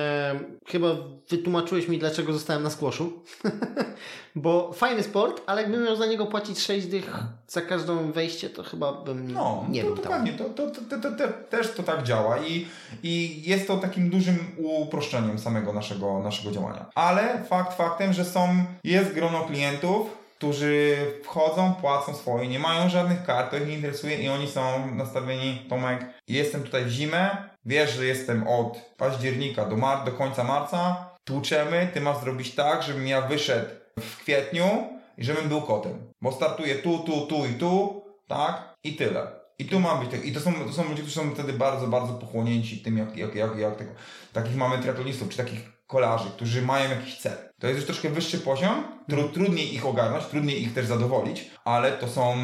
chyba 0.66 0.88
wytłumaczyłeś 1.30 1.88
mi, 1.88 1.98
dlaczego 1.98 2.32
zostałem 2.32 2.62
na 2.62 2.70
squashu. 2.70 3.12
Bo 4.34 4.72
fajny 4.72 5.02
sport, 5.02 5.42
ale 5.46 5.62
jakbym 5.62 5.84
miał 5.84 5.96
za 5.96 6.06
niego 6.06 6.26
płacić 6.26 6.58
6 6.58 6.86
dych 6.86 7.14
za 7.48 7.60
każdą 7.62 8.12
wejście, 8.12 8.50
to 8.50 8.62
chyba 8.62 8.92
bym 8.92 9.32
No, 9.32 9.64
nie 9.68 9.80
to 9.80 9.86
był 9.86 9.96
tam. 9.96 10.04
dokładnie, 10.04 10.32
to, 10.32 10.44
to, 10.44 10.70
to, 10.70 10.80
to, 10.90 11.00
to, 11.00 11.16
to, 11.16 11.32
też 11.50 11.72
to 11.74 11.82
tak 11.82 12.02
działa 12.02 12.38
i, 12.38 12.66
i 13.02 13.42
jest 13.50 13.66
to 13.66 13.76
takim 13.76 14.10
dużym 14.10 14.38
uproszczeniem 14.56 15.38
samego 15.38 15.72
naszego, 15.72 16.18
naszego 16.22 16.50
działania. 16.50 16.86
Ale 16.94 17.44
fakt 17.44 17.76
faktem, 17.76 18.12
że 18.12 18.24
są, 18.24 18.64
jest 18.84 19.12
grono 19.14 19.40
klientów, 19.44 20.17
którzy 20.38 20.96
wchodzą, 21.24 21.74
płacą 21.74 22.14
swoje, 22.14 22.48
nie 22.48 22.58
mają 22.58 22.88
żadnych 22.88 23.22
kart, 23.22 23.50
to 23.50 23.56
ich 23.56 23.66
nie 23.66 23.74
interesuje 23.74 24.16
i 24.16 24.28
oni 24.28 24.48
są 24.48 24.94
nastawieni, 24.94 25.66
Tomek, 25.68 26.06
jestem 26.28 26.62
tutaj 26.62 26.84
w 26.84 26.88
zimę, 26.88 27.36
wiesz, 27.64 27.90
że 27.90 28.06
jestem 28.06 28.48
od 28.48 28.78
października 28.96 29.64
do, 29.64 29.76
mar- 29.76 30.04
do 30.04 30.12
końca 30.12 30.44
marca, 30.44 31.10
tłuczemy, 31.24 31.90
ty 31.94 32.00
masz 32.00 32.20
zrobić 32.20 32.54
tak, 32.54 32.82
żebym 32.82 33.06
ja 33.06 33.22
wyszedł 33.22 33.70
w 34.00 34.16
kwietniu 34.16 34.88
i 35.18 35.24
żebym 35.24 35.48
był 35.48 35.62
kotem. 35.62 36.12
Bo 36.22 36.32
startuję 36.32 36.74
tu, 36.74 36.98
tu, 36.98 37.26
tu 37.26 37.46
i 37.46 37.54
tu, 37.54 38.04
tak? 38.28 38.74
I 38.84 38.96
tyle. 38.96 39.26
I 39.58 39.64
tu 39.64 39.80
ma 39.80 39.94
być 39.94 40.10
tak. 40.10 40.24
I 40.24 40.32
to 40.32 40.40
są, 40.40 40.54
to 40.54 40.72
są 40.72 40.82
ludzie, 40.82 41.02
którzy 41.02 41.14
są 41.14 41.30
wtedy 41.30 41.52
bardzo, 41.52 41.86
bardzo 41.86 42.14
pochłonięci 42.14 42.78
tym, 42.78 42.98
jak, 42.98 43.16
jak, 43.16 43.34
jak, 43.34 43.58
jak 43.58 43.76
tego. 43.76 43.90
Takich 44.32 44.56
mamy 44.56 44.78
triatlonistów, 44.78 45.28
czy 45.28 45.36
takich 45.36 45.77
kolarzy, 45.88 46.30
którzy 46.36 46.62
mają 46.62 46.90
jakiś 46.90 47.16
cel. 47.18 47.36
To 47.60 47.66
jest 47.66 47.78
już 47.78 47.86
troszkę 47.86 48.08
wyższy 48.10 48.38
poziom, 48.38 48.84
tru, 49.08 49.28
trudniej 49.28 49.74
ich 49.74 49.86
ogarnąć, 49.86 50.24
trudniej 50.24 50.62
ich 50.62 50.74
też 50.74 50.86
zadowolić, 50.86 51.50
ale 51.64 51.92
to 51.92 52.08
są 52.08 52.36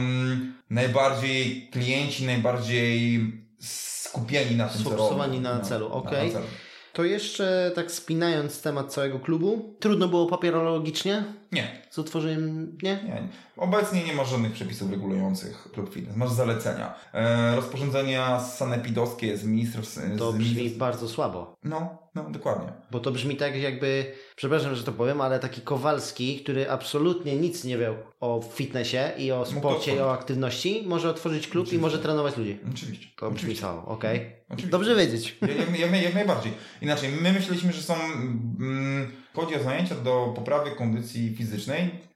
najbardziej 0.70 1.68
klienci, 1.72 2.26
najbardziej 2.26 3.20
skupieni 3.60 4.56
na 4.56 4.68
tym, 4.68 4.78
robią. 4.84 4.96
Sfokusowani 4.96 5.40
na 5.40 5.58
No, 5.58 5.64
celu, 5.64 5.88
okej. 5.92 6.32
celu. 6.32 6.46
To 6.92 7.04
jeszcze 7.04 7.72
tak 7.74 7.90
spinając 7.90 8.62
temat 8.62 8.92
całego 8.92 9.18
klubu, 9.20 9.76
trudno 9.80 10.08
było 10.08 10.26
papierologicznie 10.26 11.24
Nie, 11.52 11.82
z 11.90 11.98
utworzeniem, 11.98 12.76
nie? 12.82 12.90
Nie, 13.04 13.28
obecnie 13.56 14.04
nie 14.04 14.12
ma 14.12 14.24
żadnych 14.24 14.52
przepisów 14.52 14.90
regulujących 14.90 15.68
klub 15.72 15.94
fitness. 15.94 16.16
Masz 16.16 16.30
zalecenia. 16.30 16.94
E, 17.12 17.56
rozporządzenia 17.56 18.40
sanepidowskie 18.40 19.36
z 19.36 19.44
ministrów... 19.44 19.94
To 20.18 20.32
z 20.32 20.36
brzmi 20.36 20.70
bardzo 20.70 21.08
słabo. 21.08 21.56
No, 21.64 22.04
No, 22.14 22.30
dokładnie. 22.30 22.72
Bo 22.90 23.00
to 23.00 23.10
brzmi 23.10 23.36
tak 23.36 23.56
jakby, 23.56 24.12
przepraszam, 24.36 24.74
że 24.74 24.84
to 24.84 24.92
powiem, 24.92 25.20
ale 25.20 25.38
taki 25.38 25.60
Kowalski, 25.60 26.40
który 26.42 26.70
absolutnie 26.70 27.36
nic 27.36 27.64
nie 27.64 27.78
wie 27.78 27.94
o 28.20 28.44
fitnessie 28.52 28.98
i 29.18 29.32
o 29.32 29.46
sporcie 29.46 29.96
i 29.96 30.00
o 30.00 30.12
aktywności, 30.12 30.84
może 30.86 31.10
otworzyć 31.10 31.48
klub 31.48 31.62
Oczywiście. 31.62 31.76
i 31.76 31.80
może 31.80 31.98
trenować 31.98 32.36
ludzi. 32.36 32.58
Oczywiście. 32.74 33.06
To 33.16 33.26
brzmi 33.26 33.36
Oczywiście. 33.36 33.62
cało, 33.62 33.86
okej. 33.86 34.32
Oczywiście. 34.48 34.70
Dobrze 34.70 34.96
wiedzieć. 34.96 35.36
Jak, 35.40 35.80
jak, 35.80 35.92
jak, 35.92 36.02
jak 36.02 36.14
najbardziej. 36.14 36.52
Inaczej, 36.82 37.10
my 37.20 37.32
myśleliśmy, 37.32 37.72
że 37.72 37.82
są. 37.82 37.94
Mm, 37.94 39.10
chodzi 39.34 39.56
o 39.56 39.62
zajęcia 39.62 39.94
do 39.94 40.32
poprawy 40.36 40.70
kondycji 40.70 41.36
fizycznej. 41.36 41.43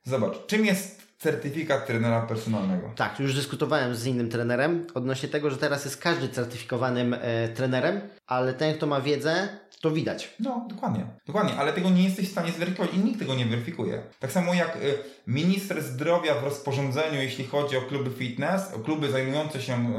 Zobacz, 0.05 0.47
czym 0.47 0.67
jest 0.67 1.03
certyfikat 1.19 1.87
trenera 1.87 2.21
personalnego? 2.27 2.93
Tak, 2.97 3.21
już 3.21 3.35
dyskutowałem 3.35 3.95
z 3.95 4.07
innym 4.07 4.29
trenerem 4.29 4.87
odnośnie 4.95 5.29
tego, 5.29 5.51
że 5.51 5.57
teraz 5.57 5.85
jest 5.85 5.97
każdy 5.97 6.29
certyfikowanym 6.29 7.15
e, 7.21 7.49
trenerem, 7.49 8.01
ale 8.27 8.55
ten, 8.55 8.75
kto 8.75 8.87
ma 8.87 9.01
wiedzę, 9.01 9.49
to 9.81 9.91
widać. 9.91 10.35
No, 10.41 10.67
dokładnie. 10.69 11.07
Dokładnie, 11.27 11.57
ale 11.57 11.73
tego 11.73 11.91
nie 11.91 12.05
jesteś 12.05 12.29
w 12.29 12.33
stanie 12.33 12.53
zweryfikować 12.53 12.95
i 12.95 12.99
nikt 12.99 13.19
tego 13.19 13.35
nie 13.35 13.47
weryfikuje. 13.47 14.03
Tak 14.21 14.33
samo 14.33 14.55
jak 14.55 14.77
y, 14.77 14.99
minister 15.27 15.83
zdrowia 15.83 16.35
w 16.35 16.45
rozporządzeniu, 16.45 17.23
jeśli 17.23 17.45
chodzi 17.45 17.77
o 17.77 17.83
kluby 17.83 18.11
fitness, 18.11 18.75
o 18.75 18.79
kluby 18.79 19.11
zajmujące 19.11 19.63
się 19.63 19.95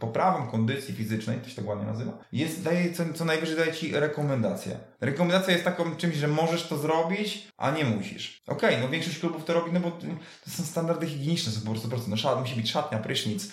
poprawą 0.00 0.46
kondycji 0.46 0.94
fizycznej, 0.94 1.38
to 1.38 1.48
się 1.48 1.56
tak 1.56 1.66
ładnie 1.66 1.86
nazywa, 1.86 2.12
jest, 2.32 2.62
daje, 2.62 2.92
co, 2.92 3.04
co 3.14 3.24
najwyżej 3.24 3.56
daje 3.56 3.72
ci 3.72 3.92
rekomendację. 3.92 4.76
Rekomendacja 5.00 5.52
jest 5.52 5.64
taką 5.64 5.96
czymś, 5.96 6.16
że 6.16 6.28
możesz 6.28 6.68
to 6.68 6.78
zrobić, 6.78 7.48
a 7.56 7.70
nie 7.70 7.84
musisz. 7.84 8.42
Okej, 8.46 8.76
no 8.80 8.88
większość 8.88 9.18
klubów 9.18 9.44
to 9.44 9.54
robi, 9.54 9.72
no 9.72 9.80
bo 9.80 9.90
to 10.44 10.50
są 10.50 10.62
standardy 10.62 11.06
higieniczne, 11.06 11.52
są 11.52 11.60
po 11.60 11.70
prostu, 11.70 11.88
po 11.88 11.90
prostu 11.90 12.10
no, 12.10 12.16
szat, 12.16 12.40
musi 12.40 12.56
być 12.56 12.70
szatnia, 12.70 12.98
prysznic, 12.98 13.52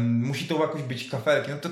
musi 0.00 0.46
to 0.46 0.60
jakoś 0.60 0.82
być 0.82 1.10
kafelki, 1.10 1.50
no 1.50 1.56
to, 1.56 1.68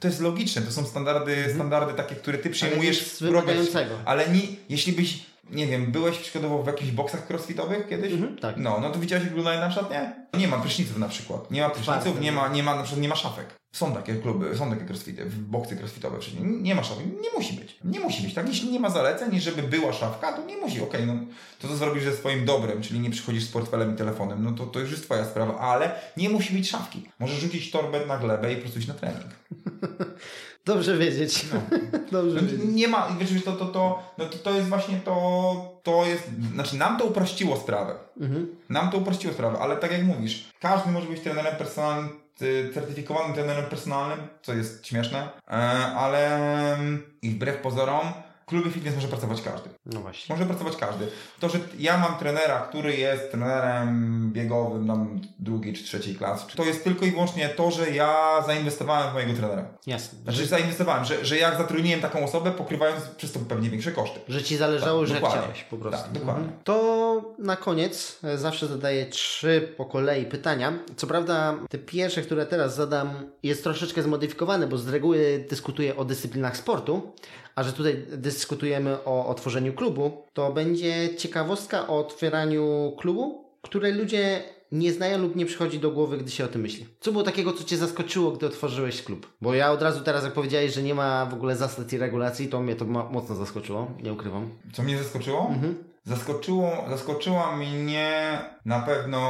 to 0.00 0.08
jest 0.08 0.20
logiczne, 0.20 0.62
to 0.62 0.72
są 0.72 0.84
standardy, 0.86 1.52
standardy 1.54 1.94
takie, 1.94 2.14
które 2.14 2.38
ty 2.38 2.50
przyjmujesz 2.50 2.79
drogę- 2.88 3.20
wymagającego. 3.20 3.94
ale 4.04 4.28
nie, 4.28 4.40
jeśli 4.68 4.92
byś, 4.92 5.18
nie 5.50 5.66
wiem, 5.66 5.92
byłeś 5.92 6.18
przykładowo 6.18 6.62
w 6.62 6.66
jakichś 6.66 6.90
boksach 6.90 7.30
crossfitowych 7.30 7.88
kiedyś? 7.88 8.12
Mhm, 8.12 8.38
tak. 8.38 8.56
No, 8.58 8.78
no 8.80 8.90
to 8.90 8.98
widziałeś 8.98 9.24
jak 9.24 9.34
wyglądają 9.34 9.60
na 9.60 9.70
szatnie? 9.70 10.12
Nie 10.34 10.48
ma 10.48 10.58
pryszniców 10.58 10.98
na 10.98 11.08
przykład. 11.08 11.50
Nie 11.50 11.60
ma 11.62 11.70
pryszniców, 11.70 12.20
nie 12.20 12.32
ma, 12.32 12.48
nie 12.48 12.62
ma, 12.62 12.76
na 12.76 12.82
przykład 12.82 13.02
nie 13.02 13.08
ma 13.08 13.16
szafek. 13.16 13.46
Są 13.72 13.94
takie 13.94 14.14
kluby, 14.14 14.56
są 14.56 14.70
takie 14.70 14.84
crossfity, 14.84 15.26
boksy 15.26 15.76
crossfitowe 15.76 16.18
przecież. 16.18 16.40
Nie, 16.40 16.46
nie 16.46 16.74
ma 16.74 16.84
szafek, 16.84 17.06
nie 17.06 17.28
musi 17.36 17.52
być. 17.54 17.76
Nie 17.84 18.00
musi 18.00 18.22
być, 18.22 18.34
tak? 18.34 18.48
Jeśli 18.48 18.70
nie 18.72 18.80
ma 18.80 18.90
zaleceń, 18.90 19.40
żeby 19.40 19.62
była 19.62 19.92
szafka, 19.92 20.32
to 20.32 20.44
nie 20.46 20.56
musi. 20.56 20.80
Okej, 20.80 21.06
no 21.06 21.14
to 21.60 21.68
co 21.68 21.76
zrobisz 21.76 22.04
ze 22.04 22.12
swoim 22.16 22.44
dobrem, 22.44 22.82
czyli 22.82 23.00
nie 23.00 23.10
przychodzisz 23.10 23.44
z 23.44 23.48
portfelem 23.48 23.94
i 23.94 23.96
telefonem, 23.98 24.44
no 24.44 24.52
to, 24.52 24.66
to 24.66 24.80
już 24.80 24.90
jest 24.90 25.02
twoja 25.04 25.24
sprawa, 25.24 25.58
ale 25.58 25.90
nie 26.16 26.28
musi 26.30 26.54
być 26.54 26.70
szafki. 26.70 27.02
Możesz 27.18 27.38
rzucić 27.38 27.70
torbę 27.70 28.06
na 28.06 28.18
glebę 28.18 28.52
i 28.52 28.56
po 28.56 28.62
prostu 28.62 28.78
iść 28.78 28.88
na 28.88 28.94
trening. 28.94 29.26
Dobrze 30.74 30.98
wiedzieć. 30.98 31.46
Dobrze 32.12 32.36
No, 32.36 32.42
wiedzieć. 32.42 32.60
nie 32.64 32.88
ma, 32.88 33.08
wiesz, 33.18 33.44
to, 33.44 33.52
to, 33.52 33.66
to, 33.66 34.02
no 34.18 34.24
to, 34.26 34.38
to 34.38 34.50
jest 34.50 34.68
właśnie 34.68 35.00
to, 35.04 35.80
to 35.82 36.04
jest, 36.04 36.28
znaczy 36.54 36.76
nam 36.76 36.98
to 36.98 37.04
uprościło 37.04 37.56
sprawę. 37.56 37.94
Mhm. 38.20 38.56
Nam 38.68 38.90
to 38.90 38.98
uprościło 38.98 39.34
sprawę, 39.34 39.58
ale 39.58 39.76
tak 39.76 39.92
jak 39.92 40.04
mówisz, 40.04 40.50
każdy 40.60 40.90
może 40.90 41.06
być 41.06 41.20
trenerem 41.20 41.56
personalnym, 41.56 42.08
ty- 42.38 42.70
certyfikowanym 42.74 43.34
trenerem 43.34 43.64
personalnym, 43.64 44.18
co 44.42 44.54
jest 44.54 44.86
śmieszne, 44.86 45.28
e, 45.48 45.52
ale 45.96 46.36
mm, 46.74 47.02
i 47.22 47.30
wbrew 47.30 47.56
pozorom, 47.56 48.06
klubie 48.50 48.70
fitness 48.70 48.94
może 48.94 49.08
pracować 49.08 49.42
każdy. 49.42 49.68
No 49.86 50.00
właśnie. 50.00 50.34
Może 50.34 50.46
pracować 50.46 50.76
każdy. 50.76 51.06
To, 51.40 51.48
że 51.48 51.58
ja 51.78 51.98
mam 51.98 52.18
trenera, 52.18 52.60
który 52.60 52.96
jest 52.96 53.30
trenerem 53.30 54.30
biegowym 54.32 54.86
tam 54.86 55.20
drugiej 55.38 55.74
czy 55.74 55.84
trzeciej 55.84 56.14
klasy, 56.14 56.44
to 56.56 56.64
jest 56.64 56.84
tylko 56.84 57.04
i 57.06 57.10
wyłącznie 57.10 57.48
to, 57.48 57.70
że 57.70 57.90
ja 57.90 58.42
zainwestowałem 58.46 59.10
w 59.10 59.14
mojego 59.14 59.32
trenera. 59.34 59.64
Jasne. 59.86 60.18
Znaczy 60.22 60.46
zainwestowałem, 60.46 61.04
że, 61.04 61.24
że 61.24 61.38
jak 61.38 61.58
zatrudniłem 61.58 62.00
taką 62.00 62.24
osobę, 62.24 62.50
pokrywając 62.50 63.04
przez 63.04 63.32
to 63.32 63.40
pewnie 63.40 63.70
większe 63.70 63.92
koszty. 63.92 64.20
Że 64.28 64.42
ci 64.42 64.56
zależało, 64.56 65.00
Tak, 65.00 65.08
że 65.08 65.14
dokładnie. 65.14 65.38
chciałeś 65.40 65.64
po 65.64 65.76
prostu. 65.76 66.02
Tak, 66.02 66.12
dokładnie. 66.12 66.42
Mhm. 66.44 66.62
To 66.64 67.34
na 67.38 67.56
koniec 67.56 68.18
e, 68.24 68.38
zawsze 68.38 68.66
zadaję 68.66 69.06
trzy 69.06 69.74
po 69.76 69.84
kolei 69.84 70.26
pytania. 70.26 70.72
Co 70.96 71.06
prawda, 71.06 71.54
te 71.70 71.78
pierwsze, 71.78 72.22
które 72.22 72.46
teraz 72.46 72.74
zadam, 72.74 73.10
jest 73.42 73.62
troszeczkę 73.64 74.02
zmodyfikowane, 74.02 74.66
bo 74.66 74.78
z 74.78 74.88
reguły 74.88 75.46
dyskutuję 75.50 75.96
o 75.96 76.04
dyscyplinach 76.04 76.56
sportu, 76.56 77.12
a 77.54 77.62
że 77.62 77.72
tutaj 77.72 78.04
dyskutujemy 78.08 79.04
o 79.04 79.26
otworzeniu 79.26 79.72
klubu, 79.72 80.24
to 80.32 80.52
będzie 80.52 81.16
ciekawostka 81.16 81.88
o 81.88 81.98
otwieraniu 81.98 82.92
klubu, 82.98 83.44
której 83.62 83.92
ludzie 83.94 84.42
nie 84.72 84.92
znają 84.92 85.18
lub 85.18 85.36
nie 85.36 85.46
przychodzi 85.46 85.78
do 85.78 85.90
głowy, 85.90 86.18
gdy 86.18 86.30
się 86.30 86.44
o 86.44 86.48
tym 86.48 86.60
myśli. 86.60 86.86
Co 87.00 87.12
było 87.12 87.24
takiego, 87.24 87.52
co 87.52 87.64
Cię 87.64 87.76
zaskoczyło, 87.76 88.30
gdy 88.32 88.46
otworzyłeś 88.46 89.02
klub? 89.02 89.32
Bo 89.40 89.54
ja 89.54 89.72
od 89.72 89.82
razu 89.82 90.00
teraz, 90.00 90.24
jak 90.24 90.32
powiedziałeś, 90.32 90.74
że 90.74 90.82
nie 90.82 90.94
ma 90.94 91.26
w 91.26 91.34
ogóle 91.34 91.56
zasad 91.56 91.92
i 91.92 91.98
regulacji, 91.98 92.48
to 92.48 92.60
mnie 92.60 92.76
to 92.76 92.84
mo- 92.84 93.08
mocno 93.10 93.34
zaskoczyło, 93.34 93.90
nie 94.02 94.12
ukrywam. 94.12 94.50
Co 94.72 94.82
mnie 94.82 94.98
zaskoczyło? 94.98 95.46
Mhm. 95.48 95.84
Zaskoczyło, 96.04 96.84
zaskoczyła 96.90 97.56
mnie 97.56 98.38
na 98.64 98.80
pewno 98.80 99.20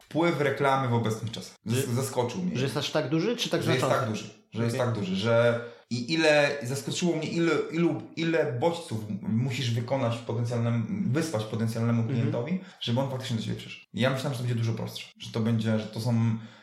wpływ 0.00 0.40
reklamy 0.40 0.88
w 0.88 0.94
obecnych 0.94 1.30
czasach. 1.32 1.56
Zas- 1.66 1.86
Zaskoczył 1.94 2.42
mnie. 2.42 2.56
Że 2.58 2.64
jest 2.64 2.76
aż 2.76 2.90
tak 2.90 3.08
duży, 3.08 3.36
czy 3.36 3.50
tak 3.50 3.62
że 3.62 3.70
jest 3.74 3.88
tak 3.88 4.08
duży. 4.08 4.24
Że 4.52 4.64
jest 4.64 4.76
Okej. 4.76 4.86
tak 4.86 4.98
duży, 4.98 5.16
że 5.16 5.60
i 5.90 6.12
ile 6.12 6.50
zaskoczyło 6.62 7.16
mnie, 7.16 7.28
ile, 7.28 7.52
ilu, 7.72 8.02
ile 8.16 8.52
bodźców 8.52 8.98
musisz 9.22 9.70
wykonać 9.70 10.16
potencjalnemu, 10.18 10.84
wysłać 11.06 11.44
potencjalnemu 11.44 12.00
Mhm. 12.02 12.18
klientowi, 12.18 12.60
żeby 12.80 13.00
on 13.00 13.10
faktycznie 13.10 13.36
do 13.36 13.42
ciebie 13.42 13.56
przyszedł. 13.56 13.86
Ja 13.94 14.10
myślałem, 14.10 14.32
że 14.34 14.38
to 14.38 14.48
będzie 14.48 14.60
dużo 14.64 14.72
prostsze. 14.72 15.08
Że 15.18 15.32
to 15.32 15.40
będzie, 15.40 15.78
że 15.78 15.86
to 15.86 16.00
są. 16.00 16.14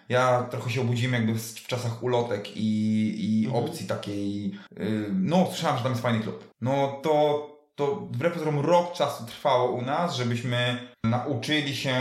Ja 0.09 0.43
trochę 0.51 0.69
się 0.71 0.81
obudziłem 0.81 1.13
jakby 1.13 1.33
w, 1.33 1.41
w 1.41 1.67
czasach 1.67 2.03
ulotek 2.03 2.57
i, 2.57 3.41
i 3.41 3.45
Mhm. 3.45 3.63
opcji 3.65 3.87
takiej. 3.87 4.45
Yy, 4.77 5.09
no, 5.13 5.45
słyszałem, 5.49 5.77
że 5.77 5.83
tam 5.83 5.91
jest 5.91 6.01
fajny 6.03 6.19
klub. 6.19 6.49
No 6.61 6.99
to, 7.03 7.47
to 7.75 7.95
wbrew 7.95 8.33
pozorom 8.33 8.59
rok 8.59 8.93
czasu 8.93 9.25
trwało 9.25 9.71
u 9.71 9.81
nas, 9.81 10.15
żebyśmy 10.15 10.77
nauczyli 11.03 11.75
się 11.75 11.95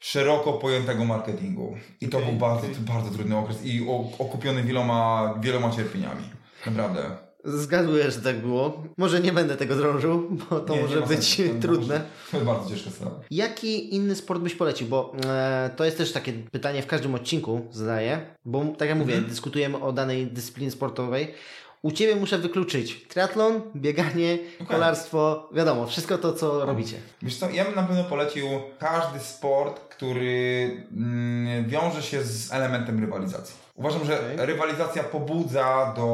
szeroko 0.00 0.52
pojętego 0.52 1.04
marketingu. 1.04 1.76
I 2.00 2.08
to 2.08 2.18
Okej, 2.18 2.30
był 2.30 2.38
bardzo, 2.40 2.66
okej. 2.66 2.76
bardzo 2.80 3.10
trudny 3.10 3.36
okres 3.36 3.64
i 3.64 3.86
okupiony 4.18 4.62
wieloma, 4.62 5.34
wieloma 5.40 5.70
cierpieniami. 5.70 6.22
Naprawdę. 6.66 7.02
Zgaduję, 7.44 8.10
że 8.10 8.20
tak 8.20 8.38
było. 8.40 8.82
Może 8.96 9.20
nie 9.20 9.32
będę 9.32 9.56
tego 9.56 9.76
drążył, 9.76 10.28
bo 10.50 10.60
to 10.60 10.72
Nie, 10.74 10.78
nie 10.80 10.86
może 10.86 11.00
ma 11.00 11.06
być 11.06 11.36
sensu. 11.36 11.60
Trudne. 11.60 11.94
może- 11.94 12.04
jest 12.32 12.46
bardzo 12.46 12.70
ciężka 12.70 12.90
sprawa. 12.90 13.20
Jaki 13.30 13.94
inny 13.94 14.16
sport 14.16 14.40
byś 14.42 14.54
polecił? 14.54 14.86
Bo 14.88 15.12
e, 15.26 15.70
to 15.76 15.84
jest 15.84 15.98
też 15.98 16.12
takie 16.12 16.32
pytanie 16.32 16.82
w 16.82 16.86
każdym 16.86 17.14
odcinku 17.14 17.60
zadaję, 17.70 18.20
bo 18.44 18.64
tak 18.78 18.88
jak 18.88 18.98
mówię, 18.98 19.14
Mhm. 19.14 19.30
dyskutujemy 19.30 19.78
o 19.80 19.92
danej 19.92 20.26
dyscyplinie 20.26 20.70
sportowej. 20.70 21.34
U 21.82 21.92
Ciebie 21.92 22.16
muszę 22.16 22.38
wykluczyć 22.38 23.04
triatlon, 23.08 23.60
bieganie, 23.76 24.38
kolarstwo, 24.68 25.48
wiadomo, 25.54 25.86
wszystko 25.86 26.18
to, 26.18 26.32
co 26.32 26.66
robicie. 26.66 26.96
Wiesz 27.22 27.36
co, 27.36 27.50
ja 27.50 27.64
bym 27.64 27.74
na 27.74 27.82
pewno 27.82 28.04
polecił 28.04 28.46
każdy 28.78 29.18
sport, 29.20 29.80
który 29.80 30.70
mm, 30.96 31.68
wiąże 31.68 32.02
się 32.02 32.22
z 32.22 32.52
elementem 32.52 33.00
rywalizacji. 33.00 33.54
Uważam, 33.74 34.04
że 34.04 34.20
Okej. 34.20 34.46
rywalizacja 34.46 35.02
pobudza 35.04 35.94
do 35.96 36.06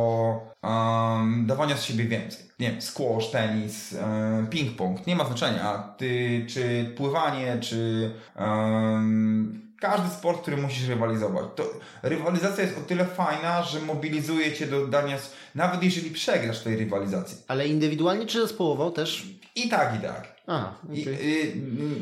um, 0.62 1.46
dawania 1.46 1.76
z 1.76 1.84
siebie 1.84 2.04
więcej. 2.04 2.46
Nie 2.58 2.70
wiem, 2.70 2.82
squash, 2.82 3.30
tenis, 3.30 3.92
um, 3.92 4.46
ping-pong, 4.46 5.06
nie 5.06 5.16
ma 5.16 5.24
znaczenia. 5.24 5.94
Ty, 5.98 6.44
czy 6.48 6.92
pływanie, 6.96 7.58
czy 7.60 8.10
um, 8.38 9.66
każdy 9.80 10.08
sport, 10.10 10.42
który 10.42 10.56
musisz 10.56 10.88
rywalizować. 10.88 11.44
To 11.56 11.70
rywalizacja 12.02 12.64
jest 12.64 12.78
o 12.78 12.80
tyle 12.80 13.04
fajna, 13.04 13.62
że 13.62 13.80
mobilizuje 13.80 14.52
cię 14.52 14.66
do 14.66 14.86
dania, 14.86 15.18
nawet 15.54 15.82
jeżeli 15.82 16.10
przegrasz 16.10 16.62
tej 16.62 16.76
rywalizacji. 16.76 17.38
Ale 17.48 17.68
indywidualnie 17.68 18.26
czy 18.26 18.40
zespołowo 18.40 18.90
też? 18.90 19.26
I 19.56 19.68
tak, 19.68 19.96
i 19.98 20.02
tak. 20.02 20.36
Aha, 20.46 20.74
I, 20.92 21.02
okej. 21.02 21.14
y, 21.14 21.52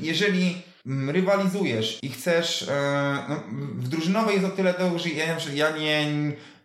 jeżeli 0.02 0.62
rywalizujesz 0.87 1.99
i 2.03 2.09
chcesz. 2.09 2.62
e, 2.68 3.16
no, 3.28 3.43
w 3.78 3.89
drużynowej 3.89 4.35
jest 4.35 4.47
o 4.47 4.57
tyle 4.57 4.74
to, 4.74 4.99
że 4.99 5.09
ja, 5.09 5.37
ja 5.55 5.76
nie, 5.76 6.07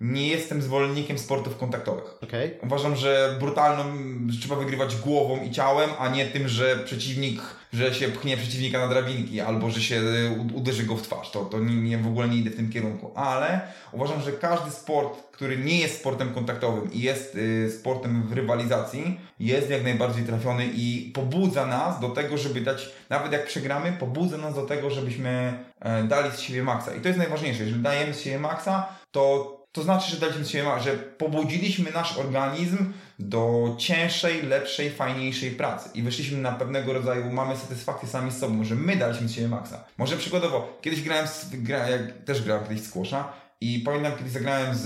nie 0.01 0.27
jestem 0.27 0.61
zwolennikiem 0.61 1.17
sportów 1.17 1.57
kontaktowych. 1.57 2.17
Okej. 2.23 2.51
Uważam, 2.63 2.95
że 2.95 3.35
brutalną 3.39 3.83
że 4.29 4.39
trzeba 4.39 4.55
wygrywać 4.55 4.95
głową 4.95 5.43
i 5.43 5.51
ciałem, 5.51 5.89
a 5.99 6.09
nie 6.09 6.25
tym, 6.25 6.47
że 6.47 6.77
przeciwnik, 6.85 7.41
że 7.73 7.93
się 7.95 8.07
pchnie 8.07 8.37
przeciwnika 8.37 8.79
na 8.79 8.87
drabinki 8.87 9.41
albo 9.41 9.69
że 9.71 9.81
się 9.81 10.01
u- 10.37 10.57
uderzy 10.57 10.83
go 10.83 10.95
w 10.97 11.01
twarz. 11.01 11.31
To, 11.31 11.45
to 11.45 11.59
nie, 11.59 11.75
nie, 11.75 11.97
w 11.97 12.07
ogóle 12.07 12.29
nie 12.29 12.37
idę 12.37 12.49
w 12.49 12.55
tym 12.55 12.69
kierunku. 12.69 13.11
Ale 13.15 13.61
uważam, 13.91 14.21
że 14.21 14.31
każdy 14.31 14.71
sport, 14.71 15.17
który 15.31 15.57
nie 15.57 15.79
jest 15.79 15.99
sportem 15.99 16.33
kontaktowym 16.33 16.93
i 16.93 16.99
jest 17.01 17.35
y, 17.35 17.71
sportem 17.79 18.23
w 18.27 18.33
rywalizacji, 18.33 19.19
jest 19.39 19.69
jak 19.69 19.83
najbardziej 19.83 20.23
trafiony 20.23 20.65
i 20.73 21.11
pobudza 21.15 21.65
nas 21.65 21.99
do 21.99 22.09
tego, 22.09 22.37
żeby 22.37 22.61
dać, 22.61 22.89
nawet 23.09 23.31
jak 23.31 23.45
przegramy, 23.45 23.91
pobudza 23.99 24.37
nas 24.37 24.55
do 24.55 24.65
tego, 24.65 24.89
żebyśmy 24.89 25.53
e, 25.79 26.03
dali 26.03 26.31
z 26.31 26.39
siebie 26.39 26.63
maksa. 26.63 26.95
I 26.95 27.01
to 27.01 27.07
jest 27.07 27.19
najważniejsze. 27.19 27.63
Jeżeli 27.63 27.81
dajemy 27.81 28.13
z 28.13 28.21
siebie 28.21 28.39
maksa, 28.39 28.87
to 29.11 29.55
to 29.71 29.83
znaczy, 29.83 30.11
że 30.11 30.17
daliśmy 30.19 30.45
z 30.45 30.49
siebie 30.49 30.63
maksa, 30.63 30.83
że 30.83 30.91
pobudziliśmy 30.97 31.91
nasz 31.91 32.17
organizm 32.17 32.77
do 33.19 33.75
cięższej, 33.77 34.41
lepszej, 34.41 34.91
fajniejszej 34.91 35.51
pracy. 35.51 35.89
I 35.93 36.03
wyszliśmy 36.03 36.37
na 36.37 36.51
pewnego 36.51 36.93
rodzaju, 36.93 37.31
mamy 37.31 37.57
satysfakcję 37.57 38.09
sami 38.09 38.31
z 38.31 38.37
sobą, 38.37 38.63
że 38.63 38.75
my 38.75 38.95
daliśmy 38.95 39.27
z 39.27 39.31
siebie 39.31 39.47
maksa. 39.47 39.83
Może 39.97 40.17
przykładowo, 40.17 40.77
kiedyś 40.81 41.01
grałem, 41.01 41.27
z, 41.27 41.45
gra, 41.51 41.89
jak 41.89 42.23
też 42.25 42.41
grałem 42.41 42.63
kiedyś 42.63 42.81
w 42.81 42.87
squasha 42.87 43.33
I 43.61 43.79
pamiętam, 43.79 44.11
kiedy 44.17 44.29
zagrałem 44.29 44.75
z, 44.75 44.83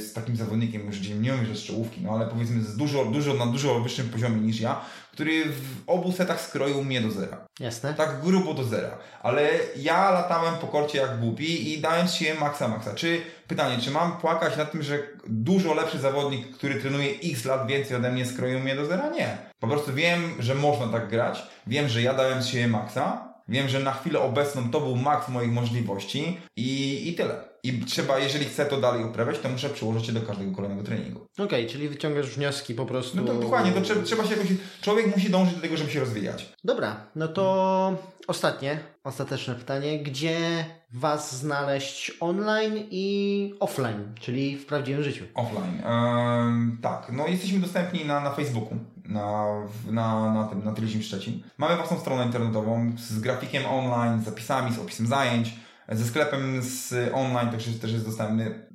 z 0.00 0.12
takim 0.12 0.36
zawodnikiem, 0.36 0.86
już 0.86 1.00
nie 1.00 1.32
mówię, 1.32 1.46
że 1.46 1.56
z 1.56 1.62
czołówki, 1.62 2.00
no 2.00 2.10
ale 2.12 2.26
powiedzmy 2.26 2.62
z 2.62 2.76
dużo, 2.76 3.04
dużo, 3.04 3.34
na 3.34 3.46
dużo 3.46 3.80
wyższym 3.80 4.08
poziomie 4.08 4.40
niż 4.40 4.60
ja, 4.60 4.80
który 5.12 5.44
w 5.44 5.82
obu 5.86 6.12
setach 6.12 6.40
skroił 6.40 6.84
mnie 6.84 7.00
do 7.00 7.10
zera. 7.10 7.46
Jasne. 7.60 7.94
Tak 7.94 8.20
grubo 8.20 8.54
do 8.54 8.64
zera. 8.64 8.98
Ale 9.22 9.50
ja 9.76 10.10
latałem 10.10 10.54
po 10.54 10.66
korcie 10.66 10.98
jak 10.98 11.20
głupi 11.20 11.72
i 11.72 11.80
dałem 11.80 12.08
się 12.08 12.34
maksa 12.34 12.68
maksa. 12.68 12.94
Czy 12.94 13.20
pytanie, 13.48 13.78
czy 13.78 13.90
mam 13.90 14.16
płakać 14.16 14.56
nad 14.56 14.72
tym, 14.72 14.82
że 14.82 14.98
dużo 15.26 15.74
lepszy 15.74 15.98
zawodnik, 15.98 16.56
który 16.56 16.74
trenuje 16.74 17.10
x 17.24 17.44
lat 17.44 17.66
więcej 17.66 17.96
ode 17.96 18.12
mnie 18.12 18.26
skroił 18.26 18.60
mnie 18.60 18.76
do 18.76 18.86
zera? 18.86 19.10
Nie. 19.10 19.38
Po 19.60 19.68
prostu 19.68 19.94
wiem, 19.94 20.32
że 20.38 20.54
można 20.54 20.86
tak 20.86 21.08
grać. 21.08 21.42
Wiem, 21.66 21.88
że 21.88 22.02
ja 22.02 22.14
dałem 22.14 22.42
siebie 22.42 22.68
maksa. 22.68 23.30
Wiem, 23.48 23.68
że 23.68 23.80
na 23.80 23.92
chwilę 23.92 24.20
obecną 24.20 24.70
to 24.70 24.80
był 24.80 24.96
maks 24.96 25.28
moich 25.28 25.52
możliwości 25.52 26.40
i, 26.56 27.08
i 27.08 27.14
tyle. 27.14 27.49
I 27.62 27.80
trzeba, 27.80 28.18
jeżeli 28.18 28.44
chcę 28.44 28.66
to 28.66 28.76
dalej 28.76 29.04
uprawiać, 29.04 29.38
to 29.38 29.48
muszę 29.48 29.70
przyłożyć 29.70 30.06
się 30.06 30.12
do 30.12 30.22
każdego 30.22 30.52
kolejnego 30.52 30.82
treningu. 30.82 31.20
Okej, 31.32 31.46
okay, 31.46 31.66
czyli 31.66 31.88
wyciągasz 31.88 32.30
wnioski 32.30 32.74
po 32.74 32.86
prostu. 32.86 33.16
No 33.16 33.22
to 33.22 33.34
dokładnie, 33.34 33.72
to 33.72 33.80
trzeba, 33.80 34.02
trzeba 34.02 34.24
się 34.24 34.30
jakoś. 34.30 34.48
Człowiek 34.80 35.16
musi 35.16 35.30
dążyć 35.30 35.54
do 35.54 35.60
tego, 35.60 35.76
żeby 35.76 35.90
się 35.90 36.00
rozwijać. 36.00 36.52
Dobra, 36.64 37.06
no 37.16 37.28
to 37.28 37.96
ostatnie, 38.26 38.78
ostateczne 39.04 39.54
pytanie. 39.54 40.02
Gdzie 40.02 40.64
Was 40.92 41.36
znaleźć 41.36 42.12
online 42.20 42.74
i 42.90 43.54
offline, 43.60 44.14
czyli 44.20 44.56
w 44.56 44.66
prawdziwym 44.66 45.02
życiu? 45.02 45.24
Offline. 45.34 45.82
Ehm, 45.84 46.78
tak, 46.82 47.12
no 47.12 47.26
jesteśmy 47.26 47.60
dostępni 47.60 48.04
na, 48.04 48.20
na 48.20 48.30
Facebooku, 48.30 48.76
na, 49.04 49.44
na, 49.90 50.34
na 50.34 50.44
tym, 50.44 50.64
na 50.64 50.72
Trilizm 50.72 51.02
Szczecin. 51.02 51.42
Mamy 51.58 51.76
własną 51.76 51.98
stronę 51.98 52.24
internetową 52.24 52.92
z 52.98 53.20
grafikiem 53.20 53.66
online, 53.66 54.22
z 54.22 54.24
zapisami, 54.24 54.72
z 54.72 54.78
opisem 54.78 55.06
zajęć 55.06 55.52
ze 55.90 56.04
sklepem 56.04 56.62
z 56.62 56.94
online 57.14 57.50
też 57.50 57.66
jest, 57.66 57.82
też 57.82 57.92
jest 57.92 58.06
dostępny. 58.06 58.68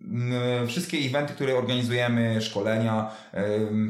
Wszystkie 0.67 0.97
eventy, 0.97 1.33
które 1.33 1.57
organizujemy, 1.57 2.41
szkolenia, 2.41 3.11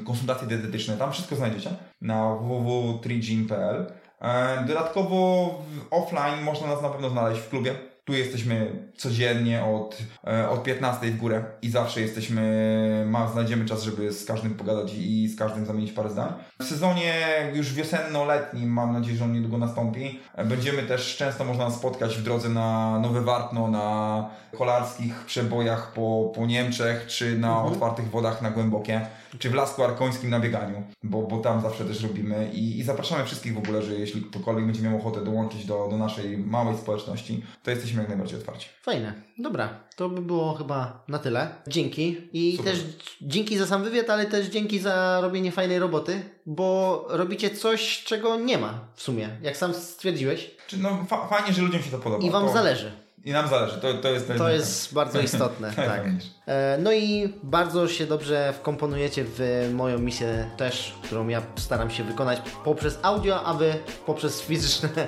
konsultacje 0.05 0.47
dietetyczne, 0.47 0.97
tam 0.97 1.11
wszystko 1.11 1.35
znajdziecie 1.35 1.69
na 2.01 2.35
www.trigym.pl. 2.35 3.91
E, 4.21 4.63
dodatkowo 4.67 5.49
offline 5.91 6.43
można 6.43 6.67
nas 6.67 6.81
na 6.81 6.89
pewno 6.89 7.09
znaleźć 7.09 7.41
w 7.41 7.49
klubie 7.49 7.75
tu 8.05 8.13
jesteśmy 8.13 8.89
codziennie 8.97 9.63
od, 9.63 9.97
e, 10.27 10.49
od 10.49 10.63
15 10.63 11.11
w 11.11 11.17
górę 11.17 11.43
i 11.61 11.69
zawsze 11.69 12.01
jesteśmy, 12.01 13.05
ma, 13.09 13.27
znajdziemy 13.27 13.65
czas, 13.65 13.83
żeby 13.83 14.11
z 14.13 14.25
każdym 14.25 14.53
pogadać 14.53 14.93
i 14.93 15.27
z 15.27 15.37
każdym 15.37 15.65
zamienić 15.65 15.91
parę 15.91 16.09
zdań. 16.09 16.33
W 16.59 16.63
sezonie 16.63 17.13
już 17.53 17.73
wiosenno-letnim, 17.73 18.67
mam 18.67 18.93
nadzieję, 18.93 19.17
że 19.17 19.25
on 19.25 19.33
niedługo 19.33 19.57
nastąpi, 19.57 20.19
e, 20.35 20.45
będziemy 20.45 20.83
też 20.83 21.17
często 21.17 21.45
można 21.45 21.71
spotkać 21.71 22.17
w 22.17 22.23
drodze 22.23 22.49
na 22.49 22.99
Nowe 22.99 23.21
Wartno, 23.21 23.67
na 23.67 24.29
kolarskich 24.57 25.25
przebojach 25.25 25.93
po, 25.93 26.31
po 26.35 26.45
Niemczech, 26.45 27.07
czy 27.07 27.39
na 27.39 27.55
mhm. 27.55 27.73
otwartych 27.73 28.09
wodach 28.09 28.41
na 28.41 28.51
głębokie, 28.51 29.01
czy 29.39 29.49
w 29.49 29.53
Lasku 29.53 29.83
Arkońskim 29.83 30.29
na 30.29 30.39
bieganiu, 30.39 30.83
bo, 31.03 31.21
bo 31.21 31.37
tam 31.37 31.61
zawsze 31.61 31.85
też 31.85 32.03
robimy 32.03 32.49
i, 32.53 32.79
i 32.79 32.83
zapraszamy 32.83 33.25
wszystkich 33.25 33.53
w 33.53 33.57
ogóle, 33.57 33.81
że 33.81 33.93
jeśli 33.93 34.21
ktokolwiek 34.21 34.65
będzie 34.65 34.81
miał 34.81 34.97
ochotę 34.97 35.23
dołączyć 35.23 35.65
do, 35.65 35.87
do 35.87 35.97
naszej 35.97 36.37
małej 36.37 36.77
społeczności, 36.77 37.43
to 37.63 37.71
jesteśmy 37.71 37.94
jak 38.01 38.09
najbardziej 38.09 38.39
otwarci. 38.39 38.67
Fajne. 38.81 39.13
Dobra, 39.37 39.69
to 39.95 40.09
by 40.09 40.21
było 40.21 40.53
chyba 40.53 41.03
na 41.07 41.19
tyle. 41.19 41.49
Dzięki. 41.67 42.17
I 42.33 42.57
Super. 42.57 42.73
też 42.73 42.83
dzięki 43.21 43.57
za 43.57 43.67
sam 43.67 43.83
wywiad, 43.83 44.09
ale 44.09 44.25
też 44.25 44.47
dzięki 44.47 44.79
za 44.79 45.21
robienie 45.21 45.51
fajnej 45.51 45.79
roboty, 45.79 46.23
bo 46.45 47.05
robicie 47.09 47.49
coś, 47.49 48.03
czego 48.03 48.35
nie 48.35 48.57
ma 48.57 48.79
w 48.95 49.01
sumie, 49.01 49.29
jak 49.41 49.57
sam 49.57 49.73
stwierdziłeś. 49.73 50.51
Czy 50.67 50.77
no 50.77 51.05
fa 51.09 51.27
fajnie, 51.27 51.53
że 51.53 51.61
ludziom 51.61 51.81
się 51.81 51.91
to 51.91 51.99
podoba. 51.99 52.27
I 52.27 52.31
Wam 52.31 52.45
to... 52.45 52.53
zależy. 52.53 53.04
I 53.25 53.31
nam 53.31 53.47
zależy, 53.47 53.77
to, 53.81 53.93
to 53.93 54.09
jest... 54.09 54.31
To 54.37 54.49
jest 54.49 54.93
bardzo 54.93 55.21
istotne, 55.21 55.71
tak. 55.91 56.01
E, 56.45 56.77
no 56.81 56.93
i 56.93 57.33
bardzo 57.43 57.87
się 57.87 58.05
dobrze 58.05 58.53
wkomponujecie 58.53 59.25
w 59.27 59.69
moją 59.73 59.99
misję 59.99 60.49
też, 60.57 60.95
którą 61.03 61.27
ja 61.27 61.41
staram 61.55 61.89
się 61.89 62.03
wykonać 62.03 62.41
poprzez 62.63 62.99
audio, 63.01 63.43
a 63.43 63.53
wy 63.53 63.73
poprzez 64.05 64.41
fizyczne 64.41 64.89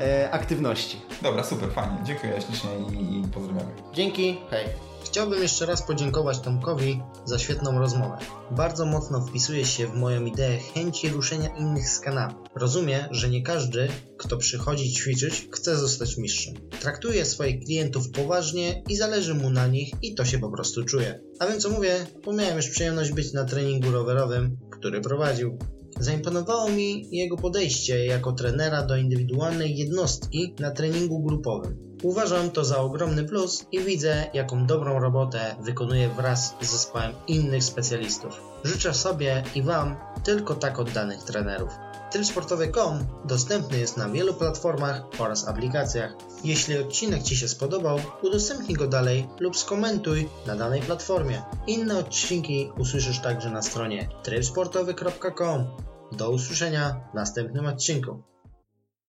e, 0.00 0.30
aktywności. 0.30 1.00
Dobra, 1.22 1.44
super, 1.44 1.70
fajnie. 1.72 1.96
Dziękuję 2.04 2.40
ślicznie 2.40 2.70
i, 2.92 3.20
i 3.20 3.28
pozdrawiamy. 3.28 3.70
Dzięki, 3.92 4.40
hej. 4.50 4.93
Chciałbym 5.04 5.42
jeszcze 5.42 5.66
raz 5.66 5.82
podziękować 5.82 6.40
Tomkowi 6.40 7.02
za 7.24 7.38
świetną 7.38 7.78
rozmowę. 7.78 8.16
Bardzo 8.50 8.86
mocno 8.86 9.20
wpisuje 9.20 9.64
się 9.64 9.86
w 9.86 9.94
moją 9.94 10.24
ideę 10.24 10.58
chęci 10.58 11.08
ruszenia 11.08 11.56
innych 11.56 11.88
z 11.88 12.00
kanału. 12.00 12.34
Rozumie, 12.54 13.08
że 13.10 13.28
nie 13.28 13.42
każdy, 13.42 13.88
kto 14.18 14.36
przychodzi 14.36 14.92
ćwiczyć, 14.92 15.48
chce 15.52 15.76
zostać 15.76 16.16
mistrzem. 16.16 16.54
Traktuje 16.80 17.24
swoich 17.24 17.64
klientów 17.64 18.10
poważnie 18.10 18.82
i 18.88 18.96
zależy 18.96 19.34
mu 19.34 19.50
na 19.50 19.66
nich 19.66 19.92
i 20.02 20.14
to 20.14 20.24
się 20.24 20.38
po 20.38 20.50
prostu 20.50 20.84
czuje. 20.84 21.20
A 21.38 21.46
więc 21.46 21.62
co 21.62 21.70
mówię, 21.70 22.06
miałem 22.32 22.56
już 22.56 22.68
przyjemność 22.68 23.12
być 23.12 23.32
na 23.32 23.44
treningu 23.44 23.90
rowerowym, 23.90 24.56
który 24.70 25.00
prowadził. 25.00 25.58
Zaimponowało 26.00 26.68
mi 26.68 27.08
jego 27.10 27.36
podejście 27.36 28.06
jako 28.06 28.32
trenera 28.32 28.82
do 28.82 28.96
indywidualnej 28.96 29.76
jednostki 29.76 30.54
na 30.58 30.70
treningu 30.70 31.22
grupowym. 31.22 31.96
Uważam 32.02 32.50
to 32.50 32.64
za 32.64 32.78
ogromny 32.78 33.24
plus 33.24 33.66
i 33.72 33.80
widzę, 33.80 34.26
jaką 34.34 34.66
dobrą 34.66 34.98
robotę 34.98 35.56
wykonuje 35.62 36.08
wraz 36.08 36.54
z 36.60 36.70
zespołem 36.72 37.12
innych 37.26 37.64
specjalistów. 37.64 38.40
Życzę 38.64 38.94
sobie 38.94 39.42
i 39.54 39.62
Wam 39.62 39.96
tylko 40.24 40.54
tak 40.54 40.78
oddanych 40.78 41.22
trenerów. 41.22 41.83
Trybsportowy.com 42.14 42.98
dostępny 43.24 43.78
jest 43.78 43.96
na 43.96 44.08
wielu 44.08 44.34
platformach 44.34 45.02
oraz 45.18 45.48
aplikacjach. 45.48 46.12
Jeśli 46.44 46.78
odcinek 46.78 47.22
Ci 47.22 47.36
się 47.36 47.48
spodobał, 47.48 47.98
udostępnij 48.22 48.76
go 48.76 48.86
dalej 48.86 49.28
lub 49.40 49.56
skomentuj 49.56 50.28
na 50.46 50.56
danej 50.56 50.80
platformie. 50.80 51.42
Inne 51.66 51.98
odcinki 51.98 52.70
usłyszysz 52.78 53.18
także 53.18 53.50
na 53.50 53.62
stronie 53.62 54.08
trybsportowy.com. 54.22 55.64
Do 56.12 56.30
usłyszenia 56.30 57.00
w 57.12 57.14
następnym 57.14 57.66
odcinku. 57.66 58.22